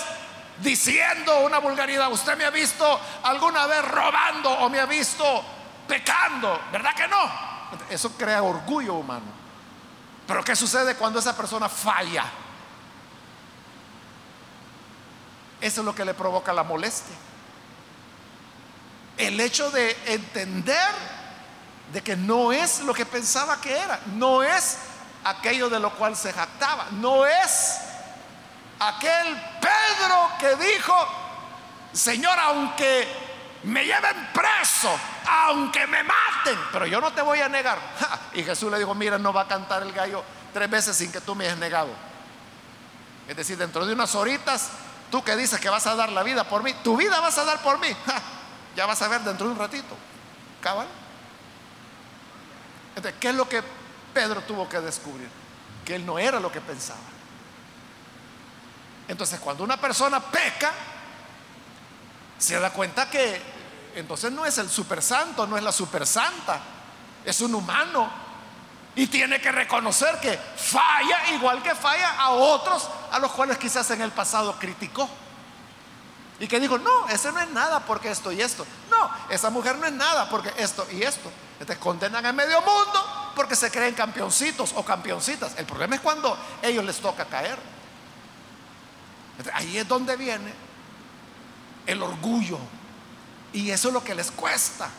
diciendo 0.58 1.40
una 1.40 1.58
vulgaridad. 1.58 2.10
Usted 2.10 2.36
me 2.36 2.44
ha 2.44 2.50
visto 2.50 3.00
alguna 3.24 3.66
vez 3.66 3.84
robando 3.84 4.50
o 4.50 4.68
me 4.68 4.78
ha 4.78 4.86
visto 4.86 5.44
pecando. 5.88 6.60
¿Verdad 6.70 6.94
que 6.94 7.08
no? 7.08 7.18
Eso 7.90 8.12
crea 8.16 8.42
orgullo 8.42 8.94
humano. 8.94 9.42
Pero 10.26 10.44
¿qué 10.44 10.54
sucede 10.54 10.94
cuando 10.94 11.18
esa 11.18 11.36
persona 11.36 11.68
falla? 11.68 12.24
Eso 15.60 15.80
es 15.80 15.84
lo 15.84 15.94
que 15.94 16.04
le 16.04 16.14
provoca 16.14 16.52
la 16.52 16.62
molestia. 16.62 17.16
El 19.16 19.40
hecho 19.40 19.70
de 19.70 19.96
entender 20.06 20.90
de 21.92 22.02
que 22.02 22.16
no 22.16 22.52
es 22.52 22.80
lo 22.80 22.94
que 22.94 23.04
pensaba 23.04 23.60
que 23.60 23.76
era, 23.76 24.00
no 24.14 24.42
es 24.42 24.78
aquello 25.24 25.68
de 25.68 25.78
lo 25.78 25.92
cual 25.94 26.16
se 26.16 26.32
jactaba, 26.32 26.86
no 26.92 27.26
es 27.26 27.78
aquel 28.80 29.40
Pedro 29.60 30.30
que 30.40 30.56
dijo, 30.56 30.94
Señor, 31.92 32.38
aunque 32.38 33.06
me 33.64 33.84
lleven 33.84 34.30
preso, 34.32 34.98
aunque 35.28 35.86
me 35.86 36.02
maten, 36.02 36.58
pero 36.72 36.86
yo 36.86 37.00
no 37.00 37.12
te 37.12 37.22
voy 37.22 37.40
a 37.40 37.48
negar. 37.48 37.78
Y 38.34 38.42
Jesús 38.42 38.70
le 38.70 38.78
dijo, 38.78 38.94
mira, 38.94 39.18
no 39.18 39.32
va 39.32 39.42
a 39.42 39.48
cantar 39.48 39.82
el 39.82 39.92
gallo 39.92 40.24
tres 40.52 40.70
veces 40.70 40.96
sin 40.96 41.12
que 41.12 41.20
tú 41.20 41.34
me 41.34 41.44
hayas 41.44 41.58
negado. 41.58 41.90
Es 43.28 43.36
decir, 43.36 43.56
dentro 43.56 43.86
de 43.86 43.92
unas 43.92 44.14
horitas, 44.14 44.70
tú 45.10 45.22
que 45.22 45.36
dices 45.36 45.60
que 45.60 45.68
vas 45.68 45.86
a 45.86 45.94
dar 45.94 46.10
la 46.10 46.22
vida 46.22 46.44
por 46.44 46.62
mí, 46.62 46.74
tu 46.82 46.96
vida 46.96 47.20
vas 47.20 47.36
a 47.38 47.44
dar 47.44 47.58
por 47.58 47.78
mí. 47.78 47.88
Ya 48.76 48.86
vas 48.86 49.00
a 49.02 49.08
ver 49.08 49.20
dentro 49.22 49.46
de 49.46 49.52
un 49.52 49.58
ratito. 49.58 49.96
Cabal. 50.60 50.86
Entonces, 52.94 53.20
¿qué 53.20 53.30
es 53.30 53.34
lo 53.34 53.48
que 53.48 53.62
Pedro 54.12 54.40
tuvo 54.42 54.68
que 54.68 54.80
descubrir? 54.80 55.28
Que 55.84 55.96
él 55.96 56.06
no 56.06 56.18
era 56.18 56.38
lo 56.38 56.52
que 56.52 56.60
pensaba. 56.60 57.00
Entonces, 59.08 59.40
cuando 59.40 59.64
una 59.64 59.76
persona 59.76 60.20
peca, 60.20 60.72
se 62.38 62.58
da 62.58 62.70
cuenta 62.70 63.08
que 63.08 63.40
entonces 63.94 64.32
no 64.32 64.44
es 64.46 64.58
el 64.58 64.68
super 64.68 65.02
santo, 65.02 65.46
no 65.46 65.56
es 65.56 65.62
la 65.62 65.72
super 65.72 66.06
santa, 66.06 66.60
es 67.24 67.40
un 67.40 67.54
humano 67.54 68.10
y 68.94 69.06
tiene 69.06 69.40
que 69.40 69.52
reconocer 69.52 70.18
que 70.20 70.36
falla 70.36 71.30
igual 71.34 71.62
que 71.62 71.74
falla 71.74 72.16
a 72.18 72.30
otros 72.30 72.88
a 73.10 73.18
los 73.18 73.32
cuales 73.32 73.58
quizás 73.58 73.90
en 73.90 74.02
el 74.02 74.10
pasado 74.10 74.56
criticó. 74.58 75.08
Y 76.42 76.48
que 76.48 76.58
dijo, 76.58 76.76
no, 76.76 77.06
ese 77.06 77.30
no 77.30 77.38
es 77.38 77.48
nada 77.50 77.86
porque 77.86 78.10
esto 78.10 78.32
y 78.32 78.40
esto. 78.40 78.66
No, 78.90 79.08
esa 79.30 79.48
mujer 79.48 79.78
no 79.78 79.86
es 79.86 79.92
nada 79.92 80.28
porque 80.28 80.52
esto 80.58 80.84
y 80.90 81.00
esto. 81.00 81.30
Te 81.64 81.78
condenan 81.78 82.26
en 82.26 82.34
medio 82.34 82.60
mundo 82.62 83.32
porque 83.36 83.54
se 83.54 83.70
creen 83.70 83.94
campeoncitos 83.94 84.72
o 84.74 84.84
campeoncitas. 84.84 85.56
El 85.56 85.66
problema 85.66 85.94
es 85.94 86.00
cuando 86.00 86.34
a 86.34 86.66
ellos 86.66 86.84
les 86.84 86.98
toca 86.98 87.26
caer. 87.26 87.56
Ahí 89.54 89.78
es 89.78 89.86
donde 89.86 90.16
viene 90.16 90.52
el 91.86 92.02
orgullo. 92.02 92.58
Y 93.52 93.70
eso 93.70 93.86
es 93.86 93.94
lo 93.94 94.02
que 94.02 94.16
les 94.16 94.32
cuesta. 94.32 94.90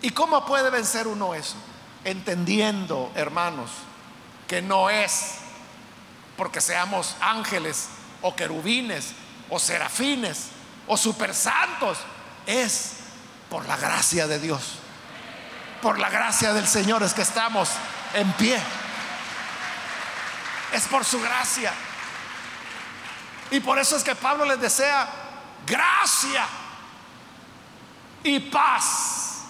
¿Y 0.00 0.08
cómo 0.08 0.46
puede 0.46 0.70
vencer 0.70 1.06
uno 1.06 1.34
eso? 1.34 1.56
Entendiendo, 2.02 3.12
hermanos, 3.14 3.70
que 4.48 4.62
no 4.62 4.88
es 4.88 5.34
porque 6.38 6.62
seamos 6.62 7.14
ángeles 7.20 7.88
o 8.22 8.34
querubines 8.34 9.12
o 9.50 9.58
serafines 9.58 10.48
o 10.86 10.96
supersantos, 10.96 11.98
es 12.46 12.94
por 13.48 13.66
la 13.66 13.76
gracia 13.76 14.26
de 14.26 14.38
Dios. 14.38 14.78
Por 15.80 15.98
la 15.98 16.08
gracia 16.10 16.52
del 16.52 16.66
Señor 16.66 17.02
es 17.02 17.14
que 17.14 17.22
estamos 17.22 17.68
en 18.14 18.32
pie. 18.32 18.60
Es 20.72 20.84
por 20.84 21.04
su 21.04 21.20
gracia. 21.20 21.72
Y 23.50 23.60
por 23.60 23.78
eso 23.78 23.96
es 23.96 24.02
que 24.02 24.14
Pablo 24.14 24.44
les 24.44 24.60
desea 24.60 25.08
gracia 25.66 26.46
y 28.22 28.40
paz. 28.40 29.42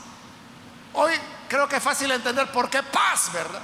Hoy 0.93 1.13
creo 1.49 1.69
que 1.69 1.77
es 1.77 1.83
fácil 1.83 2.11
entender 2.11 2.51
por 2.53 2.69
qué 2.69 2.83
paz, 2.83 3.33
¿verdad? 3.33 3.63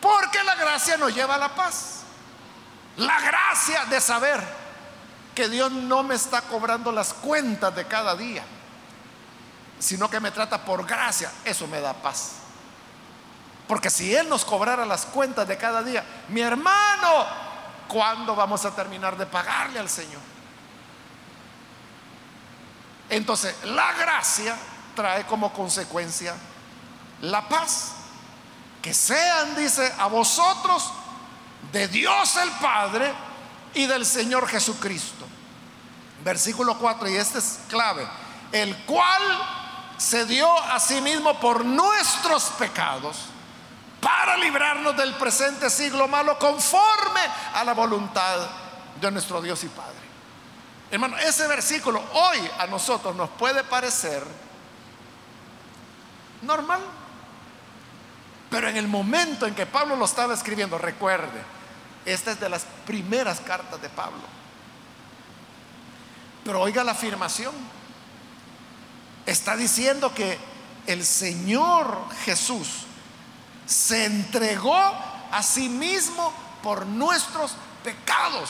Porque 0.00 0.42
la 0.44 0.54
gracia 0.54 0.96
nos 0.96 1.14
lleva 1.14 1.34
a 1.34 1.38
la 1.38 1.54
paz. 1.54 2.02
La 2.96 3.20
gracia 3.20 3.84
de 3.86 4.00
saber 4.00 4.42
que 5.38 5.48
Dios 5.48 5.70
no 5.70 6.02
me 6.02 6.16
está 6.16 6.40
cobrando 6.40 6.90
las 6.90 7.14
cuentas 7.14 7.72
de 7.72 7.86
cada 7.86 8.16
día, 8.16 8.42
sino 9.78 10.10
que 10.10 10.18
me 10.18 10.32
trata 10.32 10.64
por 10.64 10.84
gracia, 10.84 11.30
eso 11.44 11.68
me 11.68 11.80
da 11.80 11.92
paz. 11.92 12.32
Porque 13.68 13.88
si 13.88 14.12
Él 14.12 14.28
nos 14.28 14.44
cobrara 14.44 14.84
las 14.84 15.06
cuentas 15.06 15.46
de 15.46 15.56
cada 15.56 15.84
día, 15.84 16.04
mi 16.30 16.40
hermano, 16.40 17.24
¿cuándo 17.86 18.34
vamos 18.34 18.64
a 18.64 18.74
terminar 18.74 19.16
de 19.16 19.26
pagarle 19.26 19.78
al 19.78 19.88
Señor? 19.88 20.20
Entonces, 23.08 23.54
la 23.62 23.92
gracia 23.92 24.56
trae 24.96 25.24
como 25.24 25.52
consecuencia 25.52 26.34
la 27.20 27.48
paz. 27.48 27.92
Que 28.82 28.92
sean, 28.92 29.54
dice, 29.54 29.94
a 29.98 30.08
vosotros 30.08 30.90
de 31.70 31.86
Dios 31.86 32.36
el 32.38 32.50
Padre 32.60 33.12
y 33.74 33.86
del 33.86 34.04
Señor 34.04 34.48
Jesucristo. 34.48 35.27
Versículo 36.24 36.76
4, 36.78 37.08
y 37.08 37.16
este 37.16 37.38
es 37.38 37.60
clave, 37.68 38.06
el 38.52 38.76
cual 38.84 39.22
se 39.96 40.24
dio 40.24 40.50
a 40.62 40.78
sí 40.80 41.00
mismo 41.00 41.38
por 41.40 41.64
nuestros 41.64 42.44
pecados 42.58 43.16
para 44.00 44.36
librarnos 44.36 44.96
del 44.96 45.14
presente 45.14 45.68
siglo 45.70 46.06
malo 46.06 46.38
conforme 46.38 47.20
a 47.54 47.64
la 47.64 47.74
voluntad 47.74 48.38
de 49.00 49.10
nuestro 49.10 49.42
Dios 49.42 49.62
y 49.64 49.68
Padre. 49.68 49.98
Hermano, 50.90 51.18
ese 51.18 51.46
versículo 51.46 52.02
hoy 52.14 52.38
a 52.58 52.66
nosotros 52.66 53.14
nos 53.14 53.28
puede 53.30 53.62
parecer 53.64 54.24
normal, 56.42 56.80
pero 58.50 58.68
en 58.68 58.76
el 58.76 58.88
momento 58.88 59.46
en 59.46 59.54
que 59.54 59.66
Pablo 59.66 59.96
lo 59.96 60.04
estaba 60.04 60.32
escribiendo, 60.32 60.78
recuerde, 60.78 61.42
esta 62.06 62.30
es 62.30 62.40
de 62.40 62.48
las 62.48 62.64
primeras 62.86 63.40
cartas 63.40 63.82
de 63.82 63.88
Pablo. 63.90 64.37
Pero 66.48 66.62
oiga 66.62 66.82
la 66.82 66.92
afirmación. 66.92 67.52
Está 69.26 69.54
diciendo 69.54 70.14
que 70.14 70.38
el 70.86 71.04
Señor 71.04 72.08
Jesús 72.24 72.68
se 73.66 74.06
entregó 74.06 74.74
a 75.30 75.42
sí 75.42 75.68
mismo 75.68 76.32
por 76.62 76.86
nuestros 76.86 77.54
pecados. 77.84 78.48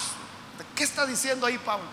¿Qué 0.77 0.85
está 0.85 1.07
diciendo 1.07 1.45
ahí 1.45 1.59
Pablo? 1.59 1.89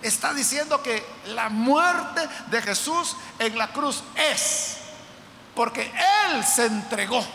Está 0.00 0.32
diciendo 0.32 0.80
que 0.80 1.04
la 1.26 1.48
muerte 1.48 2.20
de 2.52 2.62
Jesús 2.62 3.16
en 3.40 3.58
la 3.58 3.72
cruz 3.72 4.04
es 4.14 4.76
porque 5.56 5.92
Él 6.30 6.44
se 6.44 6.66
entregó. 6.66 7.26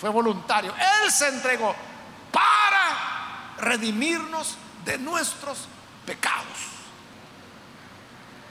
Fue 0.00 0.10
voluntario. 0.10 0.74
Él 1.04 1.12
se 1.12 1.28
entregó 1.28 1.72
para 2.32 3.54
redimirnos 3.58 4.56
de 4.84 4.98
nuestros 4.98 5.68
pecados. 6.04 6.79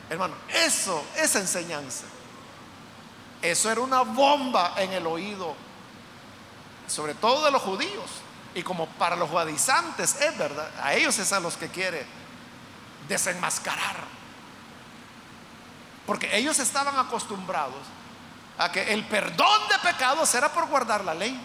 Hermano, 0.10 0.34
eso, 0.50 1.04
esa 1.16 1.40
enseñanza, 1.40 2.06
eso 3.42 3.72
era 3.72 3.82
una 3.82 4.02
bomba 4.02 4.74
en 4.78 4.92
el 4.94 5.06
oído, 5.06 5.56
sobre 6.88 7.14
todo 7.14 7.46
de 7.46 7.52
los 7.52 7.62
judíos. 7.62 8.10
Y 8.56 8.64
como 8.64 8.88
para 8.88 9.16
los 9.16 9.30
judaizantes 9.30 10.20
es 10.20 10.36
verdad, 10.38 10.72
a 10.82 10.96
ellos 10.96 11.18
es 11.20 11.32
a 11.32 11.40
los 11.40 11.56
que 11.56 11.70
quiere 11.70 12.06
desenmascarar. 13.08 13.98
Porque 16.08 16.36
ellos 16.36 16.58
estaban 16.58 16.98
acostumbrados 16.98 17.82
a 18.58 18.72
que 18.72 18.92
el 18.92 19.06
perdón 19.06 19.62
de 19.70 19.78
pecados 19.92 20.34
era 20.34 20.52
por 20.52 20.66
guardar 20.68 21.06
la 21.06 21.14
ley. 21.14 21.40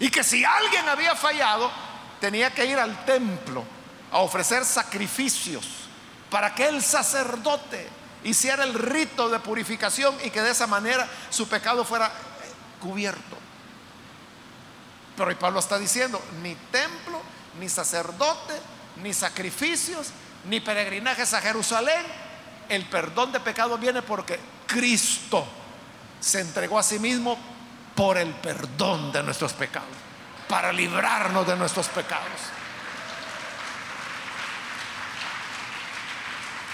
Y 0.00 0.10
que 0.10 0.24
si 0.24 0.42
alguien 0.42 0.88
había 0.88 1.14
fallado, 1.14 1.70
tenía 2.18 2.50
que 2.50 2.64
ir 2.64 2.78
al 2.78 3.04
templo 3.04 3.62
a 4.10 4.18
ofrecer 4.18 4.64
sacrificios 4.64 5.81
para 6.32 6.54
que 6.54 6.66
el 6.66 6.82
sacerdote 6.82 7.86
hiciera 8.24 8.64
el 8.64 8.72
rito 8.72 9.28
de 9.28 9.38
purificación 9.38 10.16
y 10.24 10.30
que 10.30 10.40
de 10.40 10.52
esa 10.52 10.66
manera 10.66 11.06
su 11.28 11.46
pecado 11.46 11.84
fuera 11.84 12.10
cubierto. 12.80 13.36
Pero 15.14 15.28
hoy 15.28 15.34
Pablo 15.34 15.60
está 15.60 15.78
diciendo, 15.78 16.22
ni 16.42 16.54
templo, 16.54 17.20
ni 17.60 17.68
sacerdote, 17.68 18.54
ni 19.02 19.12
sacrificios, 19.12 20.08
ni 20.46 20.60
peregrinajes 20.60 21.34
a 21.34 21.42
Jerusalén. 21.42 22.06
El 22.66 22.86
perdón 22.86 23.30
de 23.30 23.40
pecado 23.40 23.76
viene 23.76 24.00
porque 24.00 24.40
Cristo 24.66 25.44
se 26.18 26.40
entregó 26.40 26.78
a 26.78 26.82
sí 26.82 26.98
mismo 26.98 27.36
por 27.94 28.16
el 28.16 28.32
perdón 28.36 29.12
de 29.12 29.22
nuestros 29.22 29.52
pecados, 29.52 29.90
para 30.48 30.72
librarnos 30.72 31.46
de 31.46 31.56
nuestros 31.56 31.88
pecados. 31.88 32.61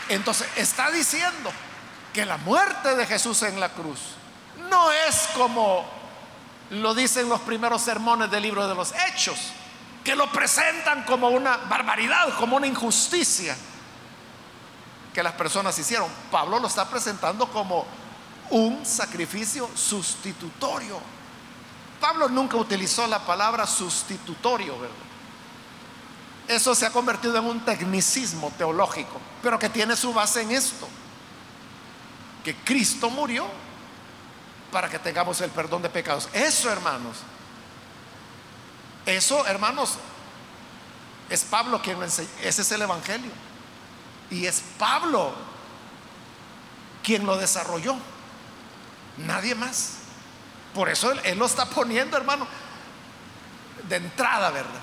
Entonces 0.09 0.49
está 0.57 0.91
diciendo 0.91 1.51
que 2.13 2.25
la 2.25 2.37
muerte 2.39 2.95
de 2.97 3.07
Jesús 3.07 3.43
en 3.43 3.61
la 3.61 3.69
cruz 3.71 3.99
no 4.71 4.91
es 4.91 5.29
como 5.37 5.85
lo 6.71 6.95
dicen 6.95 7.29
los 7.29 7.41
primeros 7.41 7.83
sermones 7.83 8.31
del 8.31 8.43
libro 8.43 8.67
de 8.69 8.75
los 8.75 8.93
Hechos, 9.07 9.39
que 10.05 10.15
lo 10.15 10.31
presentan 10.31 11.05
como 11.05 11.29
una 11.29 11.57
barbaridad, 11.57 12.37
como 12.39 12.57
una 12.57 12.67
injusticia 12.67 13.57
que 15.15 15.23
las 15.23 15.33
personas 15.35 15.79
hicieron. 15.79 16.09
Pablo 16.31 16.59
lo 16.59 16.69
está 16.69 16.89
presentando 16.89 17.49
como 17.49 17.87
un 18.51 18.85
sacrificio 18.85 19.69
sustitutorio. 19.75 21.01
Pablo 22.01 22.29
nunca 22.29 22.57
utilizó 22.57 23.07
la 23.07 23.19
palabra 23.21 23.67
sustitutorio, 23.67 24.79
¿verdad? 24.79 25.08
Eso 26.49 26.75
se 26.75 26.87
ha 26.87 26.91
convertido 26.91 27.37
en 27.37 27.45
un 27.45 27.61
tecnicismo 27.61 28.51
teológico, 28.57 29.21
pero 29.43 29.59
que 29.59 29.69
tiene 29.69 29.95
su 29.95 30.15
base 30.15 30.41
en 30.41 30.51
esto, 30.51 30.89
que 32.43 32.57
Cristo 32.57 33.11
murió 33.11 33.47
para 34.73 34.89
que 34.89 34.99
tengamos 34.99 35.41
el 35.43 35.51
perdón 35.51 35.83
de 35.83 35.91
pecados. 35.91 36.29
Eso, 36.33 36.71
hermanos, 36.71 37.19
eso, 39.05 39.47
hermanos, 39.47 39.99
es 41.29 41.45
Pablo 41.45 41.83
quien 41.83 41.99
lo 41.99 42.05
enseña, 42.05 42.29
ese 42.43 42.63
es 42.63 42.73
el 42.73 42.83
Evangelio. 42.83 43.31
Y 44.31 44.47
es 44.47 44.63
Pablo 44.79 45.33
quien 47.03 47.25
lo 47.27 47.37
desarrolló. 47.37 47.97
Nadie 49.19 49.55
más. 49.55 49.95
Por 50.75 50.89
eso 50.89 51.13
él, 51.13 51.39
lo 51.39 51.47
está 51.47 51.67
poniendo, 51.67 52.17
hermano, 52.17 52.47
de 53.89 53.97
entrada, 53.97 54.51
¿verdad? 54.51 54.81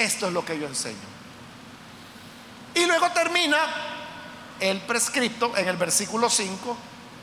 Esto 0.00 0.28
es 0.28 0.32
lo 0.32 0.42
que 0.42 0.58
yo 0.58 0.66
enseño. 0.66 0.96
Y 2.74 2.86
luego 2.86 3.10
termina 3.10 3.58
el 4.58 4.80
prescripto 4.80 5.54
en 5.54 5.68
el 5.68 5.76
versículo 5.76 6.30
5 6.30 6.76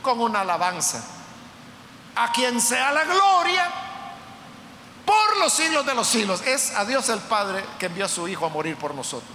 con 0.03 0.21
una 0.21 0.41
alabanza. 0.41 1.03
A 2.15 2.31
quien 2.31 2.61
sea 2.61 2.91
la 2.91 3.03
gloria 3.03 3.67
por 5.03 5.37
los 5.37 5.53
siglos 5.53 5.87
de 5.87 5.95
los 5.95 6.07
siglos. 6.07 6.41
Es 6.45 6.71
a 6.75 6.85
Dios 6.85 7.09
el 7.09 7.19
Padre 7.19 7.65
que 7.79 7.87
envió 7.87 8.05
a 8.05 8.09
su 8.09 8.27
Hijo 8.27 8.45
a 8.45 8.49
morir 8.49 8.75
por 8.75 8.93
nosotros. 8.93 9.31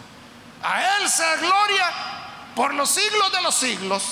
A 0.63 0.99
Él 0.99 1.09
sea 1.09 1.35
gloria 1.37 1.87
por 2.55 2.75
los 2.75 2.91
siglos 2.91 3.33
de 3.33 3.43
los 3.43 3.57
siglos. 3.57 4.05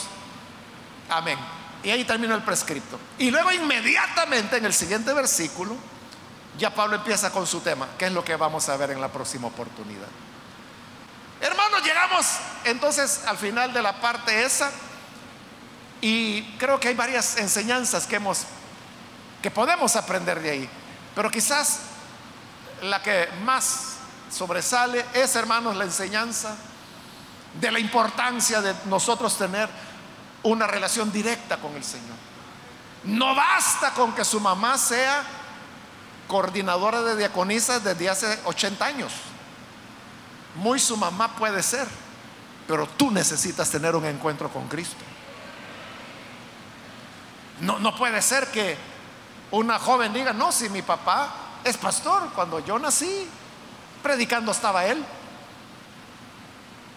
Amén. 1.08 1.38
Y 1.84 1.90
ahí 1.90 2.02
termina 2.02 2.34
el 2.34 2.42
prescripto. 2.42 2.98
Y 3.16 3.30
luego 3.30 3.52
inmediatamente 3.52 4.56
en 4.56 4.64
el 4.64 4.74
siguiente 4.74 5.12
versículo, 5.12 5.76
ya 6.60 6.74
Pablo 6.74 6.96
empieza 6.96 7.32
con 7.32 7.46
su 7.46 7.60
tema, 7.60 7.88
que 7.98 8.06
es 8.06 8.12
lo 8.12 8.22
que 8.22 8.36
vamos 8.36 8.68
a 8.68 8.76
ver 8.76 8.90
en 8.90 9.00
la 9.00 9.08
próxima 9.08 9.48
oportunidad. 9.48 10.06
Hermanos, 11.40 11.82
llegamos 11.82 12.26
entonces 12.64 13.22
al 13.26 13.38
final 13.38 13.72
de 13.72 13.80
la 13.80 13.98
parte 13.98 14.44
esa 14.44 14.70
y 16.02 16.42
creo 16.58 16.78
que 16.78 16.88
hay 16.88 16.94
varias 16.94 17.38
enseñanzas 17.38 18.06
que 18.06 18.16
hemos 18.16 18.44
que 19.40 19.50
podemos 19.50 19.96
aprender 19.96 20.38
de 20.42 20.50
ahí, 20.50 20.70
pero 21.14 21.30
quizás 21.30 21.80
la 22.82 23.02
que 23.02 23.26
más 23.42 23.94
sobresale 24.30 25.02
es, 25.14 25.34
hermanos, 25.34 25.74
la 25.76 25.84
enseñanza 25.84 26.54
de 27.58 27.72
la 27.72 27.78
importancia 27.78 28.60
de 28.60 28.74
nosotros 28.84 29.38
tener 29.38 29.66
una 30.42 30.66
relación 30.66 31.10
directa 31.10 31.56
con 31.56 31.74
el 31.74 31.82
Señor. 31.82 32.16
No 33.04 33.34
basta 33.34 33.92
con 33.94 34.14
que 34.14 34.26
su 34.26 34.40
mamá 34.40 34.76
sea 34.76 35.24
coordinadora 36.30 37.02
de 37.02 37.16
diaconisas 37.16 37.82
desde 37.82 38.08
hace 38.08 38.38
80 38.44 38.86
años. 38.86 39.12
Muy 40.54 40.78
su 40.78 40.96
mamá 40.96 41.34
puede 41.34 41.60
ser, 41.60 41.88
pero 42.68 42.86
tú 42.86 43.10
necesitas 43.10 43.68
tener 43.68 43.96
un 43.96 44.04
encuentro 44.04 44.48
con 44.48 44.68
Cristo. 44.68 45.02
No, 47.60 47.80
no 47.80 47.96
puede 47.96 48.22
ser 48.22 48.46
que 48.52 48.76
una 49.50 49.80
joven 49.80 50.12
diga, 50.12 50.32
no, 50.32 50.52
si 50.52 50.68
mi 50.68 50.82
papá 50.82 51.34
es 51.64 51.76
pastor, 51.76 52.30
cuando 52.32 52.60
yo 52.60 52.78
nací, 52.78 53.28
predicando 54.00 54.52
estaba 54.52 54.86
él. 54.86 55.04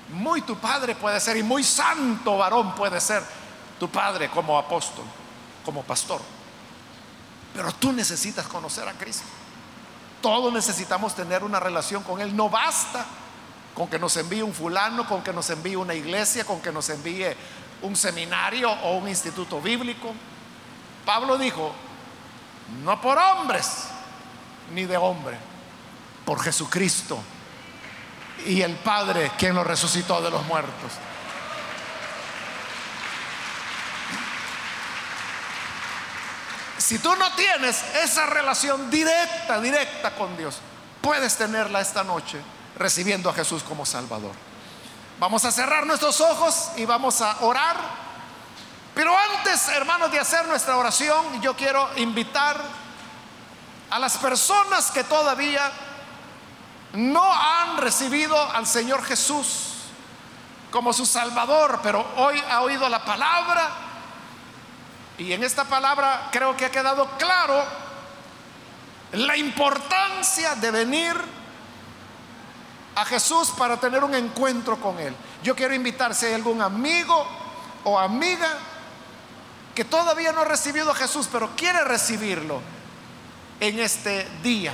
Muy 0.09 0.43
tu 0.43 0.57
padre 0.57 0.93
puede 0.93 1.19
ser 1.19 1.37
y 1.37 1.43
muy 1.43 1.63
santo 1.63 2.37
varón 2.37 2.75
puede 2.75 3.01
ser 3.01 3.23
tu 3.79 3.89
padre 3.89 4.29
como 4.29 4.59
apóstol, 4.59 5.05
como 5.65 5.81
pastor. 5.81 6.21
Pero 7.53 7.71
tú 7.73 7.91
necesitas 7.93 8.47
conocer 8.47 8.87
a 8.87 8.93
Cristo. 8.93 9.25
Todos 10.21 10.51
necesitamos 10.53 11.15
tener 11.15 11.43
una 11.43 11.59
relación 11.59 12.03
con 12.03 12.21
Él. 12.21 12.35
No 12.35 12.49
basta 12.49 13.05
con 13.73 13.87
que 13.87 13.99
nos 13.99 14.15
envíe 14.17 14.41
un 14.41 14.53
fulano, 14.53 15.07
con 15.07 15.23
que 15.23 15.33
nos 15.33 15.49
envíe 15.49 15.75
una 15.75 15.93
iglesia, 15.93 16.45
con 16.45 16.61
que 16.61 16.71
nos 16.71 16.89
envíe 16.89 17.35
un 17.81 17.95
seminario 17.95 18.71
o 18.71 18.97
un 18.97 19.07
instituto 19.07 19.61
bíblico. 19.61 20.13
Pablo 21.05 21.37
dijo, 21.37 21.73
no 22.83 22.99
por 23.01 23.17
hombres, 23.17 23.85
ni 24.73 24.85
de 24.85 24.97
hombre, 24.97 25.37
por 26.25 26.41
Jesucristo 26.41 27.19
y 28.45 28.61
el 28.61 28.75
Padre 28.75 29.31
quien 29.37 29.55
lo 29.55 29.63
resucitó 29.63 30.21
de 30.21 30.31
los 30.31 30.45
muertos. 30.45 30.93
Si 36.93 36.99
tú 36.99 37.15
no 37.15 37.31
tienes 37.31 37.83
esa 38.03 38.27
relación 38.27 38.91
directa, 38.91 39.59
directa 39.59 40.13
con 40.13 40.37
Dios, 40.37 40.59
puedes 41.01 41.35
tenerla 41.35 41.81
esta 41.81 42.03
noche 42.03 42.39
recibiendo 42.77 43.31
a 43.31 43.33
Jesús 43.33 43.63
como 43.63 43.83
Salvador. 43.83 44.33
Vamos 45.19 45.43
a 45.43 45.51
cerrar 45.51 45.87
nuestros 45.87 46.21
ojos 46.21 46.69
y 46.75 46.85
vamos 46.85 47.19
a 47.21 47.37
orar. 47.39 47.77
Pero 48.93 49.11
antes, 49.17 49.69
hermanos, 49.69 50.11
de 50.11 50.19
hacer 50.19 50.45
nuestra 50.45 50.77
oración, 50.77 51.41
yo 51.41 51.55
quiero 51.55 51.89
invitar 51.95 52.61
a 53.89 53.97
las 53.97 54.15
personas 54.17 54.91
que 54.91 55.03
todavía 55.03 55.71
no 56.91 57.33
han 57.33 57.77
recibido 57.77 58.39
al 58.51 58.67
Señor 58.67 59.03
Jesús 59.03 59.77
como 60.69 60.93
su 60.93 61.07
Salvador, 61.07 61.79
pero 61.81 62.05
hoy 62.17 62.39
ha 62.51 62.61
oído 62.61 62.87
la 62.87 63.03
palabra 63.03 63.82
y 65.17 65.33
en 65.33 65.43
esta 65.43 65.65
palabra 65.65 66.29
creo 66.31 66.57
que 66.57 66.65
ha 66.65 66.71
quedado 66.71 67.07
claro 67.17 67.63
la 69.13 69.37
importancia 69.37 70.55
de 70.55 70.71
venir 70.71 71.13
a 72.95 73.05
Jesús 73.05 73.51
para 73.57 73.77
tener 73.79 74.03
un 74.03 74.15
encuentro 74.15 74.77
con 74.77 74.99
Él. 74.99 75.15
Yo 75.43 75.55
quiero 75.55 75.73
invitar 75.73 76.15
si 76.15 76.25
hay 76.25 76.33
algún 76.33 76.61
amigo 76.61 77.25
o 77.83 77.99
amiga 77.99 78.49
que 79.75 79.85
todavía 79.85 80.31
no 80.31 80.41
ha 80.41 80.45
recibido 80.45 80.91
a 80.91 80.95
Jesús, 80.95 81.27
pero 81.31 81.55
quiere 81.55 81.83
recibirlo 81.83 82.61
en 83.59 83.79
este 83.79 84.27
día. 84.43 84.73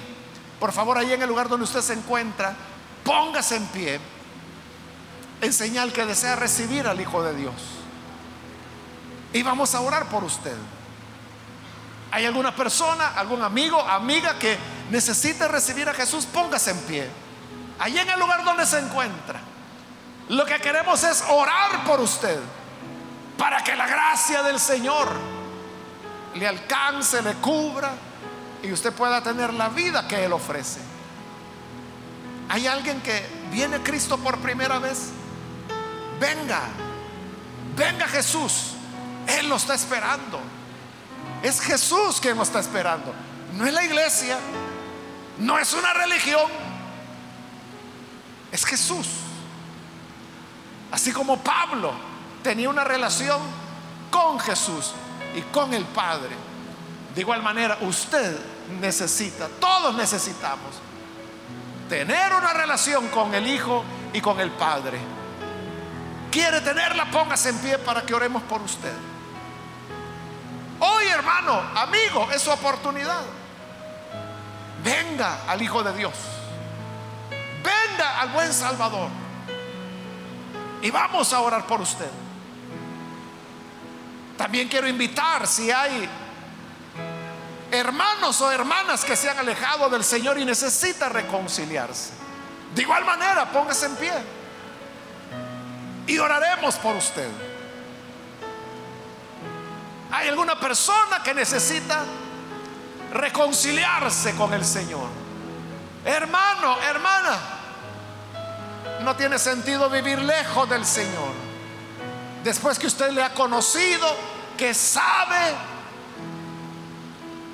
Por 0.60 0.72
favor, 0.72 0.98
ahí 0.98 1.14
en 1.14 1.22
el 1.22 1.30
lugar 1.30 1.48
donde 1.48 1.64
usted 1.64 1.82
se 1.82 1.94
encuentra, 1.94 2.54
póngase 3.04 3.56
en 3.56 3.66
pie 3.68 4.00
en 5.42 5.54
señal 5.54 5.94
que 5.94 6.06
desea 6.06 6.36
recibir 6.36 6.88
al 6.88 7.00
Hijo 7.00 7.24
de 7.24 7.34
Dios. 7.34 7.79
Y 9.34 9.44
vamos 9.44 9.76
a 9.76 9.82
orar 9.82 10.06
por 10.06 10.24
usted. 10.24 10.56
¿Hay 12.12 12.26
alguna 12.26 12.56
persona, 12.56 13.10
algún 13.16 13.42
amigo, 13.44 13.80
amiga 13.82 14.40
que 14.40 14.58
necesite 14.90 15.48
recibir 15.48 15.88
a 15.88 15.94
Jesús? 15.94 16.26
Póngase 16.26 16.72
en 16.72 16.80
pie. 16.80 17.10
Ahí 17.78 17.98
en 17.98 18.10
el 18.10 18.20
lugar 18.20 18.44
donde 18.44 18.66
se 18.66 18.80
encuentra. 18.80 19.40
Lo 20.30 20.46
que 20.46 20.58
queremos 20.60 21.04
es 21.04 21.24
orar 21.30 21.84
por 21.86 22.00
usted 22.00 22.40
para 23.38 23.64
que 23.64 23.76
la 23.76 23.88
gracia 23.88 24.44
del 24.44 24.60
Señor 24.60 25.08
le 26.36 26.48
alcance, 26.48 27.22
le 27.22 27.34
cubra 27.36 27.92
y 28.62 28.72
usted 28.72 28.92
pueda 28.94 29.22
tener 29.22 29.54
la 29.54 29.70
vida 29.70 30.08
que 30.08 30.26
Él 30.26 30.34
ofrece. 30.34 30.80
¿Hay 32.50 32.68
alguien 32.68 33.02
que 33.02 33.26
viene 33.52 33.80
Cristo 33.82 34.18
por 34.18 34.40
primera 34.40 34.80
vez? 34.80 35.10
Venga, 36.20 36.62
venga 37.76 38.08
Jesús. 38.08 38.74
Él 39.38 39.50
lo 39.50 39.56
está 39.56 39.76
esperando. 39.76 40.40
Es 41.44 41.62
Jesús 41.62 42.20
quien 42.20 42.38
lo 42.38 42.44
está 42.44 42.60
esperando. 42.60 43.14
No 43.54 43.66
es 43.66 43.74
la 43.74 43.84
iglesia, 43.84 44.38
no 45.40 45.58
es 45.58 45.74
una 45.74 45.94
religión, 45.94 46.50
es 48.52 48.66
Jesús. 48.66 49.08
Así 50.92 51.12
como 51.12 51.38
Pablo 51.38 51.94
tenía 52.44 52.70
una 52.70 52.84
relación 52.84 53.40
con 54.10 54.40
Jesús 54.40 54.94
y 55.36 55.42
con 55.42 55.74
el 55.74 55.86
Padre. 55.86 56.36
De 57.14 57.22
igual 57.22 57.42
manera, 57.42 57.78
usted 57.82 58.38
necesita, 58.80 59.48
todos 59.60 59.96
necesitamos, 59.96 60.76
tener 61.88 62.34
una 62.34 62.54
relación 62.54 63.08
con 63.10 63.34
el 63.34 63.48
Hijo 63.48 63.84
y 64.14 64.22
con 64.22 64.40
el 64.40 64.52
Padre. 64.52 65.00
¿Quiere 66.32 66.62
tenerla? 66.62 67.10
Póngase 67.10 67.50
en 67.50 67.58
pie 67.58 67.78
para 67.80 68.04
que 68.04 68.14
oremos 68.14 68.44
por 68.44 68.62
usted. 68.62 68.94
Hermano, 71.20 71.62
amigo, 71.76 72.30
es 72.34 72.42
su 72.42 72.50
oportunidad. 72.50 73.24
Venga 74.82 75.40
al 75.50 75.62
Hijo 75.62 75.84
de 75.84 75.92
Dios. 75.92 76.14
Venga 77.62 78.22
al 78.22 78.30
buen 78.30 78.54
Salvador. 78.54 79.10
Y 80.82 80.90
vamos 80.90 81.34
a 81.34 81.42
orar 81.42 81.68
por 81.68 81.82
usted. 81.82 82.10
También 84.38 84.70
quiero 84.70 84.88
invitar 84.88 85.46
si 85.46 85.70
hay 85.70 86.08
hermanos 87.70 88.40
o 88.40 88.50
hermanas 88.50 89.04
que 89.04 89.18
se 89.18 89.30
han 89.30 89.40
alejado 89.40 89.90
del 89.90 90.06
Señor 90.06 90.38
y 90.38 90.46
necesita 90.46 91.10
reconciliarse. 91.10 92.12
De 92.74 92.82
igual 92.82 93.04
manera, 93.04 93.52
póngase 93.52 93.88
en 93.88 93.96
pie. 93.98 94.14
Y 96.08 96.18
oraremos 96.18 96.76
por 96.76 96.96
usted. 96.96 97.49
¿Hay 100.12 100.28
alguna 100.28 100.60
persona 100.60 101.22
que 101.24 101.34
necesita 101.34 102.04
reconciliarse 103.14 104.36
con 104.36 104.54
el 104.54 104.66
Señor? 104.66 105.08
Hermano, 106.04 106.78
hermana, 106.82 107.38
no 109.02 109.16
tiene 109.16 109.38
sentido 109.38 109.90
vivir 109.90 110.20
lejos 110.20 110.70
del 110.70 110.86
Señor. 110.86 111.32
Después 112.44 112.80
que 112.80 112.88
usted 112.88 113.12
le 113.12 113.22
ha 113.22 113.34
conocido, 113.34 114.08
que 114.58 114.74
sabe 114.74 115.56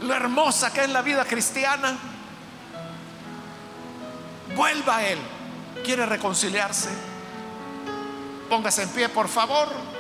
lo 0.01 0.13
hermosa 0.13 0.71
que 0.71 0.83
es 0.83 0.89
la 0.89 1.01
vida 1.01 1.25
cristiana, 1.25 1.97
vuelva 4.55 4.97
a 4.97 5.07
Él. 5.07 5.19
¿Quiere 5.83 6.05
reconciliarse? 6.05 6.89
Póngase 8.49 8.83
en 8.83 8.89
pie, 8.89 9.09
por 9.09 9.27
favor. 9.27 9.94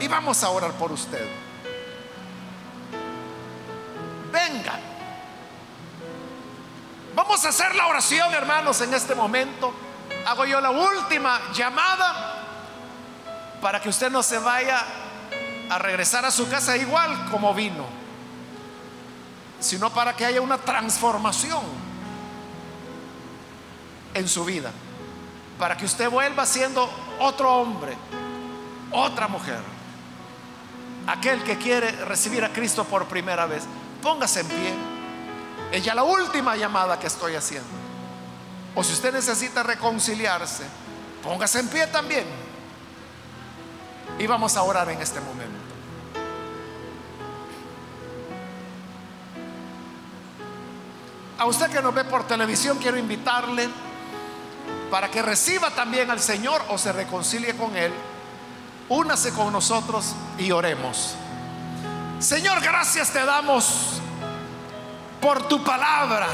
Y 0.00 0.08
vamos 0.08 0.42
a 0.42 0.50
orar 0.50 0.72
por 0.72 0.92
usted. 0.92 1.26
Venga. 4.32 4.78
Vamos 7.14 7.44
a 7.44 7.48
hacer 7.48 7.74
la 7.74 7.86
oración, 7.86 8.34
hermanos, 8.34 8.80
en 8.80 8.92
este 8.92 9.14
momento. 9.14 9.72
Hago 10.26 10.44
yo 10.44 10.60
la 10.60 10.70
última 10.70 11.40
llamada 11.52 12.34
para 13.62 13.80
que 13.80 13.88
usted 13.88 14.10
no 14.10 14.22
se 14.22 14.38
vaya 14.38 14.82
a 15.70 15.78
regresar 15.78 16.24
a 16.24 16.30
su 16.30 16.48
casa 16.48 16.76
igual 16.76 17.30
como 17.30 17.54
vino, 17.54 17.86
sino 19.60 19.90
para 19.90 20.14
que 20.14 20.26
haya 20.26 20.40
una 20.40 20.58
transformación 20.58 21.62
en 24.14 24.28
su 24.28 24.44
vida, 24.44 24.70
para 25.58 25.76
que 25.76 25.86
usted 25.86 26.10
vuelva 26.10 26.44
siendo 26.44 26.88
otro 27.18 27.52
hombre, 27.56 27.96
otra 28.92 29.26
mujer 29.26 29.75
aquel 31.06 31.42
que 31.44 31.56
quiere 31.56 31.90
recibir 32.04 32.44
a 32.44 32.52
Cristo 32.52 32.84
por 32.84 33.06
primera 33.06 33.46
vez, 33.46 33.64
póngase 34.02 34.40
en 34.40 34.48
pie 34.48 34.74
Es 35.72 35.84
ya 35.84 35.94
la 35.94 36.04
última 36.04 36.56
llamada 36.56 36.98
que 36.98 37.06
estoy 37.06 37.34
haciendo. 37.34 37.68
O 38.74 38.84
si 38.84 38.92
usted 38.92 39.12
necesita 39.12 39.62
reconciliarse, 39.62 40.64
póngase 41.22 41.60
en 41.60 41.68
pie 41.68 41.86
también. 41.86 42.26
Y 44.18 44.26
vamos 44.26 44.56
a 44.56 44.62
orar 44.62 44.88
en 44.90 45.00
este 45.00 45.20
momento. 45.20 45.66
A 51.38 51.44
usted 51.44 51.70
que 51.70 51.82
nos 51.82 51.94
ve 51.94 52.04
por 52.04 52.26
televisión, 52.26 52.78
quiero 52.78 52.96
invitarle 52.96 53.68
para 54.90 55.10
que 55.10 55.20
reciba 55.20 55.70
también 55.70 56.10
al 56.10 56.20
Señor 56.20 56.62
o 56.68 56.78
se 56.78 56.92
reconcilie 56.92 57.54
con 57.56 57.76
Él. 57.76 57.92
Únase 58.88 59.32
con 59.32 59.52
nosotros 59.52 60.14
y 60.38 60.52
oremos. 60.52 61.16
Señor, 62.20 62.60
gracias 62.60 63.10
te 63.10 63.24
damos 63.24 64.00
por 65.20 65.48
tu 65.48 65.62
palabra, 65.64 66.28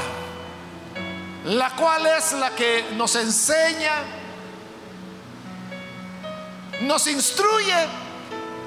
la 1.45 1.71
cual 1.71 2.05
es 2.05 2.33
la 2.33 2.51
que 2.51 2.91
nos 2.95 3.15
enseña, 3.15 4.03
nos 6.81 7.07
instruye 7.07 7.87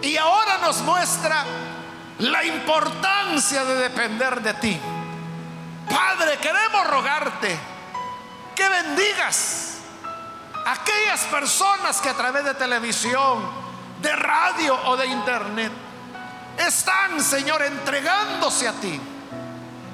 y 0.03 0.17
ahora 0.17 0.59
nos 0.59 0.79
muestra 0.83 1.45
la 2.19 2.45
importancia 2.45 3.65
de 3.65 3.75
depender 3.77 4.43
de 4.43 4.55
ti. 4.55 4.81
Padre, 5.89 6.39
queremos 6.39 6.87
rogarte 6.89 7.57
que 8.55 8.69
bendigas 8.69 9.79
a 10.65 10.73
aquellas 10.73 11.21
personas 11.25 12.01
que 12.01 12.09
a 12.09 12.15
través 12.15 12.45
de 12.45 12.55
televisión, 12.55 13.66
de 14.07 14.15
radio 14.15 14.79
o 14.87 14.97
de 14.97 15.07
internet 15.07 15.73
están, 16.57 17.21
Señor, 17.21 17.61
entregándose 17.63 18.69
a 18.69 18.73
ti, 18.75 19.01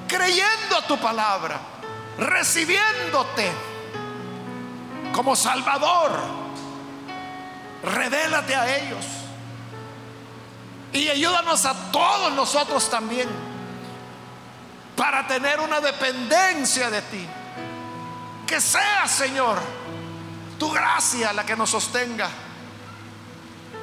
creyendo 0.07 0.77
a 0.77 0.87
tu 0.87 0.99
palabra, 0.99 1.59
recibiéndote 2.19 3.51
como 5.15 5.35
Salvador. 5.35 6.43
Revélate 7.83 8.55
a 8.55 8.77
ellos 8.77 9.05
y 10.93 11.09
ayúdanos 11.09 11.65
a 11.65 11.75
todos 11.91 12.33
nosotros 12.35 12.89
también 12.91 13.29
para 14.95 15.27
tener 15.27 15.59
una 15.59 15.81
dependencia 15.81 16.91
de 16.91 17.03
ti. 17.03 17.27
Que 18.47 18.61
sea, 18.61 19.09
Señor, 19.09 19.59
tu 20.59 20.71
gracia 20.71 21.33
la 21.33 21.47
que 21.47 21.57
nos 21.57 21.71
sostenga. 21.71 22.29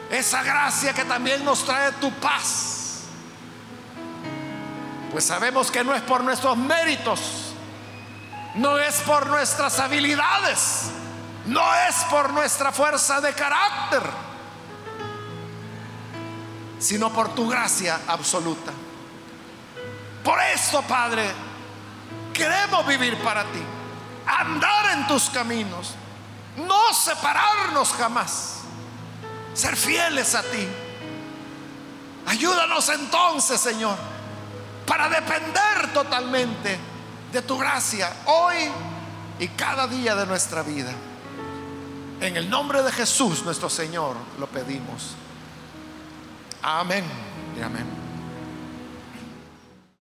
Esa 0.10 0.44
gracia 0.44 0.94
que 0.94 1.06
también 1.06 1.46
nos 1.46 1.64
trae 1.64 1.92
tu 1.94 2.12
paz. 2.14 3.04
Pues 5.12 5.26
sabemos 5.26 5.72
que 5.72 5.84
no 5.84 5.94
es 5.94 6.02
por 6.04 6.24
nuestros 6.24 6.58
méritos, 6.58 7.54
no 8.56 8.78
es 8.78 8.96
por 9.02 9.28
nuestras 9.28 9.80
habilidades, 9.80 10.92
no 11.46 11.64
es 11.88 11.96
por 12.10 12.32
nuestra 12.32 12.72
fuerza 12.72 13.20
de 13.20 13.34
carácter, 13.34 14.04
sino 16.78 17.12
por 17.12 17.34
tu 17.34 17.50
gracia 17.50 18.02
absoluta. 18.08 18.72
Por 20.24 20.40
eso, 20.54 20.82
Padre, 20.84 21.28
queremos 22.34 22.86
vivir 22.86 23.18
para 23.24 23.44
ti, 23.46 23.62
andar 24.28 24.92
en 24.92 25.08
tus 25.08 25.30
caminos, 25.30 25.96
no 26.58 26.94
separarnos 26.94 27.94
jamás, 27.94 28.59
ser 29.60 29.76
fieles 29.76 30.34
a 30.36 30.42
ti. 30.42 30.68
Ayúdanos 32.26 32.88
entonces, 32.90 33.60
Señor, 33.60 33.98
para 34.86 35.10
depender 35.10 35.94
totalmente 35.94 36.78
de 37.32 37.42
tu 37.42 37.58
gracia 37.58 38.12
hoy 38.26 38.56
y 39.40 39.48
cada 39.50 39.88
día 39.88 40.16
de 40.16 40.26
nuestra 40.26 40.64
vida. 40.64 40.92
En 42.22 42.38
el 42.38 42.50
nombre 42.50 42.82
de 42.84 42.92
Jesús 42.92 43.44
nuestro 43.44 43.70
Señor 43.70 44.16
lo 44.40 44.48
pedimos. 44.48 45.16
Amén 46.62 47.04
y 47.58 47.62
amén. 47.62 47.99